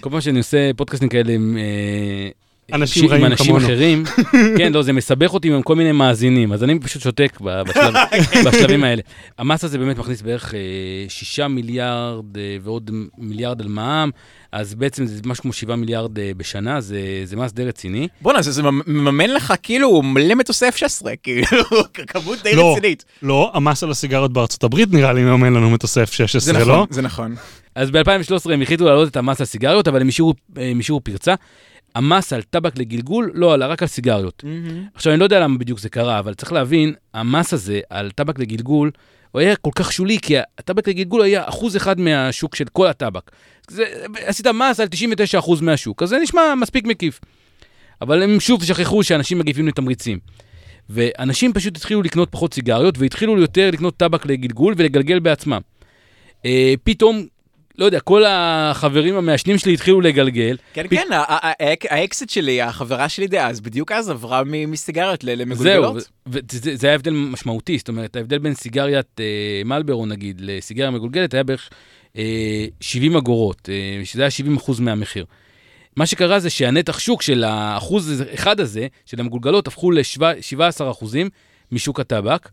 כל 0.00 0.10
פעם 0.10 0.20
שאני 0.20 0.38
עושה 0.38 0.70
פודקאסטים 0.76 1.08
כאלה 1.08 1.32
עם, 1.32 1.58
אה, 2.72 2.76
אנשים 2.76 3.04
עם 3.04 3.10
רעים 3.10 3.24
אנשים 3.24 3.46
כמונו. 3.46 3.64
אחרים. 3.64 4.04
כן, 4.58 4.72
לא, 4.72 4.82
זה 4.82 4.92
מסבך 4.92 5.34
אותי 5.34 5.48
עם 5.48 5.62
כל 5.62 5.76
מיני 5.76 5.92
מאזינים, 5.92 6.52
אז 6.52 6.64
אני 6.64 6.78
פשוט 6.80 7.02
שותק 7.02 7.38
בשלב, 7.68 7.94
בשלבים 8.46 8.84
האלה. 8.84 9.02
המס 9.38 9.64
הזה 9.64 9.78
באמת 9.78 9.98
מכניס 9.98 10.22
בערך 10.22 10.54
אה, 10.54 10.60
שישה 11.08 11.48
מיליארד 11.48 12.38
אה, 12.38 12.56
ועוד 12.62 12.90
מיליארד 13.18 13.60
על 13.60 13.68
מע"מ, 13.68 14.10
אז 14.52 14.74
בעצם 14.74 15.06
זה 15.06 15.20
משהו 15.24 15.42
כמו 15.42 15.52
שבעה 15.52 15.76
מיליארד 15.76 16.18
אה, 16.18 16.30
בשנה, 16.36 16.80
זה, 16.80 17.00
זה 17.24 17.36
מס 17.36 17.52
די 17.52 17.64
רציני. 17.64 18.08
בואנה, 18.20 18.42
זה 18.42 18.50
זה 18.50 18.62
מממן 18.62 19.30
לך 19.30 19.54
כאילו 19.62 20.02
מלא 20.02 20.34
מטוסי 20.34 20.68
F-16, 20.68 21.06
כאילו, 21.22 21.46
כמות 22.06 22.38
די 22.42 22.54
לא. 22.54 22.72
רצינית. 22.72 23.04
לא, 23.22 23.50
המס 23.54 23.82
על 23.82 23.90
הסיגריות 23.90 24.32
בארצות 24.32 24.64
הברית 24.64 24.92
נראה 24.92 25.12
לי 25.12 25.22
מממן 25.22 25.52
לנו 25.52 25.70
מטוסי 25.70 26.00
זה 26.00 26.04
F-16, 26.04 26.52
נכון, 26.52 26.68
לא? 26.68 26.86
זה 26.90 27.02
נכון. 27.02 27.34
אז 27.74 27.90
ב-2013 27.90 28.52
הם 28.52 28.62
החליטו 28.62 28.84
להעלות 28.84 29.08
את 29.08 29.16
המס 29.16 29.40
על 29.40 29.46
סיגריות, 29.46 29.88
אבל 29.88 30.00
הם 30.00 30.78
השאירו 30.78 31.00
פרצה. 31.00 31.34
המס 31.94 32.32
על 32.32 32.42
טבק 32.42 32.78
לגלגול 32.78 33.30
לא 33.34 33.54
עלה, 33.54 33.66
רק 33.66 33.82
על 33.82 33.88
סיגריות. 33.88 34.44
עכשיו, 34.94 35.12
אני 35.12 35.20
לא 35.20 35.24
יודע 35.24 35.40
למה 35.40 35.58
בדיוק 35.58 35.78
זה 35.78 35.88
קרה, 35.88 36.18
אבל 36.18 36.34
צריך 36.34 36.52
להבין, 36.52 36.94
המס 37.14 37.52
הזה 37.52 37.80
על 37.90 38.10
טבק 38.10 38.38
לגלגול, 38.38 38.90
הוא 39.30 39.40
היה 39.40 39.56
כל 39.56 39.70
כך 39.74 39.92
שולי, 39.92 40.18
כי 40.22 40.34
הטבק 40.38 40.88
לגלגול 40.88 41.22
היה 41.22 41.48
אחוז 41.48 41.76
אחד 41.76 42.00
מהשוק 42.00 42.56
של 42.56 42.64
כל 42.72 42.86
הטבק. 42.86 43.30
זה, 43.70 43.84
עשית 44.14 44.46
מס 44.46 44.80
על 44.80 44.88
99% 45.40 45.62
מהשוק, 45.62 46.02
אז 46.02 46.08
זה 46.08 46.18
נשמע 46.18 46.54
מספיק 46.54 46.86
מקיף. 46.86 47.20
אבל 48.02 48.22
הם 48.22 48.40
שוב 48.40 48.64
שכחו 48.64 49.02
שאנשים 49.02 49.38
מגיבים 49.38 49.68
לתמריצים. 49.68 50.18
ואנשים 50.90 51.52
פשוט 51.52 51.76
התחילו 51.76 52.02
לקנות 52.02 52.28
פחות 52.30 52.54
סיגריות, 52.54 52.98
והתחילו 52.98 53.38
יותר 53.40 53.70
לקנות 53.72 53.96
טבק 53.96 54.26
לגלגול 54.26 54.74
ולגלגל 54.76 55.18
בעצמם. 55.18 55.60
אה, 56.46 56.74
פתאום, 56.84 57.26
לא 57.78 57.84
יודע, 57.84 58.00
כל 58.00 58.22
החברים 58.26 59.16
המעשנים 59.16 59.58
שלי 59.58 59.74
התחילו 59.74 60.00
לגלגל. 60.00 60.56
כן, 60.72 60.86
פ- 60.86 60.90
כן, 60.90 61.08
האקסיט 61.90 62.30
שלי, 62.30 62.62
החברה 62.62 63.08
שלי 63.08 63.26
דאז, 63.26 63.60
בדיוק 63.60 63.92
אז 63.92 64.10
עברה 64.10 64.42
מסיגריות 64.44 65.24
ל- 65.24 65.26
זהו, 65.26 65.36
למגולגלות. 65.36 66.08
וזה 66.26 66.76
זה 66.76 66.86
היה 66.86 66.94
הבדל 66.94 67.12
משמעותי, 67.12 67.78
זאת 67.78 67.88
אומרת, 67.88 68.16
ההבדל 68.16 68.38
בין 68.38 68.54
סיגריית 68.54 69.20
אה, 69.20 69.24
מלברו 69.64 70.06
נגיד 70.06 70.40
לסיגריה 70.44 70.90
מגולגלת 70.90 71.34
היה 71.34 71.42
בערך 71.42 71.70
אה, 72.16 72.66
70 72.80 73.16
אגורות, 73.16 73.68
אה, 73.72 74.04
שזה 74.04 74.22
היה 74.22 74.30
70 74.30 74.56
אחוז 74.56 74.80
מהמחיר. 74.80 75.24
מה 75.96 76.06
שקרה 76.06 76.40
זה 76.40 76.50
שהנתח 76.50 76.98
שוק 76.98 77.22
של 77.22 77.44
האחוז 77.44 78.22
אחד 78.34 78.60
הזה, 78.60 78.86
של 79.06 79.20
המגולגלות, 79.20 79.66
הפכו 79.66 79.90
ל-17 79.90 80.60
אחוזים 80.90 81.28
משוק 81.72 82.00
הטבק. 82.00 82.48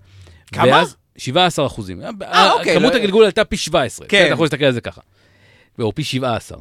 כמה? 0.54 0.68
ואז 0.68 0.96
17 1.18 1.66
אחוזים. 1.66 2.02
אה, 2.22 2.52
אוקיי, 2.52 2.76
כמות 2.80 2.94
לא- 2.94 2.98
הגלגול 3.00 3.26
עלתה 3.26 3.44
פי 3.46 3.58
17. 3.58 4.08
כן. 4.08 4.26
אתה 4.26 4.34
יכול 4.34 4.44
להסתכל 4.44 4.66
על 4.66 4.72
זה 4.74 4.82
ככה. 4.82 5.02
או 5.80 5.96
פי 5.96 6.04
17. 6.04 6.58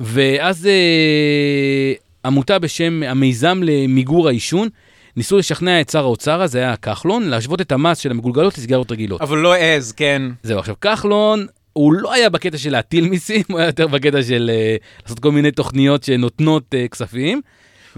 ואז 0.00 0.66
אה, 0.66 1.92
עמותה 2.24 2.58
בשם 2.58 3.02
המיזם 3.02 3.60
למיגור 3.62 4.28
העישון, 4.28 4.68
ניסו 5.16 5.38
לשכנע 5.38 5.80
את 5.80 5.90
שר 5.90 5.98
האוצר, 6.04 6.42
אז 6.42 6.52
זה 6.52 6.58
היה 6.58 6.76
כחלון, 6.76 7.22
להשוות 7.28 7.60
את 7.60 7.72
המס 7.72 7.98
של 7.98 8.10
המגולגלות 8.10 8.58
לסיגריות 8.58 8.92
רגילות. 8.92 9.20
אבל 9.20 9.38
לא 9.38 9.52
העז, 9.54 9.92
כן. 9.92 10.22
זהו, 10.42 10.58
עכשיו, 10.58 10.74
כחלון, 10.80 11.46
הוא 11.72 11.92
לא 11.92 12.12
היה 12.12 12.30
בקטע 12.30 12.58
של 12.58 12.70
להטיל 12.72 13.08
מיסים, 13.08 13.42
הוא 13.50 13.58
היה 13.58 13.66
יותר 13.68 13.86
בקטע 13.86 14.22
של 14.22 14.50
אה, 14.54 14.76
לעשות 15.02 15.18
כל 15.20 15.32
מיני 15.32 15.50
תוכניות 15.50 16.02
שנותנות 16.04 16.74
אה, 16.74 16.88
כספים, 16.88 17.40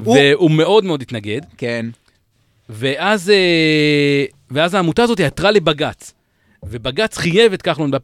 הוא- 0.04 0.16
והוא 0.16 0.50
מאוד 0.50 0.84
מאוד 0.84 1.02
התנגד. 1.02 1.40
כן. 1.58 1.86
ואז, 2.68 3.30
אה, 3.30 4.24
ואז 4.50 4.74
העמותה 4.74 5.02
הזאת 5.02 5.20
עתרה 5.20 5.50
לבג"ץ. 5.50 6.14
ובג"ץ 6.62 7.16
חייב 7.18 7.52
את 7.52 7.62
כחלון 7.62 7.90
ב-2019 7.90 7.98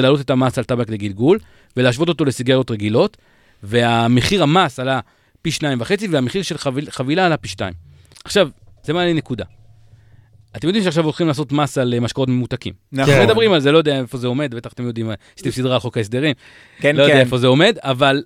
להעלות 0.00 0.20
את 0.20 0.30
המס 0.30 0.58
על 0.58 0.64
טבק 0.64 0.90
לגלגול, 0.90 1.38
ולהשוות 1.76 2.08
אותו 2.08 2.24
לסיגריות 2.24 2.70
רגילות, 2.70 3.16
והמחיר 3.62 4.42
המס 4.42 4.78
עלה 4.80 5.00
פי 5.42 5.50
שניים 5.50 5.80
וחצי, 5.80 6.08
והמחיר 6.08 6.42
של 6.42 6.58
חביל, 6.58 6.90
חבילה 6.90 7.26
עלה 7.26 7.36
פי 7.36 7.48
שתיים. 7.48 7.74
עכשיו, 8.24 8.48
זה 8.84 8.92
מעלה 8.92 9.06
לי 9.06 9.14
נקודה. 9.14 9.44
אתם 10.56 10.66
יודעים 10.66 10.84
שעכשיו 10.84 11.04
הולכים 11.04 11.26
לעשות 11.28 11.52
מס 11.52 11.78
על 11.78 11.94
אה, 11.94 12.00
משקאות 12.00 12.28
ממותקים. 12.28 12.72
נכון. 12.92 13.14
מדברים 13.22 13.52
על 13.52 13.60
זה, 13.60 13.72
לא 13.72 13.78
יודע 13.78 13.98
איפה 13.98 14.18
זה 14.18 14.26
עומד, 14.26 14.54
בטח 14.54 14.72
אתם 14.72 14.86
יודעים, 14.86 15.10
יש 15.38 15.44
לי 15.44 15.52
סדרה 15.52 15.74
על 15.74 15.80
חוק 15.80 15.96
ההסדרים, 15.96 16.34
כן, 16.80 16.96
לא 16.96 17.02
יודע 17.02 17.14
כן. 17.14 17.20
איפה 17.20 17.38
זה 17.38 17.46
עומד, 17.46 17.76
אבל 17.82 18.22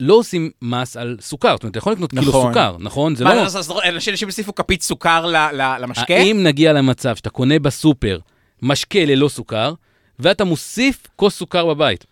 לא 0.00 0.14
עושים 0.14 0.50
מס 0.62 0.96
על 0.96 1.16
סוכר. 1.20 1.52
זאת 1.52 1.62
אומרת, 1.62 1.70
אתה 1.70 1.78
יכול 1.78 1.92
לקנות 1.92 2.10
קילו 2.10 2.22
נכון. 2.22 2.48
סוכר, 2.48 2.76
נכון? 2.80 3.14
זה 3.14 3.24
מה, 3.24 3.34
לא... 3.34 3.40
אז- 3.40 3.56
אז 3.56 3.72
אנשים 4.08 4.28
הוסיפו 4.28 4.54
כפית 4.54 4.82
סוכר 4.82 5.26
ל- 5.26 5.36
ל- 5.36 5.76
למשקה? 5.80 6.14
האם 6.14 6.42
נגיע 6.42 6.72
למצב 6.72 7.16
שאתה 7.16 7.30
קונה 7.30 7.58
בסופר 7.58 8.18
משקה 8.62 9.04
ללא 9.04 9.28
סוכר, 9.28 9.74
ואתה 10.18 10.44
מוסיף 10.44 11.06
כוס 11.16 11.36
סוכר 11.36 11.66
בבית? 11.66 12.06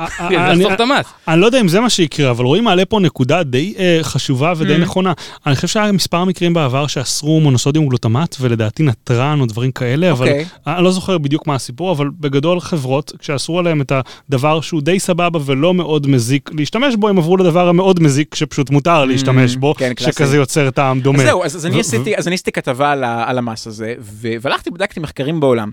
אה, 0.00 0.52
לחסוך 0.54 0.72
את 0.72 0.80
המס. 0.80 1.06
אני 1.28 1.40
לא 1.40 1.46
יודע 1.46 1.60
אם 1.60 1.68
זה 1.68 1.80
מה 1.80 1.90
שיקרה, 1.90 2.30
אבל 2.30 2.44
רועי 2.44 2.60
מעלה 2.60 2.84
פה 2.84 3.00
נקודה 3.00 3.42
די 3.42 3.74
אה, 3.78 3.98
חשובה 4.02 4.52
ודי 4.56 4.76
Mm. 4.76 4.78
נכונה. 4.78 5.12
אני 5.46 5.54
חושב 5.54 5.68
שהיה 5.68 5.92
מספר 5.92 6.24
מקרים 6.24 6.54
בעבר 6.54 6.86
שאסרו 6.86 7.40
מונוסודיום 7.40 7.88
גלוטמט, 7.88 8.36
ולדעתי 8.40 8.82
נתרן 8.82 9.40
או 9.40 9.46
דברים 9.46 9.72
כאלה, 9.72 10.10
אבל 10.10 10.28
אוקיי. 10.28 10.44
אני 10.66 10.84
לא 10.84 10.92
זוכר 10.92 11.18
בדיוק 11.18 11.46
מה 11.46 11.54
הסיפור, 11.54 11.92
אבל 11.92 12.08
בגדול 12.20 12.60
חברות, 12.60 13.12
כשאסרו 13.18 13.58
עליהם 13.58 13.80
את 13.80 13.92
הדבר 14.28 14.60
שהוא 14.60 14.82
די 14.82 14.98
סבבה 15.00 15.38
ולא 15.44 15.74
מאוד 15.74 16.06
מזיק 16.06 16.50
להשתמש 16.54 16.94
בו, 16.94 17.08
הם 17.08 17.18
עברו 17.18 17.36
לדבר 17.36 17.68
המאוד 17.68 18.02
מזיק 18.02 18.34
שפשוט 18.34 18.70
מותר 18.70 19.04
להשתמש 19.04 19.56
בו, 19.56 19.74
כן. 19.74 19.92
שכזה 20.00 20.36
יוצר 20.36 20.70
טעם 20.70 21.00
דומה. 21.00 21.18
אז 21.18 21.24
זהו, 21.24 21.44
אז, 21.44 21.66
אני 21.66 21.80
עשיתי, 21.80 22.16
אז 22.16 22.26
אני 22.26 22.34
עשיתי 22.34 22.52
כתבה 22.52 22.90
על, 23.26 23.38
המס 23.38 23.66
הזה, 23.66 23.94
והלכתי, 24.40 24.70
בדקתי 24.70 25.00
מחקרים 25.00 25.40
בעולם. 25.40 25.70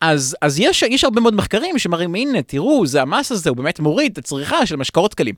אז, 0.00 0.36
אז 0.42 0.60
יש, 0.60 0.82
יש 0.82 1.04
הרבה 1.04 1.20
מאוד 1.20 1.34
מחקרים 1.34 1.78
שמראים, 1.78 2.14
הנה, 2.14 2.42
תראו, 2.42 2.86
זה 2.86 3.02
המס 3.02 3.32
הזה, 3.36 3.50
הוא 3.50 3.56
באמת 3.56 3.80
מוריד 3.80 4.12
את 4.12 4.18
הצריכה 4.18 4.66
של 4.66 4.76
משקאות 4.76 5.14
קלים. 5.14 5.34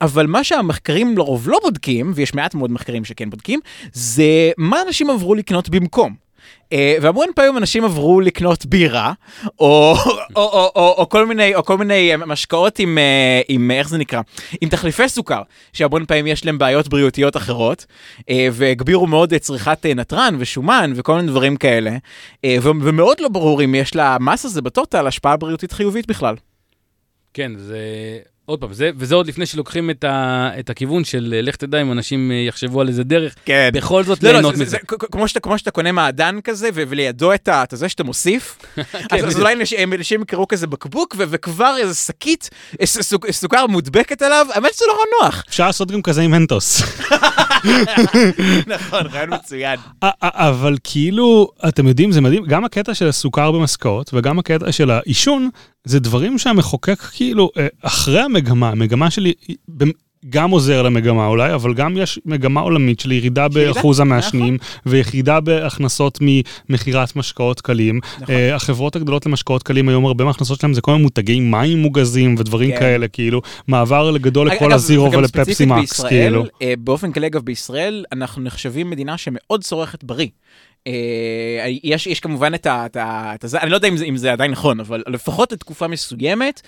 אבל 0.00 0.26
מה 0.26 0.44
שהמחקרים 0.44 1.18
לרוב 1.18 1.48
לא 1.48 1.58
בודקים, 1.62 2.12
ויש 2.14 2.34
מעט 2.34 2.54
מאוד 2.54 2.70
מחקרים 2.70 3.04
שכן 3.04 3.30
בודקים, 3.30 3.60
זה 3.92 4.50
מה 4.58 4.82
אנשים 4.86 5.10
עברו 5.10 5.34
לקנות 5.34 5.68
במקום. 5.68 6.24
Uh, 6.64 6.76
והמון 7.00 7.26
פעמים 7.34 7.56
אנשים 7.56 7.84
עברו 7.84 8.20
לקנות 8.20 8.66
בירה, 8.66 9.12
או, 9.60 9.94
או, 10.36 10.42
או, 10.42 10.70
או, 10.76 10.94
או, 10.98 11.08
כל 11.08 11.26
מיני, 11.26 11.54
או 11.54 11.64
כל 11.64 11.78
מיני 11.78 12.12
אה, 12.12 12.16
משקאות 12.16 12.78
עם, 12.78 12.98
אה, 12.98 13.40
עם, 13.48 13.70
איך 13.70 13.88
זה 13.88 13.98
נקרא? 13.98 14.20
עם 14.60 14.68
תחליפי 14.68 15.08
סוכר, 15.08 15.42
שהמון 15.72 16.06
פעמים 16.06 16.26
יש 16.26 16.46
להם 16.46 16.58
בעיות 16.58 16.88
בריאותיות 16.88 17.36
אחרות, 17.36 17.86
אה, 18.30 18.48
והגבירו 18.52 19.06
מאוד 19.06 19.32
את 19.34 19.40
צריכת 19.40 19.86
נתרן 19.86 20.36
ושומן 20.38 20.92
וכל 20.96 21.16
מיני 21.16 21.28
דברים 21.28 21.56
כאלה, 21.56 21.90
ו- 22.46 22.70
ומאוד 22.82 23.20
לא 23.20 23.28
ברור 23.28 23.64
אם 23.64 23.74
יש 23.74 23.96
למס 23.96 24.44
הזה 24.44 24.62
בטוטל 24.62 25.06
השפעה 25.06 25.36
בריאותית 25.36 25.72
חיובית 25.72 26.06
בכלל. 26.06 26.34
כן, 27.34 27.52
זה... 27.58 27.78
עוד 28.46 28.60
פעם, 28.60 28.72
זה, 28.72 28.90
וזה 28.96 29.14
עוד 29.14 29.26
לפני 29.26 29.46
שלוקחים 29.46 29.90
את, 29.90 30.04
ה, 30.04 30.50
את 30.58 30.70
הכיוון 30.70 31.04
של 31.04 31.34
אה, 31.36 31.42
לך 31.42 31.56
תדע 31.56 31.82
אם 31.82 31.92
אנשים 31.92 32.30
אה, 32.32 32.36
יחשבו 32.36 32.80
על 32.80 32.88
איזה 32.88 33.04
דרך, 33.04 33.34
כן. 33.44 33.70
בכל 33.74 34.04
זאת 34.04 34.22
לא, 34.22 34.28
לא, 34.28 34.32
ליהנות 34.34 34.56
זה, 34.56 34.62
מזה. 34.62 34.70
זה, 34.70 34.78
כ- 34.88 35.04
כמו, 35.12 35.28
שאתה, 35.28 35.40
כמו 35.40 35.58
שאתה 35.58 35.70
קונה 35.70 35.92
מעדן 35.92 36.38
כזה, 36.44 36.68
ו- 36.74 36.82
ולידו 36.88 37.34
את, 37.34 37.48
ה- 37.48 37.62
את 37.62 37.74
זה 37.76 37.88
שאתה 37.88 38.04
מוסיף, 38.04 38.56
אז, 38.76 38.84
אז 39.12 39.22
בדיוק. 39.24 39.38
אולי 39.40 39.54
אנשים 39.54 39.92
אנשים 39.92 40.22
יקראו 40.22 40.48
כזה 40.48 40.66
בקבוק, 40.66 41.14
ו- 41.18 41.24
וכבר 41.30 41.74
איזה 41.80 41.94
שקית, 41.94 42.50
אה, 42.80 42.86
סוכר 43.32 43.66
מודבקת 43.66 44.22
עליו, 44.22 44.46
האמת 44.54 44.74
שזה 44.74 44.84
נורא 44.88 45.04
נוח. 45.22 45.44
אפשר 45.48 45.66
לעשות 45.66 45.90
גם 45.90 46.02
כזה 46.02 46.22
עם 46.22 46.30
מנטוס. 46.30 46.82
נכון, 48.74 49.06
רעיון 49.06 49.34
מצוין. 49.34 49.78
אבל 50.22 50.76
כאילו, 50.84 51.50
אתם 51.68 51.88
יודעים, 51.88 52.12
זה 52.12 52.20
מדהים, 52.20 52.44
גם 52.44 52.64
הקטע 52.64 52.94
של 52.94 53.08
הסוכר 53.08 53.52
במשקאות 53.52 54.10
וגם 54.14 54.38
הקטע 54.38 54.72
של 54.72 54.90
העישון, 54.90 55.50
זה 55.84 56.00
דברים 56.00 56.38
שהמחוקק 56.38 57.00
כאילו, 57.00 57.50
אה, 57.58 57.66
אחרי 57.82 58.20
המגמה, 58.20 58.68
המגמה 58.70 59.10
שלי 59.10 59.32
גם 60.30 60.50
עוזר 60.50 60.82
למגמה 60.82 61.26
אולי, 61.26 61.54
אבל 61.54 61.74
גם 61.74 61.96
יש 61.96 62.20
מגמה 62.24 62.60
עולמית 62.60 63.00
של 63.00 63.12
ירידה 63.12 63.48
באחוז 63.48 64.00
המעשנים, 64.00 64.58
וירידה 64.86 65.40
בהכנסות 65.40 66.18
ממכירת 66.20 67.16
משקאות 67.16 67.60
קלים. 67.60 68.00
נכון. 68.20 68.34
אה, 68.34 68.54
החברות 68.54 68.96
הגדולות 68.96 69.26
למשקאות 69.26 69.62
קלים 69.62 69.88
היום, 69.88 70.06
הרבה 70.06 70.24
מההכנסות 70.24 70.60
שלהם 70.60 70.74
זה 70.74 70.80
כל 70.80 70.92
מיני 70.92 71.02
מותגי 71.02 71.40
מים 71.40 71.78
מוגזים 71.78 72.34
ודברים 72.38 72.70
כן. 72.70 72.78
כאלה, 72.78 73.08
כאילו, 73.08 73.42
מעבר 73.68 74.10
לגדול 74.10 74.46
לכל 74.46 74.72
הזירו 74.72 75.12
ולפפסי 75.12 75.66
מקס, 75.66 75.80
בישראל, 75.80 76.10
כאילו. 76.10 76.44
אה, 76.62 76.74
באופן 76.78 77.12
כללי, 77.12 77.26
אגב, 77.26 77.42
בישראל, 77.42 78.04
אנחנו 78.12 78.42
נחשבים 78.42 78.90
מדינה 78.90 79.18
שמאוד 79.18 79.62
צורכת 79.64 80.04
בריא. 80.04 80.28
אה, 80.86 80.92
יש, 81.84 82.06
יש 82.06 82.20
כמובן 82.20 82.54
את 82.54 82.66
ה... 82.66 82.86
את 82.86 82.96
ה 82.96 83.32
את 83.34 83.44
הזה, 83.44 83.58
אני 83.60 83.70
לא 83.70 83.76
יודע 83.76 83.88
אם 83.88 83.96
זה, 83.96 84.04
אם 84.04 84.16
זה 84.16 84.32
עדיין 84.32 84.50
נכון, 84.50 84.80
אבל 84.80 85.02
לפחות 85.06 85.52
לתקופה 85.52 85.88
מסוימת, 85.88 86.60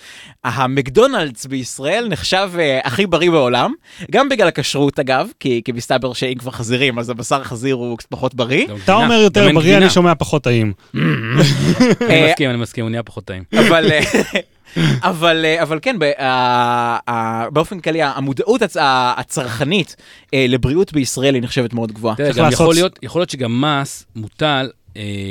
המקדונלדס 0.43 1.45
בישראל 1.45 2.07
נחשב 2.09 2.49
אה, 2.59 2.79
הכי 2.83 3.07
בריא 3.07 3.31
בעולם, 3.31 3.73
גם 4.11 4.29
בגלל 4.29 4.47
הכשרות 4.47 4.99
אגב, 4.99 5.29
כי, 5.39 5.61
כי 5.65 5.71
מסתבר 5.71 6.13
שאם 6.13 6.37
כבר 6.37 6.51
חזירים, 6.51 6.99
אז 6.99 7.09
הבשר 7.09 7.43
חזיר 7.43 7.75
הוא 7.75 7.97
קצת 7.97 8.07
פחות 8.09 8.35
בריא. 8.35 8.67
אתה 8.83 8.93
אומר 8.93 9.15
יותר 9.15 9.53
בריא. 9.53 9.77
אני 9.77 9.89
שומע 9.89 10.15
פחות 10.15 10.43
טעים. 10.43 10.73
אני 10.95 12.29
מסכים, 12.29 12.49
אני 12.49 12.57
מסכים, 12.57 12.83
הוא 12.83 12.89
נהיה 12.89 13.03
פחות 13.03 13.25
טעים. 13.25 13.43
אבל, 13.59 13.91
אה, 13.91 13.99
אבל, 15.01 15.45
אה, 15.45 15.61
אבל 15.63 15.79
כן, 15.81 15.95
ב- 15.99 16.11
ה- 16.17 16.97
ה- 17.11 17.49
באופן 17.49 17.79
כללי, 17.79 18.01
המודעות 18.03 18.61
הצ- 18.61 18.77
הצרכנית 19.17 19.95
אה, 20.33 20.45
לבריאות 20.49 20.93
בישראל 20.93 21.33
היא 21.35 21.43
נחשבת 21.43 21.73
מאוד 21.73 21.91
גבוהה. 21.91 22.15
תראה, 22.15 22.47
יכול 22.53 22.65
להיות, 22.75 22.99
יכול 23.03 23.19
להיות 23.21 23.29
שגם 23.29 23.61
מס 23.61 24.05
מוטל 24.15 24.45
אה, 24.73 24.76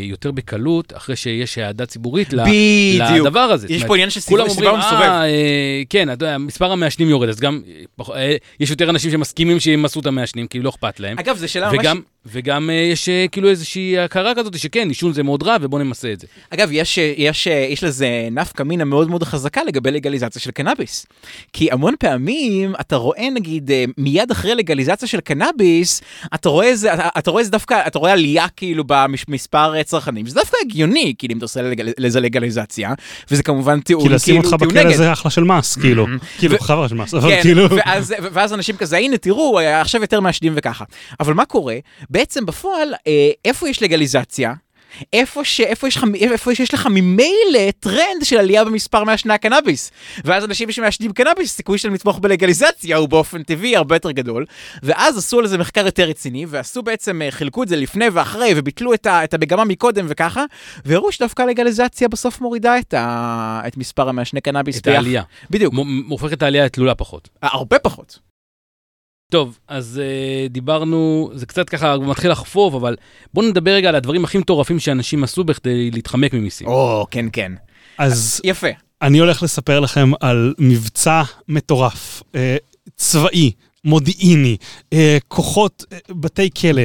יותר 0.02 0.30
בקלות, 0.30 0.92
אחרי 0.96 1.16
שיש 1.16 1.58
אהדה 1.58 1.86
ציבורית. 1.86 2.28
לדבר 2.32 3.40
הזה. 3.40 3.66
יש 3.70 3.84
פה 3.84 3.94
עניין 3.94 4.10
של 4.10 4.20
סיבה 4.20 4.44
מסובב. 4.44 4.66
אה, 4.66 5.24
אה, 5.24 5.82
כן, 5.90 6.12
אתה 6.12 6.24
יודע, 6.24 6.38
מספר 6.38 6.72
המעשנים 6.72 7.08
יורד, 7.08 7.28
אז 7.28 7.40
גם 7.40 7.60
אה, 8.00 8.14
אה, 8.16 8.36
יש 8.60 8.70
יותר 8.70 8.90
אנשים 8.90 9.10
שמסכימים 9.10 9.60
שימסו 9.60 10.00
את 10.00 10.06
המעשנים, 10.06 10.46
כי 10.46 10.60
לא 10.60 10.70
אכפת 10.70 11.00
להם. 11.00 11.18
אגב, 11.18 11.36
זו 11.36 11.48
שאלה 11.48 11.72
ממש... 11.72 11.78
וגם, 11.80 12.00
וגם 12.26 12.70
אה, 12.70 12.74
יש 12.74 13.08
אה, 13.08 13.26
כאילו 13.32 13.48
איזושהי 13.48 13.98
הכרה 13.98 14.34
כזאת 14.34 14.58
שכן, 14.58 14.88
עישון 14.88 15.12
זה 15.12 15.22
מאוד 15.22 15.42
רע 15.42 15.56
ובוא 15.60 15.78
נמסה 15.78 16.12
את 16.12 16.20
זה. 16.20 16.26
אגב, 16.50 16.68
יש, 16.72 16.98
יש, 16.98 17.46
יש 17.46 17.84
לזה 17.84 18.28
נפקא 18.30 18.62
מינה 18.62 18.84
מאוד 18.84 19.10
מאוד 19.10 19.22
חזקה 19.22 19.64
לגבי 19.64 19.90
לגליזציה 19.90 20.42
של 20.42 20.50
קנאביס. 20.50 21.06
כי 21.52 21.70
המון 21.70 21.94
פעמים 21.98 22.74
אתה 22.80 22.96
רואה 22.96 23.30
נגיד 23.30 23.70
אה, 23.70 23.84
מיד 23.98 24.30
אחרי 24.30 24.54
לגליזציה 24.54 25.08
של 25.08 25.20
קנאביס, 25.20 26.02
אתה 26.34 26.48
רואה 26.48 26.66
איזה, 26.66 26.94
אתה, 26.94 27.08
אתה 27.18 27.30
רואה 27.30 27.40
איזה 27.40 27.50
דווקא, 27.50 27.82
אתה 27.86 27.98
רואה 27.98 28.12
עלייה 28.12 28.46
כאילו 28.56 28.84
במספר 28.86 29.55
צרכנים, 29.84 30.26
שזה 30.26 30.34
דווקא 30.34 30.56
הגיוני, 30.64 31.14
כאילו 31.18 31.32
אם 31.32 31.38
אתה 31.38 31.44
עושה 31.44 31.60
לזה 31.98 32.20
לגליזציה, 32.20 32.92
וזה 33.30 33.42
כמובן 33.42 33.80
טיעון, 33.80 34.08
כי 34.08 34.14
לשים 34.14 34.36
אותך 34.36 34.52
בכלא. 34.52 34.96
זה 34.96 35.12
אחלה 35.12 35.30
של 35.30 35.44
מס, 35.44 35.76
כאילו. 35.76 36.06
כאילו, 36.38 36.54
ו- 36.54 36.60
חבל 36.60 36.88
של 36.88 36.94
מס, 36.94 37.14
אבל 37.14 37.30
כן, 37.30 37.42
כאילו... 37.42 37.66
ואז, 38.32 38.52
אנשים 38.54 38.76
כזה, 38.76 38.96
הנה 38.96 39.16
תראו, 39.16 39.60
עכשיו 39.60 40.00
יותר 40.00 40.20
מעשנים 40.20 40.52
וככה. 40.56 40.84
אבל 41.20 41.34
מה 41.34 41.44
קורה? 41.44 41.76
בעצם 42.10 42.46
בפועל, 42.46 42.94
אה, 43.06 43.30
איפה 43.44 43.68
יש 43.68 43.82
לגליזציה? 43.82 44.52
איפה, 45.12 45.44
ש, 45.44 45.60
איפה, 45.60 45.88
יש 45.88 45.96
לך, 45.96 46.04
איפה 46.14 46.54
שיש 46.54 46.74
לך 46.74 46.86
ממילא 46.90 47.70
טרנד 47.80 48.24
של 48.24 48.36
עלייה 48.38 48.64
במספר 48.64 49.04
מעשני 49.04 49.34
הקנאביס. 49.34 49.90
ואז 50.24 50.44
אנשים 50.44 50.72
שמעשנים 50.72 51.12
קנאביס, 51.12 51.56
סיכוי 51.56 51.78
שלהם 51.78 51.94
לתמוך 51.94 52.18
בלגליזציה 52.18 52.96
הוא 52.96 53.08
באופן 53.08 53.42
טבעי 53.42 53.76
הרבה 53.76 53.96
יותר 53.96 54.10
גדול. 54.10 54.44
ואז 54.82 55.18
עשו 55.18 55.38
על 55.38 55.46
זה 55.46 55.58
מחקר 55.58 55.86
יותר 55.86 56.04
רציני, 56.04 56.46
ועשו 56.48 56.82
בעצם, 56.82 57.22
אה, 57.22 57.30
חילקו 57.30 57.62
את 57.62 57.68
זה 57.68 57.76
לפני 57.76 58.08
ואחרי, 58.12 58.52
וביטלו 58.56 58.94
את, 58.94 59.06
ה, 59.06 59.24
את 59.24 59.34
המגמה 59.34 59.64
מקודם 59.64 60.06
וככה, 60.08 60.44
והראו 60.84 61.12
שדווקא 61.12 61.42
לגליזציה 61.42 62.08
בסוף 62.08 62.40
מורידה 62.40 62.78
את, 62.78 62.94
ה, 62.94 63.60
את 63.66 63.76
מספר 63.76 64.08
המעשני 64.08 64.40
קנאביס. 64.40 64.78
את 64.78 64.88
ביח- 64.88 64.94
העלייה. 64.94 65.22
בדיוק, 65.50 65.74
מ- 65.74 66.10
הופך 66.10 66.32
את 66.32 66.42
העלייה 66.42 66.64
לתלולה 66.64 66.94
פחות. 66.94 67.28
הרבה 67.42 67.78
פחות. 67.78 68.25
טוב, 69.30 69.58
אז 69.68 70.00
uh, 70.02 70.52
דיברנו, 70.52 71.30
זה 71.34 71.46
קצת 71.46 71.68
ככה 71.68 71.98
מתחיל 71.98 72.30
לחפוף, 72.30 72.74
אבל 72.74 72.96
בואו 73.34 73.46
נדבר 73.48 73.70
רגע 73.70 73.88
על 73.88 73.94
הדברים 73.94 74.24
הכי 74.24 74.38
מטורפים 74.38 74.78
שאנשים 74.78 75.24
עשו 75.24 75.44
בכדי 75.44 75.90
להתחמק 75.90 76.34
ממיסים. 76.34 76.66
או, 76.66 77.06
כן, 77.10 77.26
כן. 77.32 77.52
אז 77.98 78.40
יפה. 78.44 78.66
אני 79.02 79.18
הולך 79.18 79.42
לספר 79.42 79.80
לכם 79.80 80.10
על 80.20 80.54
מבצע 80.58 81.22
מטורף, 81.48 82.22
אה, 82.34 82.56
צבאי, 82.96 83.52
מודיעיני, 83.84 84.56
אה, 84.92 85.18
כוחות, 85.28 85.84
בתי 86.10 86.50
כלא, 86.60 86.82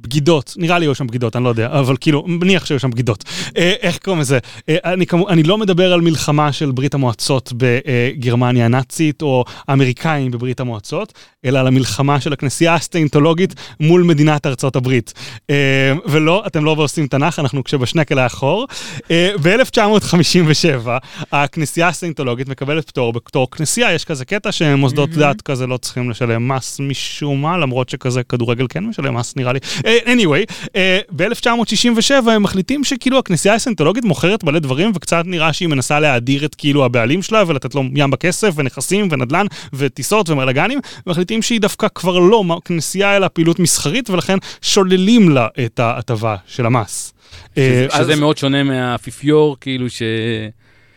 בגידות, 0.00 0.54
נראה 0.56 0.78
לי 0.78 0.86
היו 0.86 0.94
שם 0.94 1.06
בגידות, 1.06 1.36
אני 1.36 1.44
לא 1.44 1.48
יודע, 1.48 1.66
אבל 1.66 1.96
כאילו, 2.00 2.24
מניח 2.26 2.66
שהיו 2.66 2.78
שם 2.80 2.90
בגידות. 2.90 3.24
אה, 3.56 3.74
איך 3.80 3.98
קוראים 3.98 4.20
לזה? 4.20 4.38
אה, 4.68 4.76
אני, 4.84 5.06
כמו, 5.06 5.28
אני 5.28 5.42
לא 5.42 5.58
מדבר 5.58 5.92
על 5.92 6.00
מלחמה 6.00 6.52
של 6.52 6.70
ברית 6.70 6.94
המועצות 6.94 7.52
בגרמניה 7.56 8.64
הנאצית, 8.64 9.22
או 9.22 9.44
האמריקאים 9.68 10.30
בברית 10.30 10.60
המועצות, 10.60 11.12
אלא 11.44 11.58
על 11.58 11.66
המלחמה 11.66 12.20
של 12.20 12.32
הכנסייה 12.32 12.74
הסטיינטולוגית 12.74 13.54
מול 13.80 14.02
מדינת 14.02 14.46
ארצות 14.46 14.76
הברית. 14.76 15.12
אה, 15.50 15.92
ולא, 16.06 16.42
אתם 16.46 16.64
לא 16.64 16.74
עושים 16.78 17.06
תנ"ך, 17.06 17.38
אנחנו 17.38 17.64
כשבשנקל 17.64 18.18
האחור. 18.18 18.66
אה, 19.10 19.30
ב-1957, 19.42 20.88
הכנסייה 21.32 21.88
הסטיינטולוגית 21.88 22.48
מקבלת 22.48 22.86
פטור 22.86 23.12
בתור 23.12 23.50
כנסייה, 23.50 23.92
יש 23.92 24.04
כזה 24.04 24.24
קטע 24.24 24.52
שמוסדות 24.52 25.10
דת 25.10 25.42
כזה 25.42 25.66
לא 25.66 25.76
צריכים 25.76 26.10
לשלם 26.10 26.48
מס 26.48 26.80
משום 26.80 27.42
מה, 27.42 27.58
למרות 27.58 27.88
שכזה 27.88 28.22
כדורגל 28.22 28.66
כן 28.68 28.84
משלם 28.84 29.16
מס 29.16 29.36
נראה 29.36 29.52
לי. 29.52 29.58
אה, 29.90 30.14
anyway, 30.14 30.52
אה, 30.76 30.98
ב-1967 31.16 32.30
הם 32.30 32.42
מחליטים 32.42 32.84
שכאילו 32.84 33.18
הכנסייה 33.18 33.54
הסטיינטולוגית 33.54 34.04
מוכרת 34.04 34.44
מלא 34.44 34.58
דברים 34.58 34.92
וקצת 34.94 35.22
נראה 35.26 35.52
שהיא 35.52 35.68
מנסה 35.68 36.00
להאדיר 36.00 36.44
את 36.44 36.54
כאילו 36.54 36.84
הבעלים 36.84 37.22
שלה 37.22 37.44
ולתת 37.46 37.74
לו 37.74 37.82
ים 37.94 38.10
בכסף 38.10 38.52
ונכסים 38.56 39.08
ונדל"ן 39.10 39.46
וטיסות 39.72 40.30
ומרלגנים, 40.30 40.80
ומחליטים 41.06 41.42
שהיא 41.42 41.60
דווקא 41.60 41.86
כבר 41.94 42.18
לא 42.18 42.44
כנסייה 42.64 43.16
אלא 43.16 43.28
פעילות 43.28 43.58
מסחרית 43.58 44.10
ולכן 44.10 44.38
שוללים 44.62 45.28
לה 45.28 45.48
את 45.64 45.80
ההטבה 45.80 46.36
של 46.46 46.66
המס. 46.66 47.12
אה, 47.58 47.86
שזה 47.96 48.16
מאוד 48.16 48.38
שונה 48.38 48.62
מהאפיפיור, 48.62 49.56
כאילו 49.60 49.90
שכל 49.90 50.04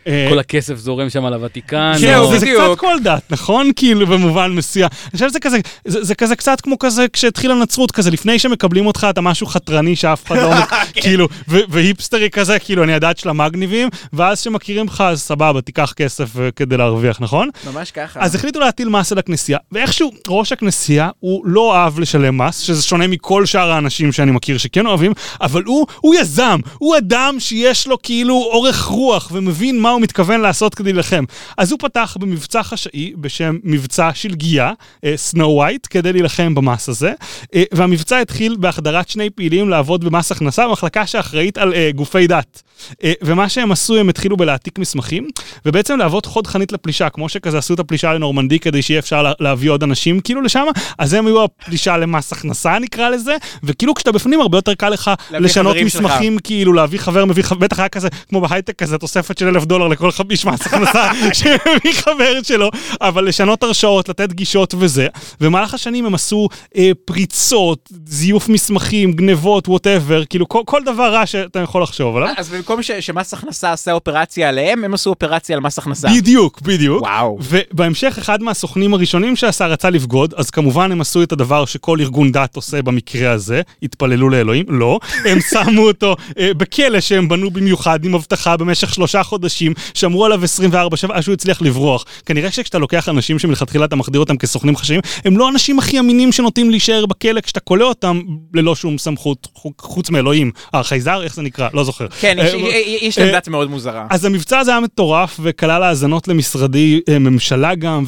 אה, 0.06 0.40
הכסף 0.40 0.74
זורם 0.76 1.10
שם 1.10 1.24
על 1.24 1.34
הוותיקן. 1.34 1.92
כן, 2.00 2.18
או- 2.18 2.38
זה. 2.38 2.46
קצת 2.46 2.78
כל 2.78 2.96
דת, 3.04 3.22
נכון? 3.30 3.70
כאילו 3.76 4.06
במובן 4.06 4.52
מסוים. 4.52 4.88
אני 5.04 5.12
חושב 5.12 5.28
שזה 5.28 5.40
כזה, 5.40 5.58
זה 5.84 6.04
זה 6.04 6.14
כזה 6.14 6.36
קצת 6.36 6.60
כמו 6.60 6.78
כזה 6.78 7.06
כשהתחילה 7.12 7.54
הנצרות 7.54 7.90
כזה, 7.90 8.10
לפני 8.10 8.38
שמקבלים 8.38 8.86
אותך 8.86 9.06
אתה 9.10 9.20
משהו 9.20 9.46
חתרני 9.46 9.96
שאף 9.96 10.26
אחד 10.26 10.36
לא, 10.36 10.50
כן. 10.66 11.00
כאילו, 11.00 11.28
והיפסטרי 11.48 12.30
כזה, 12.30 12.58
כאילו 12.58 12.84
אני 12.84 12.94
הדת 12.94 13.18
של 13.18 13.28
המגניבים, 13.28 13.88
ואז 14.12 14.40
שמכירים 14.40 14.86
לך 14.86 15.00
אז 15.00 15.22
סבבה, 15.22 15.60
תיקח 15.60 15.92
כסף 15.96 16.40
אה, 16.40 16.50
כדי 16.50 16.76
להרוויח, 16.76 17.20
נכון? 17.20 17.48
ממש 17.72 17.90
ככה. 17.90 18.20
אז 18.20 18.34
החליטו 18.34 18.60
להטיל 18.60 18.88
מס 18.88 19.12
על 19.12 19.18
הכנסייה, 19.18 19.58
ואיכשהו 19.72 20.10
ראש 20.28 20.52
הכנסייה 20.52 21.10
הוא 21.20 21.42
לא 21.46 21.76
אהב 21.76 21.98
לשלם 21.98 22.38
מס, 22.38 22.58
שזה 22.58 22.82
שונה 22.82 23.06
מכל 23.06 23.46
שאר 23.46 23.70
האנשים 23.70 24.12
שאני 24.12 24.30
מכיר 24.30 24.58
שכן 24.58 24.86
אוהבים, 24.86 25.12
אבל 25.40 25.62
הוא, 25.66 25.86
הוא 26.00 26.14
יזם, 26.14 26.60
הוא 26.78 26.96
אדם 26.96 27.36
שיש 27.38 27.86
לו 27.86 28.02
כאילו 28.02 28.34
אורך 28.34 28.84
רוח 28.84 29.28
ומבין 29.32 29.80
מה 29.80 29.93
הוא 29.94 30.02
מתכוון 30.02 30.40
לעשות 30.40 30.74
כדי 30.74 30.92
להילחם. 30.92 31.24
אז 31.58 31.72
הוא 31.72 31.78
פתח 31.78 32.16
במבצע 32.20 32.62
חשאי 32.62 33.12
בשם 33.16 33.56
מבצע 33.64 34.10
שלגיה, 34.14 34.72
סנו 35.16 35.48
ווייט, 35.48 35.86
כדי 35.90 36.12
להילחם 36.12 36.54
במס 36.54 36.88
הזה, 36.88 37.12
אה, 37.54 37.62
והמבצע 37.72 38.18
התחיל 38.18 38.56
בהחדרת 38.58 39.08
שני 39.08 39.30
פעילים 39.30 39.68
לעבוד 39.68 40.04
במס 40.04 40.32
הכנסה, 40.32 40.68
במחלקה 40.68 41.06
שאחראית 41.06 41.58
על 41.58 41.74
אה, 41.74 41.90
גופי 41.94 42.26
דת. 42.26 42.62
אה, 43.04 43.12
ומה 43.22 43.48
שהם 43.48 43.72
עשו, 43.72 43.96
הם 43.96 44.08
התחילו 44.08 44.36
בלהעתיק 44.36 44.78
מסמכים, 44.78 45.28
ובעצם 45.66 45.98
להוות 45.98 46.26
חוד 46.26 46.46
חנית 46.46 46.72
לפלישה, 46.72 47.08
כמו 47.08 47.28
שכזה 47.28 47.58
עשו 47.58 47.74
את 47.74 47.78
הפלישה 47.80 48.12
לנורמנדי 48.14 48.58
כדי 48.58 48.82
שיהיה 48.82 48.98
אפשר 49.00 49.22
לה- 49.22 49.32
להביא 49.40 49.70
עוד 49.70 49.82
אנשים 49.82 50.20
כאילו 50.20 50.40
לשם, 50.40 50.64
אז 50.98 51.14
הם 51.14 51.26
היו 51.26 51.44
הפלישה 51.44 51.96
למס 51.96 52.32
הכנסה 52.32 52.78
נקרא 52.78 53.08
לזה, 53.08 53.36
וכאילו 53.62 53.94
כשאתה 53.94 54.12
בפנים 54.12 54.40
הרבה 54.40 54.58
יותר 54.58 54.74
קל 54.74 54.88
לך 54.88 55.10
לשנות 55.30 55.72
חברים 55.72 55.88
שלך. 55.88 56.00
מסמכים, 56.04 56.38
כאילו 56.38 56.72
להביא 56.72 56.98
חבר 56.98 57.24
מביא 57.24 57.44
בטח 57.58 57.78
היה 57.78 57.88
כזה, 57.88 58.08
כמו 58.28 58.40
בהייטק 58.40 58.78
כזה, 58.78 58.98
תוספת 58.98 59.38
של 59.38 59.48
אלף 59.48 59.64
דולר 59.64 59.83
לכל 59.88 60.10
חביש 60.10 60.44
מס 60.46 60.66
הכנסה 60.66 61.10
שמביא 61.38 61.92
חבר 61.92 62.42
שלו, 62.42 62.70
אבל 63.00 63.24
לשנות 63.24 63.62
הרשאות, 63.62 64.08
לתת 64.08 64.32
גישות 64.32 64.74
וזה, 64.78 65.06
במהלך 65.40 65.74
השנים 65.74 66.06
הם 66.06 66.14
עשו 66.14 66.48
אה, 66.76 66.90
פריצות, 67.04 67.90
זיוף 68.06 68.48
מסמכים, 68.48 69.12
גנבות, 69.12 69.68
ווטאבר, 69.68 70.24
כאילו 70.24 70.48
כל, 70.48 70.62
כל 70.66 70.82
דבר 70.84 71.14
רע 71.14 71.26
שאתה 71.26 71.58
יכול 71.58 71.82
לחשוב 71.82 72.16
עליו. 72.16 72.28
אז 72.36 72.48
במקום 72.48 72.82
ש- 72.82 72.90
שמס 72.90 73.34
הכנסה 73.34 73.72
עשה 73.72 73.92
אופרציה 73.92 74.48
עליהם, 74.48 74.84
הם 74.84 74.94
עשו 74.94 75.10
אופרציה 75.10 75.56
על 75.56 75.62
מס 75.62 75.78
הכנסה. 75.78 76.08
בדיוק, 76.16 76.60
בדיוק. 76.60 77.02
וואו. 77.02 77.38
ובהמשך 77.40 78.14
אחד 78.18 78.42
מהסוכנים 78.42 78.94
הראשונים 78.94 79.36
שעשה 79.36 79.66
רצה 79.66 79.90
לבגוד, 79.90 80.34
אז 80.36 80.50
כמובן 80.50 80.92
הם 80.92 81.00
עשו 81.00 81.22
את 81.22 81.32
הדבר 81.32 81.64
שכל 81.64 82.00
ארגון 82.00 82.32
דת 82.32 82.56
עושה 82.56 82.82
במקרה 82.82 83.30
הזה, 83.32 83.62
התפללו 83.82 84.28
לאלוהים, 84.28 84.64
לא, 84.68 84.98
הם 85.24 85.38
שמו 85.50 85.82
אותו 85.82 86.16
אה, 86.38 86.54
בכלא 86.56 87.00
שהם 87.00 87.28
בנו 87.28 87.50
במיוחד 87.50 88.04
עם 88.04 88.14
אבטחה 88.14 88.56
במשך 88.56 88.94
שלושה 88.94 89.22
חודשים, 89.22 89.73
שמרו 89.94 90.24
עליו 90.24 90.40
24/7 90.44 90.76
עד 91.12 91.22
שהוא 91.22 91.32
הצליח 91.32 91.62
לברוח. 91.62 92.04
כנראה 92.26 92.50
שכשאתה 92.50 92.78
לוקח 92.78 93.08
אנשים 93.08 93.38
שמלכתחילה 93.38 93.84
אתה 93.84 93.96
מחדיר 93.96 94.20
אותם 94.20 94.36
כסוכנים 94.36 94.76
חשאיים, 94.76 95.00
הם 95.24 95.38
לא 95.38 95.46
האנשים 95.46 95.78
הכי 95.78 95.98
אמינים 95.98 96.32
שנוטים 96.32 96.70
להישאר 96.70 97.06
בכלא 97.06 97.40
כשאתה 97.40 97.60
כולא 97.60 97.84
אותם 97.84 98.20
ללא 98.54 98.74
שום 98.76 98.98
סמכות, 98.98 99.48
חוץ 99.80 100.10
מאלוהים. 100.10 100.50
החייזר, 100.72 101.22
איך 101.22 101.34
זה 101.34 101.42
נקרא? 101.42 101.68
לא 101.72 101.84
זוכר. 101.84 102.06
כן, 102.20 102.36
יש- 102.40 103.18
אה, 103.18 103.24
להם 103.24 103.34
אה, 103.34 103.40
דת 103.40 103.48
מאוד 103.48 103.70
מוזרה. 103.70 104.06
אז 104.10 104.24
המבצע 104.24 104.58
הזה 104.58 104.70
היה 104.70 104.80
מטורף 104.80 105.40
וכלל 105.42 105.82
האזנות 105.82 106.28
למשרדי 106.28 107.00
אה, 107.08 107.18
ממשלה 107.18 107.74
גם 107.74 108.04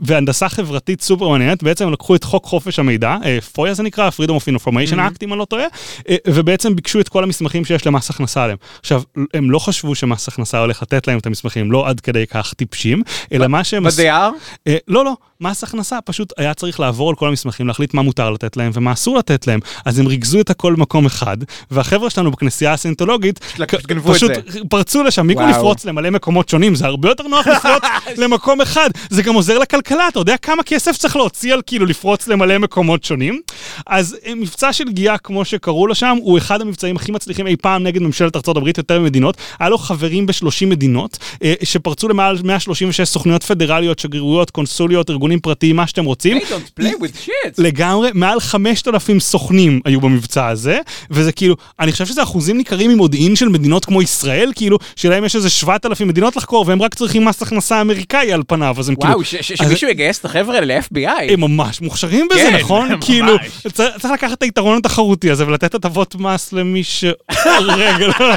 והנדסה 0.00 0.48
חברתית 0.48 1.02
סופר 1.02 1.28
מעניינת. 1.28 1.62
בעצם 1.62 1.92
לקחו 1.92 2.14
את 2.14 2.24
חוק 2.24 2.44
חופש 2.44 2.78
המידע, 2.78 3.16
אה, 3.24 3.38
פויה 3.52 3.74
זה 3.74 3.82
נקרא, 3.82 4.08
Freedom 4.10 4.30
of 4.32 4.60
Information 4.62 4.92
Act 4.94 5.16
אם 5.22 5.32
אני 5.32 5.38
לא 5.38 5.44
טועה, 5.44 5.64
אה, 6.08 6.16
ובעצם 6.28 6.76
ביקשו 6.76 7.00
את 7.00 7.08
כל 7.08 7.22
המסמכים 7.22 7.64
שיש 7.64 7.86
למס 7.86 8.10
הכנסה 8.10 8.42
עליהם. 8.44 8.58
עכשיו, 8.80 9.02
הם 9.34 9.50
לא 9.50 9.58
חשבו 9.58 9.94
שמס 9.94 10.28
הכנסה 10.28 10.58
הולך 10.58 10.82
לתת 10.82 11.05
להם 11.08 11.18
את 11.18 11.26
המסמכים, 11.26 11.72
לא 11.72 11.88
עד 11.88 12.00
כדי 12.00 12.26
כך 12.26 12.54
טיפשים, 12.54 13.02
אלא 13.32 13.46
מה 13.46 13.64
שהם. 13.64 13.84
בדייר? 13.84 14.30
אה, 14.66 14.76
לא, 14.88 15.04
לא, 15.04 15.16
מס 15.40 15.64
הכנסה 15.64 16.00
פשוט 16.00 16.32
היה 16.36 16.54
צריך 16.54 16.80
לעבור 16.80 17.10
על 17.10 17.16
כל 17.16 17.28
המסמכים, 17.28 17.66
להחליט 17.66 17.94
מה 17.94 18.02
מותר 18.02 18.30
לתת 18.30 18.56
להם 18.56 18.70
ומה 18.74 18.92
אסור 18.92 19.18
לתת 19.18 19.46
להם. 19.46 19.60
אז 19.84 19.98
הם 19.98 20.06
ריכזו 20.06 20.40
את 20.40 20.50
הכל 20.50 20.74
במקום 20.74 21.06
אחד, 21.06 21.36
והחבר'ה 21.70 22.10
שלנו 22.10 22.30
בכנסייה 22.30 22.72
הסינטולוגית, 22.72 23.40
פשוט. 24.04 24.30
פרצו 24.68 25.02
לשם, 25.02 25.26
במקום. 25.26 25.48
לפרוץ 25.48 25.84
למלא 25.84 26.10
מקומות 26.10 26.48
שונים, 26.48 26.74
זה 26.74 26.86
הרבה 26.86 27.08
יותר 27.08 27.26
נוח 27.28 27.46
לפרוץ 27.46 27.82
למקום 28.22 28.60
אחד, 28.60 28.90
זה 29.10 29.22
גם 29.22 29.34
עוזר 29.34 29.58
לכלכלה, 29.58 30.08
אתה 30.08 30.18
יודע 30.18 30.36
כמה 30.36 30.62
כסף 30.62 30.96
צריך 30.96 31.16
להוציא 31.16 31.54
על 31.54 31.62
כאילו 31.66 31.86
לפרוץ 31.86 32.28
למלא 32.28 32.58
מקומות 32.58 33.04
שונים? 33.04 33.40
אז 33.86 34.16
אה, 34.26 34.34
מבצע 34.34 34.72
של 34.72 34.88
גיאה, 34.88 35.18
כמו 35.18 35.44
שקראו 35.44 35.86
לו 35.86 35.94
שם, 35.94 36.16
הוא 36.20 36.38
אחד 36.38 36.60
המבצעים 36.60 36.96
הכי 36.96 37.12
מצליחים 37.12 37.46
אי 37.46 37.56
פעם 37.56 37.82
נגד 37.82 38.02
ממשלת 38.02 38.36
ארצות 38.36 38.56
הברית, 38.56 38.78
יותר 38.78 39.00
ממדינות, 39.00 39.36
היה 39.58 39.68
לו 39.68 39.78
חברים 39.78 40.26
ב-30 40.26 40.66
מדינות, 40.66 41.18
אה, 41.44 41.54
שפרצו 41.62 42.08
למעל 42.08 42.38
136 42.44 43.00
סוכנויות 43.00 43.42
פדרליות, 43.42 43.98
שגרירויות, 43.98 44.50
קונסוליות, 44.50 45.10
ארגוני 45.10 45.25
ארגונים 45.26 45.40
פרטיים, 45.40 45.76
מה 45.76 45.86
שאתם 45.86 46.04
רוצים. 46.04 46.36
They 46.36 46.40
don't 46.40 46.80
play 46.80 47.02
with 47.02 47.26
shit. 47.26 47.52
לגמרי, 47.58 48.10
מעל 48.14 48.40
5,000 48.40 49.20
סוכנים 49.20 49.80
היו 49.84 50.00
במבצע 50.00 50.46
הזה, 50.46 50.78
וזה 51.10 51.32
כאילו, 51.32 51.56
אני 51.80 51.92
חושב 51.92 52.06
שזה 52.06 52.22
אחוזים 52.22 52.56
ניכרים 52.56 52.90
ממודיעין 52.90 53.36
של 53.36 53.48
מדינות 53.48 53.84
כמו 53.84 54.02
ישראל, 54.02 54.52
כאילו, 54.54 54.78
שלהם 54.96 55.24
יש 55.24 55.36
איזה 55.36 55.50
7,000 55.50 56.08
מדינות 56.08 56.36
לחקור, 56.36 56.64
והם 56.68 56.82
רק 56.82 56.94
צריכים 56.94 57.24
מס 57.24 57.42
הכנסה 57.42 57.80
אמריקאי 57.80 58.32
על 58.32 58.42
פניו, 58.46 58.76
אז 58.78 58.88
הם 58.88 58.94
כאילו... 58.94 59.12
וואו, 59.12 59.24
ש- 59.24 59.34
ש- 59.34 59.52
שמישהו 59.52 59.88
יגייס 59.88 60.18
את 60.18 60.24
החבר'ה 60.24 60.60
ל-FBI. 60.60 61.32
הם 61.32 61.40
ממש 61.40 61.80
מוכשרים 61.80 62.28
בזה, 62.30 62.40
כן, 62.40 62.56
נכון? 62.56 62.92
ממש. 62.92 63.04
כאילו, 63.04 63.36
צריך 63.72 63.98
צריך 63.98 64.12
לקחת 64.12 64.32
את 64.32 64.42
היתרון 64.42 64.78
התחרותי 64.78 65.30
הזה 65.30 65.46
ולתת 65.46 65.74
הטבות 65.74 66.14
מס 66.14 66.52
למי 66.52 66.84
ש... 66.84 67.04
רגע, 67.76 68.06
לא. 68.06 68.34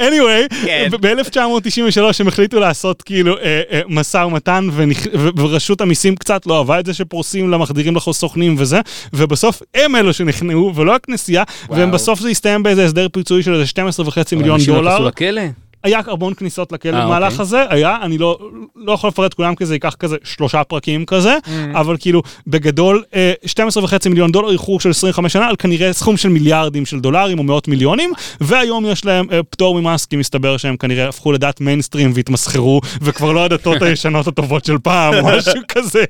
anyway, 0.00 0.54
כן. 0.64 0.88
ב-1993 1.00 2.00
הם 2.20 2.28
החליטו 2.28 2.60
לעשות 2.60 3.02
כאילו 3.02 3.38
אה, 3.38 3.62
אה, 3.72 3.80
משא 3.88 4.16
ומתן 4.18 4.57
ונכ- 4.76 5.08
ו- 5.18 5.28
ורשות 5.38 5.80
המיסים 5.80 6.16
קצת 6.16 6.46
לא 6.46 6.58
אהבה 6.58 6.80
את 6.80 6.86
זה 6.86 6.94
שפורסים 6.94 7.50
לה, 7.50 7.58
מחדירים 7.58 7.96
לך 7.96 8.08
סוכנים 8.12 8.54
וזה, 8.58 8.80
ובסוף 9.12 9.62
הם 9.74 9.96
אלו 9.96 10.12
שנכנעו 10.12 10.72
ולא 10.74 10.94
הכנסייה, 10.94 11.42
והם. 11.70 11.90
בסוף 11.90 12.20
זה 12.20 12.28
הסתיים 12.28 12.62
באיזה 12.62 12.84
הסדר 12.84 13.06
פיצוי 13.12 13.42
של 13.42 13.52
איזה 13.54 13.66
12 13.66 14.08
וחצי 14.08 14.36
מיליון 14.36 14.54
אנשים 14.54 14.74
לא 14.74 14.80
דולר. 14.80 14.92
נכנסו 14.92 15.08
לכלא? 15.08 15.42
היה 15.84 16.00
המון 16.06 16.34
כניסות 16.34 16.72
לכלא 16.72 16.96
אה, 16.96 17.06
במהלך 17.06 17.32
אוקיי. 17.32 17.42
הזה, 17.42 17.64
היה, 17.68 17.98
אני 18.02 18.18
לא, 18.18 18.38
לא 18.76 18.92
יכול 18.92 19.08
לפרט 19.08 19.34
כולם 19.34 19.54
כי 19.54 19.66
זה 19.66 19.74
ייקח 19.74 19.94
כזה 19.98 20.16
שלושה 20.24 20.64
פרקים 20.64 21.06
כזה, 21.06 21.36
Mm. 21.38 21.50
אבל 21.78 21.96
כאילו 22.00 22.22
בגדול 22.46 23.04
אה, 23.14 23.32
12 23.46 23.84
וחצי 23.84 24.08
מיליון 24.08 24.32
דולר 24.32 24.50
איחור 24.52 24.80
של 24.80 24.90
25 24.90 25.32
שנה 25.32 25.48
על 25.48 25.56
כנראה 25.56 25.92
סכום 25.92 26.16
של 26.16 26.28
מיליארדים 26.28 26.86
של 26.86 27.00
דולרים 27.00 27.38
או 27.38 27.44
מאות 27.44 27.68
מיליונים, 27.68 28.12
והיום 28.40 28.86
יש 28.86 29.04
להם 29.04 29.26
אה, 29.32 29.42
פטור 29.42 29.80
ממס 29.80 30.06
כי 30.06 30.16
מסתבר 30.16 30.56
שהם 30.56 30.76
כנראה 30.76 31.08
הפכו 31.08 31.32
לדת 31.32 31.60
מיינסטרים 31.60 32.12
והתמסחרו, 32.14 32.80
וכבר 33.02 33.32
לא 33.32 33.44
הדתות 33.44 33.82
הישנות 33.86 34.26
הטובות 34.26 34.64
של 34.64 34.78
פעם 34.78 35.14
או 35.14 35.36
משהו 35.36 35.60
כזה. 35.68 36.04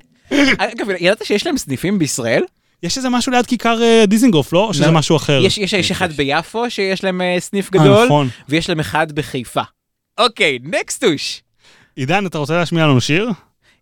אגב, 0.58 0.86
ידעת 1.00 1.24
שיש 1.24 1.46
להם 1.46 1.58
סניפים 1.58 1.98
בישראל? 1.98 2.42
יש 2.82 2.96
איזה 2.96 3.08
משהו 3.08 3.32
ליד 3.32 3.46
כיכר 3.46 3.82
אה, 3.82 4.04
דיזינגוף, 4.06 4.52
לא? 4.52 4.64
או 4.64 4.74
שזה 4.74 4.86
לא. 4.86 4.92
משהו 4.92 5.16
אחר? 5.16 5.40
יש, 5.44 5.58
יש, 5.58 5.72
יש 5.72 5.90
אחד 5.90 6.12
ביפו 6.12 6.70
שיש 6.70 7.04
להם 7.04 7.20
אה, 7.20 7.36
סניף 7.38 7.66
אה, 7.66 7.80
גדול, 7.80 8.04
נכון. 8.04 8.28
ויש 8.48 8.68
להם 8.68 8.80
אחד 8.80 9.12
בחיפה. 9.12 9.62
אוקיי, 10.18 10.58
נקסטוש. 10.62 11.42
עידן, 11.96 12.26
אתה 12.26 12.38
רוצה 12.38 12.56
להשמיע 12.56 12.84
לנו 12.86 13.00
שיר? 13.00 13.30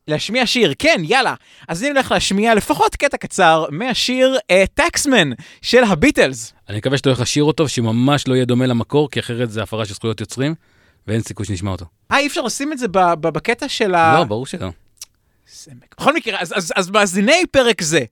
להשמיע 0.09 0.47
שיר, 0.47 0.73
כן, 0.79 1.01
יאללה. 1.05 1.35
אז 1.69 1.83
אני 1.83 1.91
הולך 1.91 2.13
להשמיע 2.13 2.55
לפחות 2.55 2.97
קטע 2.97 3.17
קצר 3.17 3.65
מהשיר 3.71 4.37
טקסמן 4.75 5.31
של 5.63 5.85
הביטלס. 5.85 6.53
אני 6.69 6.79
מקווה 6.79 6.99
שאתה 6.99 7.09
הולך 7.09 7.21
לשיר 7.21 7.45
אותו, 7.45 7.69
שממש 7.69 8.29
לא 8.29 8.35
יהיה 8.35 8.45
דומה 8.45 8.67
למקור, 8.67 9.11
כי 9.11 9.21
אחרת 9.21 9.51
זה 9.51 9.63
הפרה 9.63 9.85
של 9.85 9.95
זכויות 9.95 10.21
יוצרים, 10.21 10.55
ואין 11.07 11.21
סיכוי 11.21 11.47
שנשמע 11.47 11.71
אותו. 11.71 11.85
אה, 12.13 12.19
אי 12.19 12.27
אפשר 12.27 12.41
לשים 12.41 12.73
את 12.73 12.79
זה 12.79 12.89
ב- 12.89 13.15
ב- 13.15 13.29
בקטע 13.29 13.69
של 13.69 13.95
ה... 13.95 14.19
לא, 14.19 14.25
ברור 14.25 14.47
שלא. 14.47 14.71
בכל 15.99 16.15
מקרה, 16.15 16.41
אז, 16.41 16.53
אז, 16.57 16.73
אז 16.77 16.91
מאזיני 16.91 17.43
פרק 17.51 17.83
זה, 17.83 18.05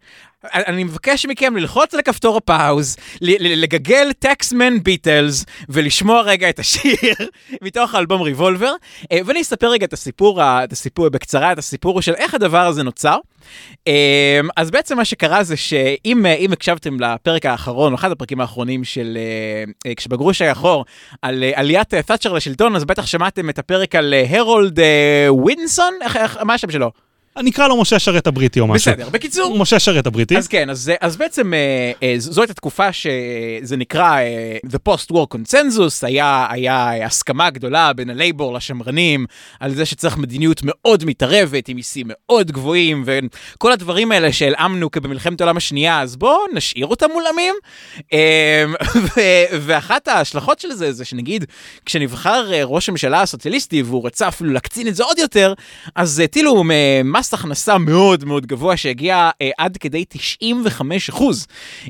אני 0.53 0.85
מבקש 0.85 1.27
מכם 1.27 1.57
ללחוץ 1.57 1.95
על 1.95 2.01
הכפתור 2.01 2.37
הפאוז, 2.37 2.97
לגגל 3.21 4.13
טקסמן 4.19 4.83
ביטלס 4.83 5.45
ולשמוע 5.69 6.21
רגע 6.21 6.49
את 6.49 6.59
השיר 6.59 7.15
מתוך 7.65 7.95
האלבום 7.95 8.23
ריבולבר, 8.23 8.73
אה, 9.13 9.19
ואני 9.25 9.41
אספר 9.41 9.71
רגע 9.71 9.87
את 9.87 9.93
הסיפור, 9.93 10.43
את 10.43 10.73
הסיפור 10.73 11.09
בקצרה, 11.09 11.53
את 11.53 11.59
הסיפור 11.59 12.03
של 12.03 12.15
איך 12.15 12.35
הדבר 12.35 12.67
הזה 12.67 12.83
נוצר. 12.83 13.19
אה, 13.89 14.41
אז 14.57 14.71
בעצם 14.71 14.97
מה 14.97 15.05
שקרה 15.05 15.45
זה 15.45 15.57
שאם 15.57 16.27
אה, 16.27 16.45
הקשבתם 16.53 17.01
לפרק 17.01 17.47
האחרון, 17.47 17.93
או 17.93 17.99
אחד 17.99 18.11
הפרקים 18.11 18.41
האחרונים 18.41 18.85
של 18.85 19.19
כשבגרוש 19.97 20.43
היה 20.43 20.55
חור, 20.55 20.85
על 21.23 21.45
עליית 21.55 21.95
תאצ'ר 21.95 22.33
לשלטון, 22.33 22.77
אז 22.77 22.85
בטח 22.85 23.07
שמעתם 23.07 23.51
את 23.51 23.59
הפרק 23.59 23.95
על 23.95 24.15
הרולד 24.29 24.79
ווינסון, 25.29 25.95
מה 26.43 26.55
השם 26.55 26.71
שלו? 26.71 27.04
נקרא 27.43 27.69
לו 27.69 27.81
משה 27.81 27.99
שרת 27.99 28.27
הבריטי 28.27 28.61
או 28.61 28.67
משהו. 28.67 28.93
בסדר, 28.93 29.09
בקיצור. 29.09 29.59
משה 29.59 29.79
שרת 29.79 30.07
הבריטי. 30.07 30.39
אז 30.39 30.49
כן, 30.49 30.71
אז, 30.71 30.93
אז 31.01 31.17
בעצם 31.17 31.55
אה, 31.55 31.93
אה, 32.03 32.15
זו 32.19 32.43
הייתה 32.43 32.55
תקופה 32.55 32.93
שזה 32.93 33.77
נקרא 33.77 34.19
אה, 34.19 34.57
The 34.67 34.89
Post-War 34.89 35.35
Consensus, 35.35 36.07
היה, 36.07 36.47
היה 36.51 37.07
הסכמה 37.07 37.51
גדולה 37.51 37.93
בין 37.93 38.11
הלייבור 38.11 38.55
לשמרנים 38.55 39.27
על 39.61 39.75
זה 39.75 39.87
שצריך 39.87 40.19
מדיניות 40.19 40.61
מאוד 40.65 41.05
מתערבת, 41.05 41.69
עם 41.69 41.77
מיסים 41.77 42.07
מאוד 42.09 42.53
גבוהים, 42.53 43.05
וכל 43.07 43.73
הדברים 43.73 44.13
האלה 44.13 44.33
שהלאמנו 44.33 44.91
כבמלחמת 44.91 45.41
העולם 45.41 45.57
השנייה, 45.57 46.01
אז 46.01 46.17
בואו 46.17 46.39
נשאיר 46.55 46.87
אותם 46.87 47.07
מולאמים. 47.13 47.55
ואחת 49.61 50.09
ההשלכות 50.09 50.59
של 50.59 50.73
זה, 50.73 50.93
זה 50.93 51.05
שנגיד, 51.05 51.45
כשנבחר 51.87 52.63
ראש 52.65 52.89
הממשלה 52.89 53.23
הסוציאליסטי, 53.23 53.83
והוא 53.83 54.07
רצה 54.07 54.29
אפילו 54.29 54.53
להקצין 54.53 54.89
את 54.89 54.95
זה 54.95 55.05
עוד 55.05 55.19
יותר, 55.19 55.55
אז 55.95 56.19
הטילו 56.19 56.63
אה, 56.71 57.01
מס 57.25 57.35
הכנסה 57.35 57.79
מאוד 57.79 58.25
מאוד 58.25 58.47
גבוה 58.47 58.77
שהגיע 58.77 59.31
אה, 59.41 59.51
עד 59.59 59.77
כדי 59.77 60.05
95 60.09 61.09
אחוז. 61.09 61.47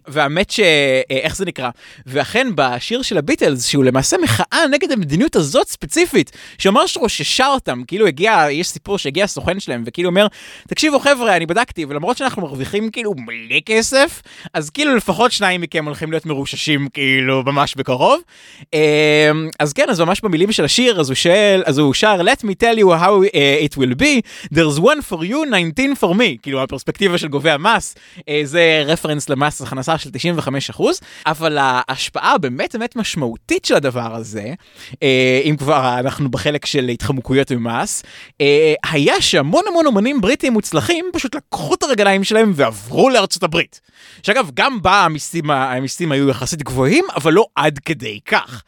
והאמת 0.07 0.51
ש... 0.51 0.61
אה, 0.61 1.03
איך 1.11 1.37
זה 1.37 1.45
נקרא? 1.45 1.70
ואכן 2.07 2.47
בשיר 2.55 3.03
של 3.03 3.18
הביטלס, 3.18 3.66
שהוא 3.66 3.85
למעשה 3.85 4.16
מחאה 4.22 4.66
נגד 4.70 4.93
המדיניות 4.93 5.37
הזאת 5.37 5.68
ספציפית, 5.68 6.32
שממש 6.59 6.97
רוששה 6.97 7.47
אותם, 7.47 7.82
כאילו 7.87 8.07
הגיע, 8.07 8.47
יש 8.51 8.68
סיפור 8.68 8.99
שהגיע 8.99 9.24
הסוכן 9.24 9.61
שלהם, 9.61 9.82
וכאילו 9.87 10.09
אומר, 10.09 10.26
תקשיבו 10.68 10.99
חבר'ה, 10.99 11.37
אני 11.37 11.47
בדקתי, 11.47 11.85
ולמרות 11.85 12.16
שאנחנו 12.16 12.43
מרוויחים 12.43 12.91
כאילו 12.91 13.14
מלא 13.16 13.61
כסף, 13.66 14.22
אז 14.55 14.70
כאילו 14.70 14.97
לפחות 14.97 15.32
שניים 15.32 15.61
מכם 15.61 15.85
הולכים 15.85 16.11
להיות 16.11 16.26
מרוששים 16.26 16.89
כאילו 16.93 17.43
ממש 17.47 17.74
בקרוב. 17.74 18.20
אה, 18.74 19.30
אז 19.59 19.72
כן, 19.72 19.91
אז 19.91 20.01
ממש 20.01 20.20
במילים 20.20 20.53
של 20.53 20.64
השיר, 20.64 21.01
אז 21.01 21.09
הוא 21.09 21.14
של, 21.14 21.62
אז 21.64 21.78
הוא 21.78 21.95
שר, 21.95 22.20
let 22.20 22.45
me 22.45 22.55
tell 22.62 22.78
you 22.78 22.87
how 22.87 23.24
uh, 23.24 23.66
it 23.66 23.76
will 23.76 23.95
be, 24.03 24.22
there's 24.55 24.80
one 24.80 25.03
for 25.11 25.24
you, 25.31 25.37
19 25.75 25.93
for 26.01 26.14
me, 26.14 26.43
כאילו 26.43 26.62
הפרספקטיבה 26.62 27.18
של 27.18 27.29
גובה 27.29 27.55
המס, 27.55 27.95
אה, 28.29 28.41
זה 28.45 28.83
רפרנס 28.87 29.29
למס 29.29 29.62
הכנסה 29.62 29.99
של 29.99 30.11
95 30.11 30.70
אחוז, 30.70 31.01
אבל 31.27 31.59
ההשפעה 31.61 32.35
הבאמת 32.35 32.75
באמת 32.85 32.97
משמעותית 32.97 33.64
של 33.64 33.75
הדבר 33.75 34.14
הזה, 34.14 34.55
אה, 35.03 35.41
אם 35.45 35.57
כבר 35.59 35.99
אנחנו 35.99 36.31
בחלק 36.31 36.66
של 36.66 36.89
התחמקויות 36.89 37.53
ממס, 37.53 38.03
אה, 38.41 38.75
היה 38.91 39.20
שהמון 39.20 39.64
המון 39.68 39.87
אומנים 39.87 40.20
בריטים 40.20 40.53
מוצלחים 40.53 41.05
פשוט 41.12 41.35
לקחו 41.35 41.75
את 41.75 41.83
הרגליים 41.83 42.25
שלהם 42.25 42.53
ועברו 42.55 43.11
לארצות 43.11 43.43
הברית. 43.43 43.81
שאגב, 44.22 44.51
גם 44.55 44.83
בה 44.83 45.05
המיסים, 45.05 45.51
המיסים 45.51 46.12
היו 46.12 46.29
יחסית 46.29 46.62
גבוהים, 46.62 47.05
אבל 47.16 47.33
לא 47.33 47.47
עד 47.55 47.79
כדי 47.79 48.20
כך. 48.27 48.62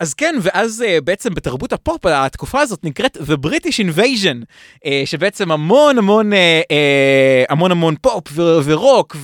אז 0.00 0.14
כן, 0.14 0.34
ואז 0.42 0.84
uh, 0.86 1.00
בעצם 1.00 1.34
בתרבות 1.34 1.72
הפופ 1.72 2.06
התקופה 2.06 2.60
הזאת 2.60 2.84
נקראת 2.84 3.16
The 3.16 3.46
British 3.46 3.78
Invasion, 3.84 4.44
uh, 4.76 4.88
שבעצם 5.04 5.50
המון 5.52 5.98
המון 5.98 6.32
uh, 6.32 6.36
המון 7.48 7.70
המון 7.70 7.94
פופ 8.00 8.28
ורוק 8.64 9.16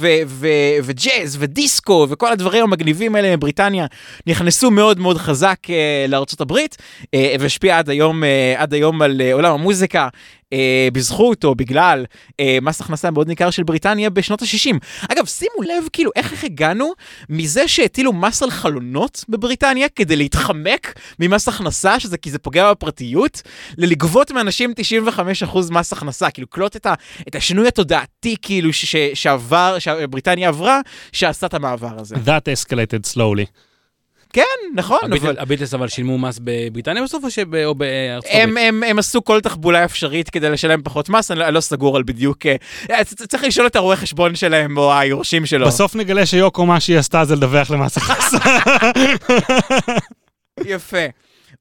וג'אז 0.82 1.36
ודיסקו 1.40 2.06
וכל 2.10 2.32
הדברים 2.32 2.64
המגניבים 2.64 3.14
האלה 3.14 3.36
מבריטניה 3.36 3.86
נכנסו 4.26 4.70
מאוד 4.70 4.98
מאוד 5.00 5.18
חזק 5.18 5.58
לארצות 6.08 6.40
הברית 6.40 6.76
והשפיע 7.40 7.78
עד 7.78 7.90
היום, 7.90 8.22
עד 8.56 8.74
היום 8.74 9.02
על 9.02 9.20
עולם 9.32 9.52
המוזיקה. 9.52 10.08
Uh, 10.56 10.90
בזכות 10.92 11.44
או 11.44 11.54
בגלל 11.54 12.04
uh, 12.30 12.34
מס 12.62 12.80
הכנסה 12.80 13.10
מאוד 13.10 13.28
ניכר 13.28 13.50
של 13.50 13.62
בריטניה 13.62 14.10
בשנות 14.10 14.42
ה-60. 14.42 14.76
אגב, 15.12 15.26
שימו 15.26 15.62
לב 15.62 15.88
כאילו 15.92 16.10
איך, 16.16 16.32
איך 16.32 16.44
הגענו 16.44 16.92
מזה 17.28 17.68
שהטילו 17.68 18.12
מס 18.12 18.42
על 18.42 18.50
חלונות 18.50 19.24
בבריטניה 19.28 19.88
כדי 19.88 20.16
להתחמק 20.16 20.98
ממס 21.20 21.48
הכנסה, 21.48 22.00
שזה 22.00 22.18
כי 22.18 22.30
זה 22.30 22.38
פוגע 22.38 22.70
בפרטיות, 22.70 23.42
ללגבות 23.78 24.30
מאנשים 24.30 24.74
95% 25.42 25.58
מס 25.70 25.92
הכנסה, 25.92 26.30
כאילו 26.30 26.48
קלוט 26.48 26.76
את, 26.76 26.86
ה, 26.86 26.94
את 27.28 27.34
השינוי 27.34 27.68
התודעתי 27.68 28.36
כאילו 28.42 28.72
ש, 28.72 28.96
שעבר, 29.14 29.78
שבריטניה 29.78 30.48
עברה, 30.48 30.80
שעשה 31.12 31.46
את 31.46 31.54
המעבר 31.54 32.00
הזה. 32.00 32.14
That 32.14 32.64
escalated 32.64 33.14
slowly. 33.14 33.65
כן, 34.36 34.42
נכון, 34.74 34.98
הביטל- 35.02 35.26
אבל... 35.26 35.36
הביטלס 35.38 35.74
אבל 35.74 35.88
שילמו 35.88 36.18
מס 36.18 36.40
בבריטניה 36.44 37.02
בסוף 37.02 37.24
או 37.24 37.30
שב- 37.30 37.54
או 37.64 37.74
בארצות 37.74 38.30
הם, 38.34 38.48
הברית? 38.50 38.64
הם, 38.68 38.82
הם 38.82 38.98
עשו 38.98 39.24
כל 39.24 39.40
תחבולה 39.40 39.84
אפשרית 39.84 40.30
כדי 40.30 40.50
לשלם 40.50 40.82
פחות 40.82 41.08
מס, 41.08 41.30
אני 41.30 41.40
לא, 41.40 41.50
לא 41.50 41.60
סגור 41.60 41.96
על 41.96 42.02
בדיוק... 42.02 42.38
אה, 42.90 43.04
צ- 43.04 43.22
צריך 43.22 43.44
לשאול 43.44 43.66
את 43.66 43.76
הרואה 43.76 43.96
חשבון 43.96 44.34
שלהם 44.34 44.76
או 44.76 44.94
היורשים 44.98 45.46
שלו. 45.46 45.66
בסוף 45.66 45.94
נגלה 45.94 46.26
שיוקו 46.26 46.66
מה 46.66 46.80
שהיא 46.80 46.98
עשתה 46.98 47.24
זה 47.24 47.36
לדווח 47.36 47.70
למס 47.70 47.96
הכנסה. 47.96 48.38
יפה. 50.64 50.98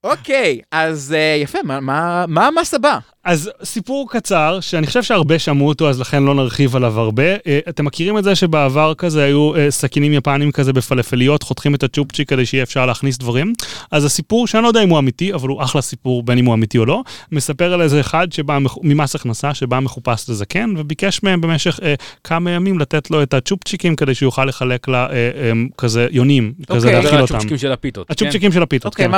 אוקיי, 0.05 0.59
אז 0.71 1.15
אה, 1.17 1.37
יפה, 1.41 1.59
מה, 1.63 1.79
מה, 1.79 2.25
מה 2.27 2.47
המס 2.47 2.73
הבא? 2.73 2.99
אז 3.25 3.51
סיפור 3.63 4.09
קצר, 4.11 4.59
שאני 4.61 4.87
חושב 4.87 5.03
שהרבה 5.03 5.39
שמעו 5.39 5.67
אותו, 5.67 5.89
אז 5.89 5.99
לכן 5.99 6.23
לא 6.23 6.35
נרחיב 6.35 6.75
עליו 6.75 6.99
הרבה. 6.99 7.23
אה, 7.23 7.59
אתם 7.69 7.85
מכירים 7.85 8.17
את 8.17 8.23
זה 8.23 8.35
שבעבר 8.35 8.93
כזה 8.93 9.23
היו 9.23 9.55
אה, 9.55 9.71
סכינים 9.71 10.13
יפנים 10.13 10.51
כזה 10.51 10.73
בפלפליות, 10.73 11.43
חותכים 11.43 11.75
את 11.75 11.83
הצ'ופצ'יק 11.83 12.29
כדי 12.29 12.45
שיהיה 12.45 12.63
אפשר 12.63 12.85
להכניס 12.85 13.17
דברים? 13.17 13.53
אז 13.91 14.05
הסיפור, 14.05 14.47
שאני 14.47 14.63
לא 14.63 14.67
יודע 14.67 14.83
אם 14.83 14.89
הוא 14.89 14.99
אמיתי, 14.99 15.33
אבל 15.33 15.49
הוא 15.49 15.63
אחלה 15.63 15.81
סיפור, 15.81 16.23
בין 16.23 16.37
אם 16.37 16.45
הוא 16.45 16.53
אמיתי 16.53 16.77
או 16.77 16.85
לא, 16.85 17.03
מספר 17.31 17.73
על 17.73 17.81
איזה 17.81 17.99
אחד 17.99 18.31
שבא 18.31 18.57
ממס 18.81 19.15
הכנסה, 19.15 19.53
שבא 19.53 19.79
מחופש 19.79 20.29
לזקן, 20.29 20.73
וביקש 20.77 21.23
מהם 21.23 21.41
במשך 21.41 21.79
אה, 21.83 21.93
כמה 22.23 22.51
ימים 22.51 22.79
לתת 22.79 23.11
לו 23.11 23.23
את 23.23 23.33
הצ'ופצ'יקים 23.33 23.95
כדי 23.95 24.15
שהוא 24.15 24.27
יוכל 24.27 24.45
לחלק 24.45 24.87
לה 24.87 25.07
אה, 25.09 25.13
אה, 25.13 25.51
כזה 25.77 26.07
יונים, 26.11 26.53
כזה 26.67 26.87
אוקיי. 26.87 26.93
להאכיל 26.93 27.09
זה 27.09 27.21
אותם. 27.21 27.35
הצ'ופצ'יקים 27.35 27.57
של 27.57 27.71
הפיתות. 27.71 28.07
כן? 28.07 28.13
הצ'ופצ'יקים 28.13 28.51
של 28.51 28.63
הפיתות. 28.63 28.93
אוקיי, 28.93 29.05
כן, 29.05 29.11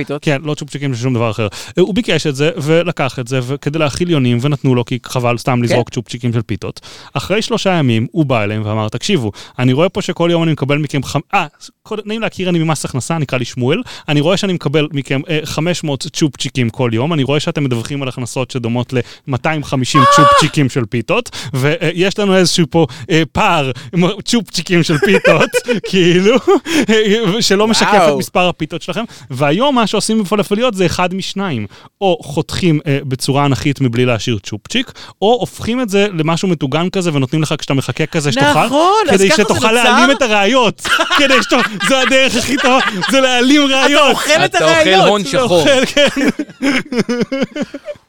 הפיתות? 0.00 0.22
כן, 0.24 0.40
לא 0.44 0.54
צ'ופצ'יקים 0.54 0.94
של 0.94 1.02
שום 1.02 1.14
דבר 1.14 1.30
אחר. 1.30 1.48
הוא 1.78 1.94
ביקש 1.94 2.26
את 2.26 2.36
זה 2.36 2.50
ולקח 2.56 3.08
לקח 3.08 3.18
את 3.18 3.28
זה 3.28 3.40
כדי 3.60 3.78
להאכיל 3.78 4.10
יונים 4.10 4.38
ונתנו 4.40 4.74
לו 4.74 4.84
כי 4.84 4.98
חבל 5.06 5.38
סתם 5.38 5.62
לזרוק 5.62 5.90
צ'ופצ'יקים 5.90 6.32
של 6.32 6.42
פיתות. 6.42 6.80
אחרי 7.14 7.42
שלושה 7.42 7.70
ימים 7.70 8.06
הוא 8.12 8.26
בא 8.26 8.42
אליהם 8.42 8.62
ואמר 8.64 8.88
תקשיבו 8.88 9.32
אני 9.58 9.72
רואה 9.72 9.88
פה 9.88 10.02
שכל 10.02 10.28
יום 10.32 10.42
אני 10.42 10.52
מקבל 10.52 10.78
מכם 10.78 11.02
חמ... 11.02 11.20
אה, 11.34 11.46
נעים 12.04 12.20
להכיר 12.20 12.48
אני 12.48 12.58
ממס 12.58 12.84
הכנסה 12.84 13.18
נקרא 13.18 13.38
לי 13.38 13.44
שמואל 13.44 13.82
אני 14.08 14.20
רואה 14.20 14.36
שאני 14.36 14.52
מקבל 14.52 14.88
מכם 14.92 15.20
אה, 15.28 15.40
500 15.44 16.06
צ'ופצ'יקים 16.12 16.70
כל 16.70 16.90
יום 16.92 17.12
אני 17.12 17.22
רואה 17.22 17.40
שאתם 17.40 17.64
מדווחים 17.64 18.02
על 18.02 18.08
הכנסות 18.08 18.50
שדומות 18.50 18.92
ל-250 18.92 19.98
צ'ופצ'יקים 20.16 20.68
של 20.68 20.84
פיתות 20.84 21.30
ויש 21.52 22.18
לנו 22.18 22.36
איזשהו 22.36 22.66
פה 22.70 22.86
אה, 23.10 23.22
פער 23.32 23.70
צ'ופצ'יקים 24.24 24.82
של 24.82 24.98
פיתות 24.98 25.50
כאילו 25.90 26.36
אה, 26.88 27.42
שלא 27.42 27.68
משקף 27.68 28.06
את. 28.08 28.18
מספר 28.18 28.48
הפיתות 28.48 28.82
שלכם 28.82 29.04
והיום 29.30 29.74
מה 29.74 29.86
שעושים 29.88 30.22
בפלאפליות 30.22 30.74
זה 30.74 30.86
אחד 30.86 31.14
משניים 31.14 31.66
או 32.00 32.18
חותכים 32.22 32.80
אה, 32.86 32.98
בצורה 33.02 33.46
אנכית 33.46 33.80
מבלי 33.80 34.04
להשאיר 34.04 34.38
צ'ופצ'יק 34.42 34.92
או 35.22 35.36
הופכים 35.40 35.80
את 35.80 35.88
זה 35.88 36.08
למשהו 36.18 36.48
מטוגן 36.48 36.90
כזה 36.90 37.14
ונותנים 37.14 37.42
לך 37.42 37.54
כשאתה 37.58 37.74
מחכה 37.74 38.06
כזה 38.06 38.32
שתאכל 38.32 38.66
נכון, 38.66 39.02
אז 39.10 39.20
כדי 39.20 39.28
ככה 39.30 39.36
זה 39.36 39.42
שתוכל 39.42 39.54
נוצר? 39.54 39.72
להעלים 39.72 40.16
את 40.16 40.22
הראיות 40.22 40.82
כדי 41.18 41.42
שתוכל 41.42 41.70
זו 41.88 41.96
הדרך 41.96 42.36
הכי 42.36 42.56
טובה 42.56 42.78
זה 43.10 43.20
להעלים 43.20 43.62
ראיות. 43.66 44.10
אוכל 44.10 44.44
את 44.44 44.54
אתה 44.54 44.64
אוכל 44.64 44.74
הראיות. 44.74 45.08
הון 45.08 45.24
שחור. 45.24 45.60
אוכל, 45.60 45.86
כן. 45.86 46.08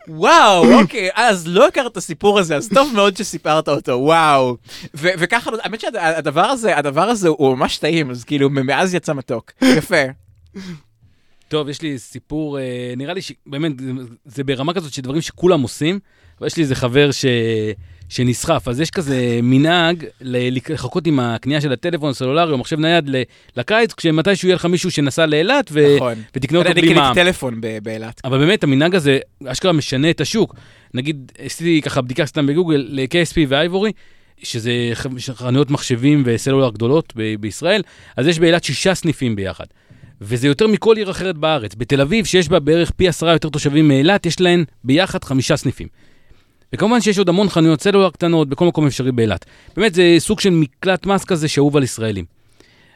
וואו, 0.10 0.74
אוקיי, 0.82 1.10
אז 1.16 1.48
לא 1.48 1.68
הכרת 1.68 1.92
את 1.92 1.98
הסיפור 1.98 2.40
הזה, 2.40 2.56
אז 2.56 2.70
טוב 2.74 2.92
מאוד 2.94 3.18
שסיפרת 3.18 3.70
אותו, 3.70 3.92
וואו. 3.92 4.58
ו- 4.96 5.10
וככה, 5.18 5.52
האמת 5.64 5.82
שהדבר 5.82 6.46
הזה, 6.46 6.78
הדבר 6.78 7.02
הזה 7.10 7.28
הוא 7.28 7.58
ממש 7.58 7.78
טעים, 7.78 8.12
אז 8.12 8.24
כאילו, 8.24 8.50
מאז 8.50 8.94
יצא 8.94 9.14
מתוק. 9.14 9.52
יפה. 9.62 9.96
טוב, 11.50 11.70
יש 11.70 11.82
לי 11.82 11.98
סיפור, 12.00 12.60
אה, 12.60 12.64
נראה 12.98 13.14
לי 13.14 13.22
שבאמת, 13.22 13.72
זה- 14.26 14.44
ברמה 14.44 14.74
כזאת 14.74 14.94
שדברים 14.94 15.22
שכולם 15.22 15.62
עושים, 15.62 16.00
אבל 16.40 16.48
יש 16.48 16.58
לי 16.58 16.64
איזה 16.64 16.76
חבר 16.76 17.12
ש... 17.12 17.26
שנסחף, 18.10 18.68
אז 18.68 18.80
יש 18.80 18.92
כזה 18.92 19.40
מנהג 19.44 20.06
לחכות 20.22 21.08
עם 21.08 21.20
הקנייה 21.20 21.62
של 21.62 21.72
הטלפון 21.74 22.10
הסלולרי 22.10 22.52
או 22.52 22.58
מחשב 22.58 22.80
נייד 22.80 23.10
לקיץ, 23.58 23.94
כשמתישהו 23.94 24.48
יהיה 24.48 24.56
לך 24.56 24.66
מישהו 24.66 24.92
שנסע 24.92 25.26
לאילת 25.26 25.70
ו... 25.72 25.96
נכון. 25.96 26.14
ותקנה 26.36 26.58
אותו 26.60 26.68
אני 26.72 26.74
בלי 26.82 26.88
קניתי 26.88 27.00
מע"מ. 27.00 27.16
טלפון 27.16 27.62
ב- 27.62 27.78
באילת. 27.84 28.22
אבל 28.24 28.38
באמת, 28.38 28.64
המנהג 28.64 28.96
הזה 28.96 29.20
אשכרה 29.46 29.72
משנה 29.74 30.10
את 30.10 30.22
השוק. 30.22 30.56
נגיד, 30.94 31.32
עשיתי 31.38 31.82
ככה 31.82 32.02
בדיקה 32.02 32.26
סתם 32.26 32.48
בגוגל 32.48 32.86
ל-KSP 32.90 33.38
ואייבורי, 33.48 33.92
שזה 34.44 34.72
חנויות 35.34 35.72
מחשבים 35.72 36.24
וסלולר 36.26 36.70
גדולות 36.70 37.14
ב- 37.16 37.36
בישראל, 37.40 37.82
אז 38.18 38.28
יש 38.28 38.40
באילת 38.40 38.64
שישה 38.64 38.96
סניפים 38.96 39.36
ביחד. 39.36 39.66
וזה 40.22 40.48
יותר 40.48 40.68
מכל 40.68 40.98
עיר 40.98 41.12
אחרת 41.12 41.38
בארץ. 41.38 41.76
בתל 41.76 42.02
אביב, 42.02 42.26
שיש 42.26 42.50
בה 42.50 42.60
בערך 42.60 42.92
פי 42.92 43.08
עשרה 43.08 43.34
יותר 43.34 43.50
תושבים 43.50 43.88
מאילת, 43.88 44.26
יש 44.26 44.42
להן 44.42 44.64
ביחד 44.84 45.24
חמישה 45.24 45.58
סניפים. 45.58 45.88
וכמובן 46.74 47.02
שיש 47.02 47.18
עוד 47.18 47.30
המון 47.30 47.50
חנויות 47.50 47.82
סלולר 47.82 48.10
קטנות 48.10 48.50
בכל 48.50 48.66
מקום 48.66 48.88
אפשרי 48.88 49.12
באילת. 49.12 49.46
באמת, 49.76 49.94
זה 49.94 50.16
סוג 50.20 50.40
של 50.40 50.50
מקלט 50.50 51.06
מס 51.06 51.24
כזה 51.24 51.48
שאהוב 51.48 51.78
על 51.78 51.84
ישראלים. 51.84 52.26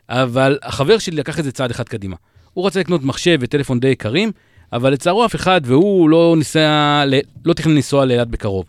אבל 0.09 0.57
החבר 0.63 0.97
שלי 0.97 1.15
לקח 1.15 1.39
את 1.39 1.43
זה 1.43 1.51
צעד 1.51 1.71
אחד 1.71 1.83
קדימה. 1.83 2.15
הוא 2.53 2.67
רצה 2.67 2.79
לקנות 2.79 3.03
מחשב 3.03 3.37
וטלפון 3.41 3.79
די 3.79 3.87
יקרים, 3.87 4.31
אבל 4.73 4.93
לצערו 4.93 5.25
אף 5.25 5.35
אחד, 5.35 5.61
והוא 5.63 6.09
לא 6.09 6.35
ניסה, 6.37 7.03
לא 7.45 7.53
תכנן 7.53 7.75
לנסוע 7.75 8.05
לאילת 8.05 8.27
בקרוב. 8.27 8.65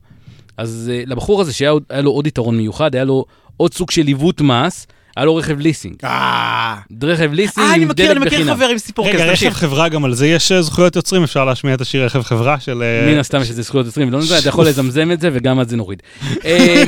אז 0.56 0.90
uh, 0.92 1.08
לבחור 1.08 1.40
הזה 1.40 1.52
שהיה 1.52 1.72
לו 2.02 2.10
עוד 2.10 2.26
יתרון 2.26 2.56
מיוחד, 2.56 2.94
היה 2.94 3.04
לו 3.04 3.24
עוד 3.56 3.74
סוג 3.74 3.90
של 3.90 4.06
עיוות 4.06 4.40
מס, 4.40 4.86
היה 5.16 5.24
לו 5.26 5.36
רכב 5.36 5.58
ליסינג. 5.60 5.96
אה, 6.04 6.74
רכב 7.02 7.32
ליסינג 7.32 7.66
אה, 7.66 7.74
אני 7.74 7.82
עם 7.82 7.88
מכיר, 7.88 8.06
דלק 8.06 8.16
אני 8.16 8.26
מכיר 8.26 8.38
בחינם. 8.40 8.54
חבר 8.56 8.64
עם 8.64 8.78
סיפור 8.78 9.06
רגע 9.06 9.14
כזה, 9.14 9.24
רכב 9.24 9.30
תמשיך. 9.32 9.54
חברה 9.56 9.88
גם 9.88 10.04
על 10.04 10.14
זה 10.14 10.26
יש 10.26 10.52
אה, 10.52 10.62
זכויות 10.62 10.96
יוצרים 10.96 11.22
אפשר 11.22 11.44
להשמיע 11.44 11.74
את 11.74 11.80
השיר 11.80 12.04
רכב 12.04 12.22
חברה 12.22 12.60
של 12.60 12.82
אה, 12.82 13.12
מן 13.12 13.18
הסתם 13.18 13.40
יש 13.40 13.50
איזה 13.50 13.62
זכויות 13.62 13.86
יוצרים, 13.86 14.08
ולא 14.08 14.18
נדע, 14.18 14.38
אתה 14.38 14.48
יכול 14.48 14.66
לזמזם 14.68 15.12
את 15.12 15.20
זה 15.20 15.30
וגם 15.32 15.60
את 15.60 15.68
זה 15.68 15.76
נוריד. 15.76 16.02
אה, 16.44 16.84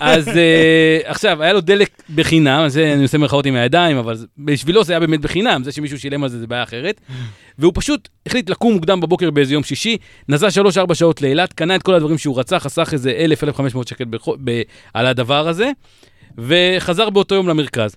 אז 0.00 0.28
אה, 0.28 0.98
עכשיו, 1.04 1.42
היה 1.42 1.52
לו 1.52 1.60
דלק 1.60 1.88
בחינם, 2.14 2.68
זה 2.68 2.92
אני 2.94 3.02
עושה 3.02 3.18
מירכאות 3.18 3.46
עם 3.46 3.54
הידיים, 3.54 3.96
אבל 3.96 4.16
בשבילו 4.38 4.84
זה 4.84 4.92
היה 4.92 5.00
באמת 5.00 5.20
בחינם, 5.20 5.64
זה 5.64 5.72
שמישהו 5.72 5.98
שילם 5.98 6.22
על 6.24 6.28
זה 6.28 6.38
זה 6.38 6.46
בעיה 6.46 6.62
אחרת. 6.62 7.00
והוא 7.58 7.72
פשוט 7.74 8.08
החליט 8.26 8.50
לקום 8.50 8.72
מוקדם 8.74 9.00
בבוקר 9.00 9.30
באיזה 9.30 9.54
יום 9.54 9.62
שישי, 9.62 9.96
נסע 10.28 10.48
3-4 10.90 10.94
שעות 10.94 11.22
לאילת, 11.22 11.52
קנה 11.52 11.74
את 11.76 11.82
כל 11.82 11.94
הדברים 11.94 12.18
שהוא 12.18 12.38
רצה, 12.38 12.58
חסך 12.58 12.88
איזה 12.92 13.12
1,000-1,500 13.74 13.88
שקל 13.88 14.04
בחו- 14.10 14.36
ב- 14.44 14.62
על 14.94 15.06
הדבר 15.06 15.48
הזה, 15.48 15.70
וחזר 16.38 17.10
באותו 17.10 17.34
יום 17.34 17.48
למרכז. 17.48 17.96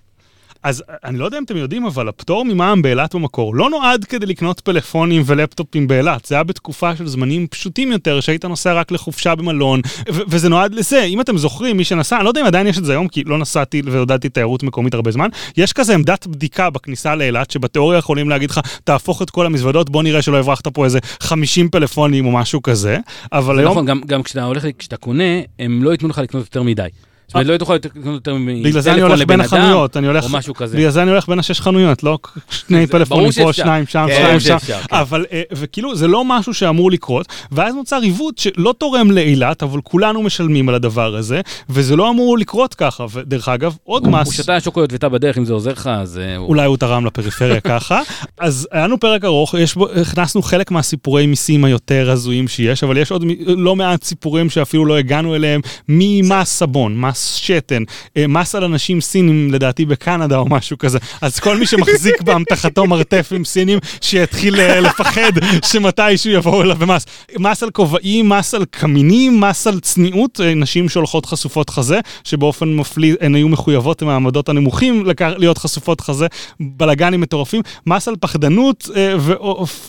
אז 0.62 0.84
אני 1.04 1.18
לא 1.18 1.24
יודע 1.24 1.38
אם 1.38 1.44
אתם 1.44 1.56
יודעים, 1.56 1.86
אבל 1.86 2.08
הפטור 2.08 2.44
ממע"מ 2.44 2.82
באילת 2.82 3.14
במקור 3.14 3.54
לא 3.54 3.70
נועד 3.70 4.04
כדי 4.04 4.26
לקנות 4.26 4.60
פלאפונים 4.60 5.22
ולפטופים 5.26 5.88
באילת. 5.88 6.24
זה 6.24 6.34
היה 6.34 6.44
בתקופה 6.44 6.96
של 6.96 7.06
זמנים 7.06 7.46
פשוטים 7.46 7.92
יותר, 7.92 8.20
שהיית 8.20 8.44
נוסע 8.44 8.72
רק 8.72 8.92
לחופשה 8.92 9.34
במלון, 9.34 9.80
ו- 10.12 10.20
וזה 10.28 10.48
נועד 10.48 10.74
לזה. 10.74 11.02
אם 11.02 11.20
אתם 11.20 11.38
זוכרים, 11.38 11.76
מי 11.76 11.84
שנסע, 11.84 12.16
אני 12.16 12.24
לא 12.24 12.30
יודע 12.30 12.40
אם 12.40 12.46
עדיין 12.46 12.66
יש 12.66 12.78
את 12.78 12.84
זה 12.84 12.92
היום, 12.92 13.08
כי 13.08 13.24
לא 13.24 13.38
נסעתי 13.38 13.82
ועודדתי 13.84 14.28
תיירות 14.28 14.62
מקומית 14.62 14.94
הרבה 14.94 15.10
זמן, 15.10 15.28
יש 15.56 15.72
כזה 15.72 15.94
עמדת 15.94 16.26
בדיקה 16.26 16.70
בכניסה 16.70 17.14
לאילת, 17.14 17.50
שבתיאוריה 17.50 17.98
יכולים 17.98 18.28
להגיד 18.28 18.50
לך, 18.50 18.60
תהפוך 18.84 19.22
את 19.22 19.30
כל 19.30 19.46
המזוודות, 19.46 19.90
בוא 19.90 20.02
נראה 20.02 20.22
שלא 20.22 20.36
הברחת 20.38 20.68
פה 20.68 20.84
איזה 20.84 20.98
50 21.20 21.68
פלאפונים 21.68 22.26
או 22.26 22.32
משהו 22.32 22.62
כזה. 22.62 22.98
אבל 23.32 23.58
היום... 23.58 23.70
נכון, 23.70 23.86
גם, 23.86 24.00
גם 24.06 24.22
כשאתה 24.22 24.44
הולך, 24.44 24.66
כשאתה 24.78 24.96
קונה, 24.96 25.40
הם 25.58 25.82
לא 25.82 25.90
ייתנו 25.90 26.08
לך 26.08 26.18
לקנות 26.18 26.44
יותר 26.44 26.62
מדי. 26.62 26.88
זאת 27.30 27.34
אומרת, 27.34 27.46
לא 27.46 27.56
תוכל 27.56 27.74
לקנות 27.74 28.14
יותר 28.14 28.34
מטלפון 28.38 29.18
לבן 29.18 29.34
אדם, 29.34 29.40
החנויות, 29.40 29.96
אני 29.96 30.06
הולך, 30.06 30.24
או 30.24 30.28
משהו 30.28 30.54
כזה. 30.54 30.76
בגלל 30.76 30.90
זה 30.90 31.02
אני 31.02 31.10
הולך 31.10 31.28
בין 31.28 31.38
השש 31.38 31.60
חנויות, 31.60 32.02
לא 32.02 32.18
שני 32.50 32.86
פלאפונים 32.86 33.30
פה. 33.32 33.52
שניים 33.52 33.86
שם, 33.86 34.06
כן, 34.08 34.16
שניים 34.20 34.40
שם, 34.40 34.58
כן. 34.66 34.78
אבל, 34.92 35.24
אה, 35.32 35.42
וכאילו 35.52 35.96
זה 35.96 36.08
לא 36.08 36.24
משהו 36.24 36.54
שאמור 36.54 36.90
לקרות, 36.90 37.26
ואז 37.52 37.74
נוצר 37.74 38.00
עיוות 38.02 38.38
שלא 38.38 38.74
תורם 38.78 39.10
לאילת, 39.10 39.62
אבל 39.62 39.80
כולנו 39.84 40.22
משלמים 40.22 40.68
על 40.68 40.74
הדבר 40.74 41.14
הזה, 41.16 41.40
וזה 41.68 41.96
לא 41.96 42.10
אמור 42.10 42.38
לקרות 42.38 42.74
ככה, 42.74 43.06
ודרך 43.12 43.48
אגב, 43.48 43.76
עוד 43.84 44.04
הוא 44.04 44.12
מס, 44.12 44.32
שתה 44.32 44.60
שוקולד 44.60 44.92
ותה 44.92 45.08
בדרך, 45.08 45.38
אם 45.38 45.44
זה 45.44 45.52
עוזר 45.52 45.72
לך, 45.72 45.90
אז... 45.92 46.18
אה, 46.18 46.36
הוא- 46.36 46.48
אולי 46.48 46.66
הוא 46.66 46.76
תרם 46.76 47.06
לפריפריה 47.06 47.60
ככה, 47.70 48.00
אז 48.38 48.68
היה 48.72 48.84
לנו 48.86 49.00
פרק 49.00 49.24
ארוך, 49.24 49.54
הכנסנו 50.02 50.42
חלק 50.42 50.70
מהסיפורי 50.70 51.26
מיסים 51.26 51.64
היותר 51.64 52.10
הזויים 52.10 52.48
שיש, 52.48 52.84
אבל 52.84 52.96
יש 52.98 53.10
עוד 53.12 53.24
לא 53.46 53.76
מעט 53.76 54.04
סיפורים 54.04 54.50
שאפילו 54.50 54.86
לא 54.86 54.96
הגענו 54.98 55.34
אליהם, 55.34 55.60
ממס 55.88 56.48
סבון, 56.50 57.00
מס 57.00 57.19
שתן, 57.20 57.82
אה, 58.16 58.26
מס 58.26 58.54
על 58.54 58.64
אנשים 58.64 59.00
סינים 59.00 59.52
לדעתי 59.54 59.84
בקנדה 59.84 60.38
או 60.38 60.48
משהו 60.48 60.78
כזה, 60.78 60.98
אז 61.20 61.38
כל 61.40 61.56
מי 61.56 61.66
שמחזיק 61.66 62.22
באמתחתו 62.26 62.86
מרתף 62.86 63.28
עם 63.36 63.44
סינים, 63.44 63.78
שיתחיל 64.00 64.60
אה, 64.60 64.80
לפחד 64.80 65.32
שמתישהו 65.64 66.30
יבואו 66.32 66.62
אליו 66.62 66.76
במס. 66.76 67.06
מס 67.38 67.62
על 67.62 67.70
כובעים, 67.70 68.28
מס 68.28 68.54
על 68.54 68.64
קמינים, 68.70 69.40
מס 69.40 69.66
על 69.66 69.80
צניעות, 69.80 70.40
אה, 70.40 70.54
נשים 70.54 70.88
שהולכות 70.88 71.26
חשופות 71.26 71.70
חזה, 71.70 72.00
שבאופן 72.24 72.76
מפליא 72.76 73.14
הן 73.20 73.34
היו 73.34 73.48
מחויבות 73.48 74.02
מהמעמדות 74.02 74.48
הנמוכים 74.48 75.06
לקח- 75.06 75.32
להיות 75.38 75.58
חשופות 75.58 76.00
חזה, 76.00 76.26
בלאגנים 76.60 77.20
מטורפים, 77.20 77.62
מס 77.86 78.08
על 78.08 78.14
פחדנות 78.20 78.88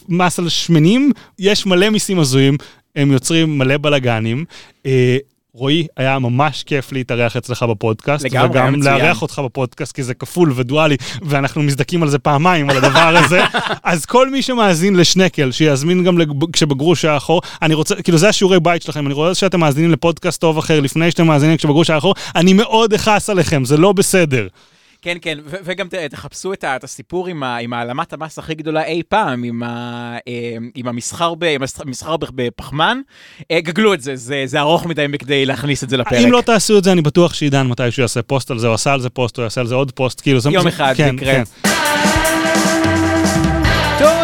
ומס 0.09 0.39
על 0.39 0.49
שמנים, 0.49 1.11
יש 1.39 1.65
מלא 1.65 1.89
מיסים 1.89 2.19
הזויים, 2.19 2.57
הם 2.95 3.11
יוצרים 3.11 3.57
מלא 3.57 3.77
בלאגנים. 3.77 4.45
רועי, 5.53 5.87
היה 5.97 6.19
ממש 6.19 6.63
כיף 6.63 6.91
להתארח 6.91 7.37
אצלך 7.37 7.63
בפודקאסט, 7.63 8.25
לגמרי, 8.25 8.39
היה 8.59 8.67
וגם 8.67 8.79
מצוין. 8.79 8.95
לארח 8.97 9.21
אותך 9.21 9.41
בפודקאסט, 9.45 9.91
כי 9.95 10.03
זה 10.03 10.13
כפול 10.13 10.53
ודואלי, 10.55 10.95
ואנחנו 11.21 11.63
מזדכים 11.63 12.03
על 12.03 12.09
זה 12.09 12.19
פעמיים, 12.19 12.69
על 12.69 12.77
הדבר 12.77 13.17
הזה. 13.17 13.41
אז 13.83 14.05
כל 14.05 14.29
מי 14.29 14.41
שמאזין 14.41 14.95
לשנקל, 14.95 15.51
שיזמין 15.51 16.03
גם 16.03 16.17
לג- 16.17 16.51
כשבגרוש 16.53 17.05
היה 17.05 17.17
אחור, 17.17 17.41
אני 17.61 17.73
רוצה, 17.73 17.95
כאילו 18.01 18.17
זה 18.17 18.29
השיעורי 18.29 18.59
בית 18.59 18.81
שלכם, 18.81 19.05
אני 19.05 19.13
רואה 19.13 19.35
שאתם 19.35 19.59
מאזינים 19.59 19.91
לפודקאסט 19.91 20.41
טוב 20.41 20.57
אחר 20.57 20.79
לפני 20.79 21.11
שאתם 21.11 21.27
מאזינים 21.27 21.57
כשבגרוש 21.57 21.89
היה 21.89 21.97
אחור, 21.97 22.15
אני 22.35 22.53
מאוד 22.53 22.93
אכעס 22.93 23.29
עליכם, 23.29 23.65
זה 23.65 23.77
לא 23.77 23.91
בסדר. 23.91 24.47
כן, 25.01 25.17
כן, 25.21 25.37
ו- 25.45 25.55
וגם 25.63 25.87
ת- 25.87 25.93
תחפשו 25.95 26.53
את 26.53 26.63
ה- 26.63 26.75
את 26.75 26.83
הסיפור 26.83 27.27
עם 27.27 27.43
ה- 27.43 27.57
עם 27.57 27.73
העלמת 27.73 28.13
המס 28.13 28.39
הכי 28.39 28.55
גדולה 28.55 28.83
אי 28.85 29.01
פעם, 29.09 29.43
עם 29.43 29.63
ה- 29.63 30.17
אה, 30.27 30.31
עם 30.75 30.87
המסחר 30.87 31.33
ב- 31.39 31.55
המסחר 31.79 32.17
ב- 32.17 32.25
בפחמן. 32.35 32.97
אה, 33.51 33.61
גגלו 33.61 33.93
את 33.93 34.01
זה, 34.01 34.15
זה 34.15 34.43
זה 34.45 34.59
ארוך 34.59 34.85
מדי 34.85 35.05
מכדי 35.09 35.45
להכניס 35.45 35.83
את 35.83 35.89
זה 35.89 35.97
לפרק. 35.97 36.13
אם 36.13 36.31
לא 36.31 36.41
תעשו 36.41 36.77
את 36.77 36.83
זה, 36.83 36.91
אני 36.91 37.01
בטוח 37.01 37.33
שעידן 37.33 37.67
מתישהו 37.67 38.01
יעשה 38.01 38.21
פוסט 38.21 38.51
על 38.51 38.59
זה, 38.59 38.67
הוא 38.67 38.73
עשה 38.73 38.93
על 38.93 39.01
זה 39.01 39.09
פוסט, 39.09 39.37
הוא 39.37 39.43
יעשה 39.43 39.61
על 39.61 39.67
זה 39.67 39.75
עוד 39.75 39.91
פוסט, 39.91 40.21
כאילו 40.21 40.39
זה... 40.39 40.49
יום 40.49 40.67
אחד 40.67 40.93
כן, 40.97 41.15
יקרה. 41.15 41.33
כן. 41.33 41.70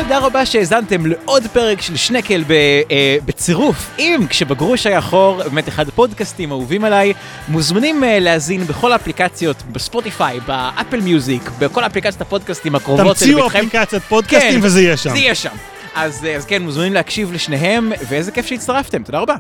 תודה 0.08 0.20
רבה 0.20 0.46
שהאזנתם 0.46 1.06
לעוד 1.06 1.44
פרק 1.54 1.82
של 1.82 1.96
שנקל 1.96 2.44
ב, 2.48 2.52
אה, 2.52 3.18
בצירוף 3.26 3.90
עם 3.98 4.28
כשבגרוש 4.28 4.88
היה 4.88 5.02
חור, 5.02 5.44
באמת 5.44 5.68
אחד 5.68 5.88
הפודקאסטים 5.88 6.52
האהובים 6.52 6.84
עליי. 6.84 7.14
מוזמנים 7.48 8.04
אה, 8.04 8.20
להאזין 8.20 8.64
בכל 8.64 8.92
האפליקציות, 8.92 9.64
בספוטיפיי, 9.72 10.40
באפל 10.40 11.02
מיוזיק, 11.02 11.50
בכל 11.60 11.84
אפליקציות 11.84 12.22
הפודקאסטים 12.22 12.76
הקרובות 12.76 13.18
תמציאו 13.18 13.40
לביתכם. 13.40 13.58
אפליקציית 13.58 14.04
פודקאסטים 14.04 14.62
כן, 14.62 14.66
וזה 14.66 14.82
יהיה 14.82 14.98
שם. 14.98 15.10
זה 15.10 15.18
יהיה 15.18 15.36
שם. 15.36 15.56
אז, 15.96 16.26
אה, 16.26 16.36
אז 16.36 16.46
כן, 16.46 16.62
מוזמנים 16.62 16.94
להקשיב 16.94 17.34
לשניהם, 17.34 17.92
ואיזה 18.10 18.32
כיף 18.32 18.46
שהצטרפתם, 18.46 19.04
תודה 19.04 19.20
רבה. 19.20 19.36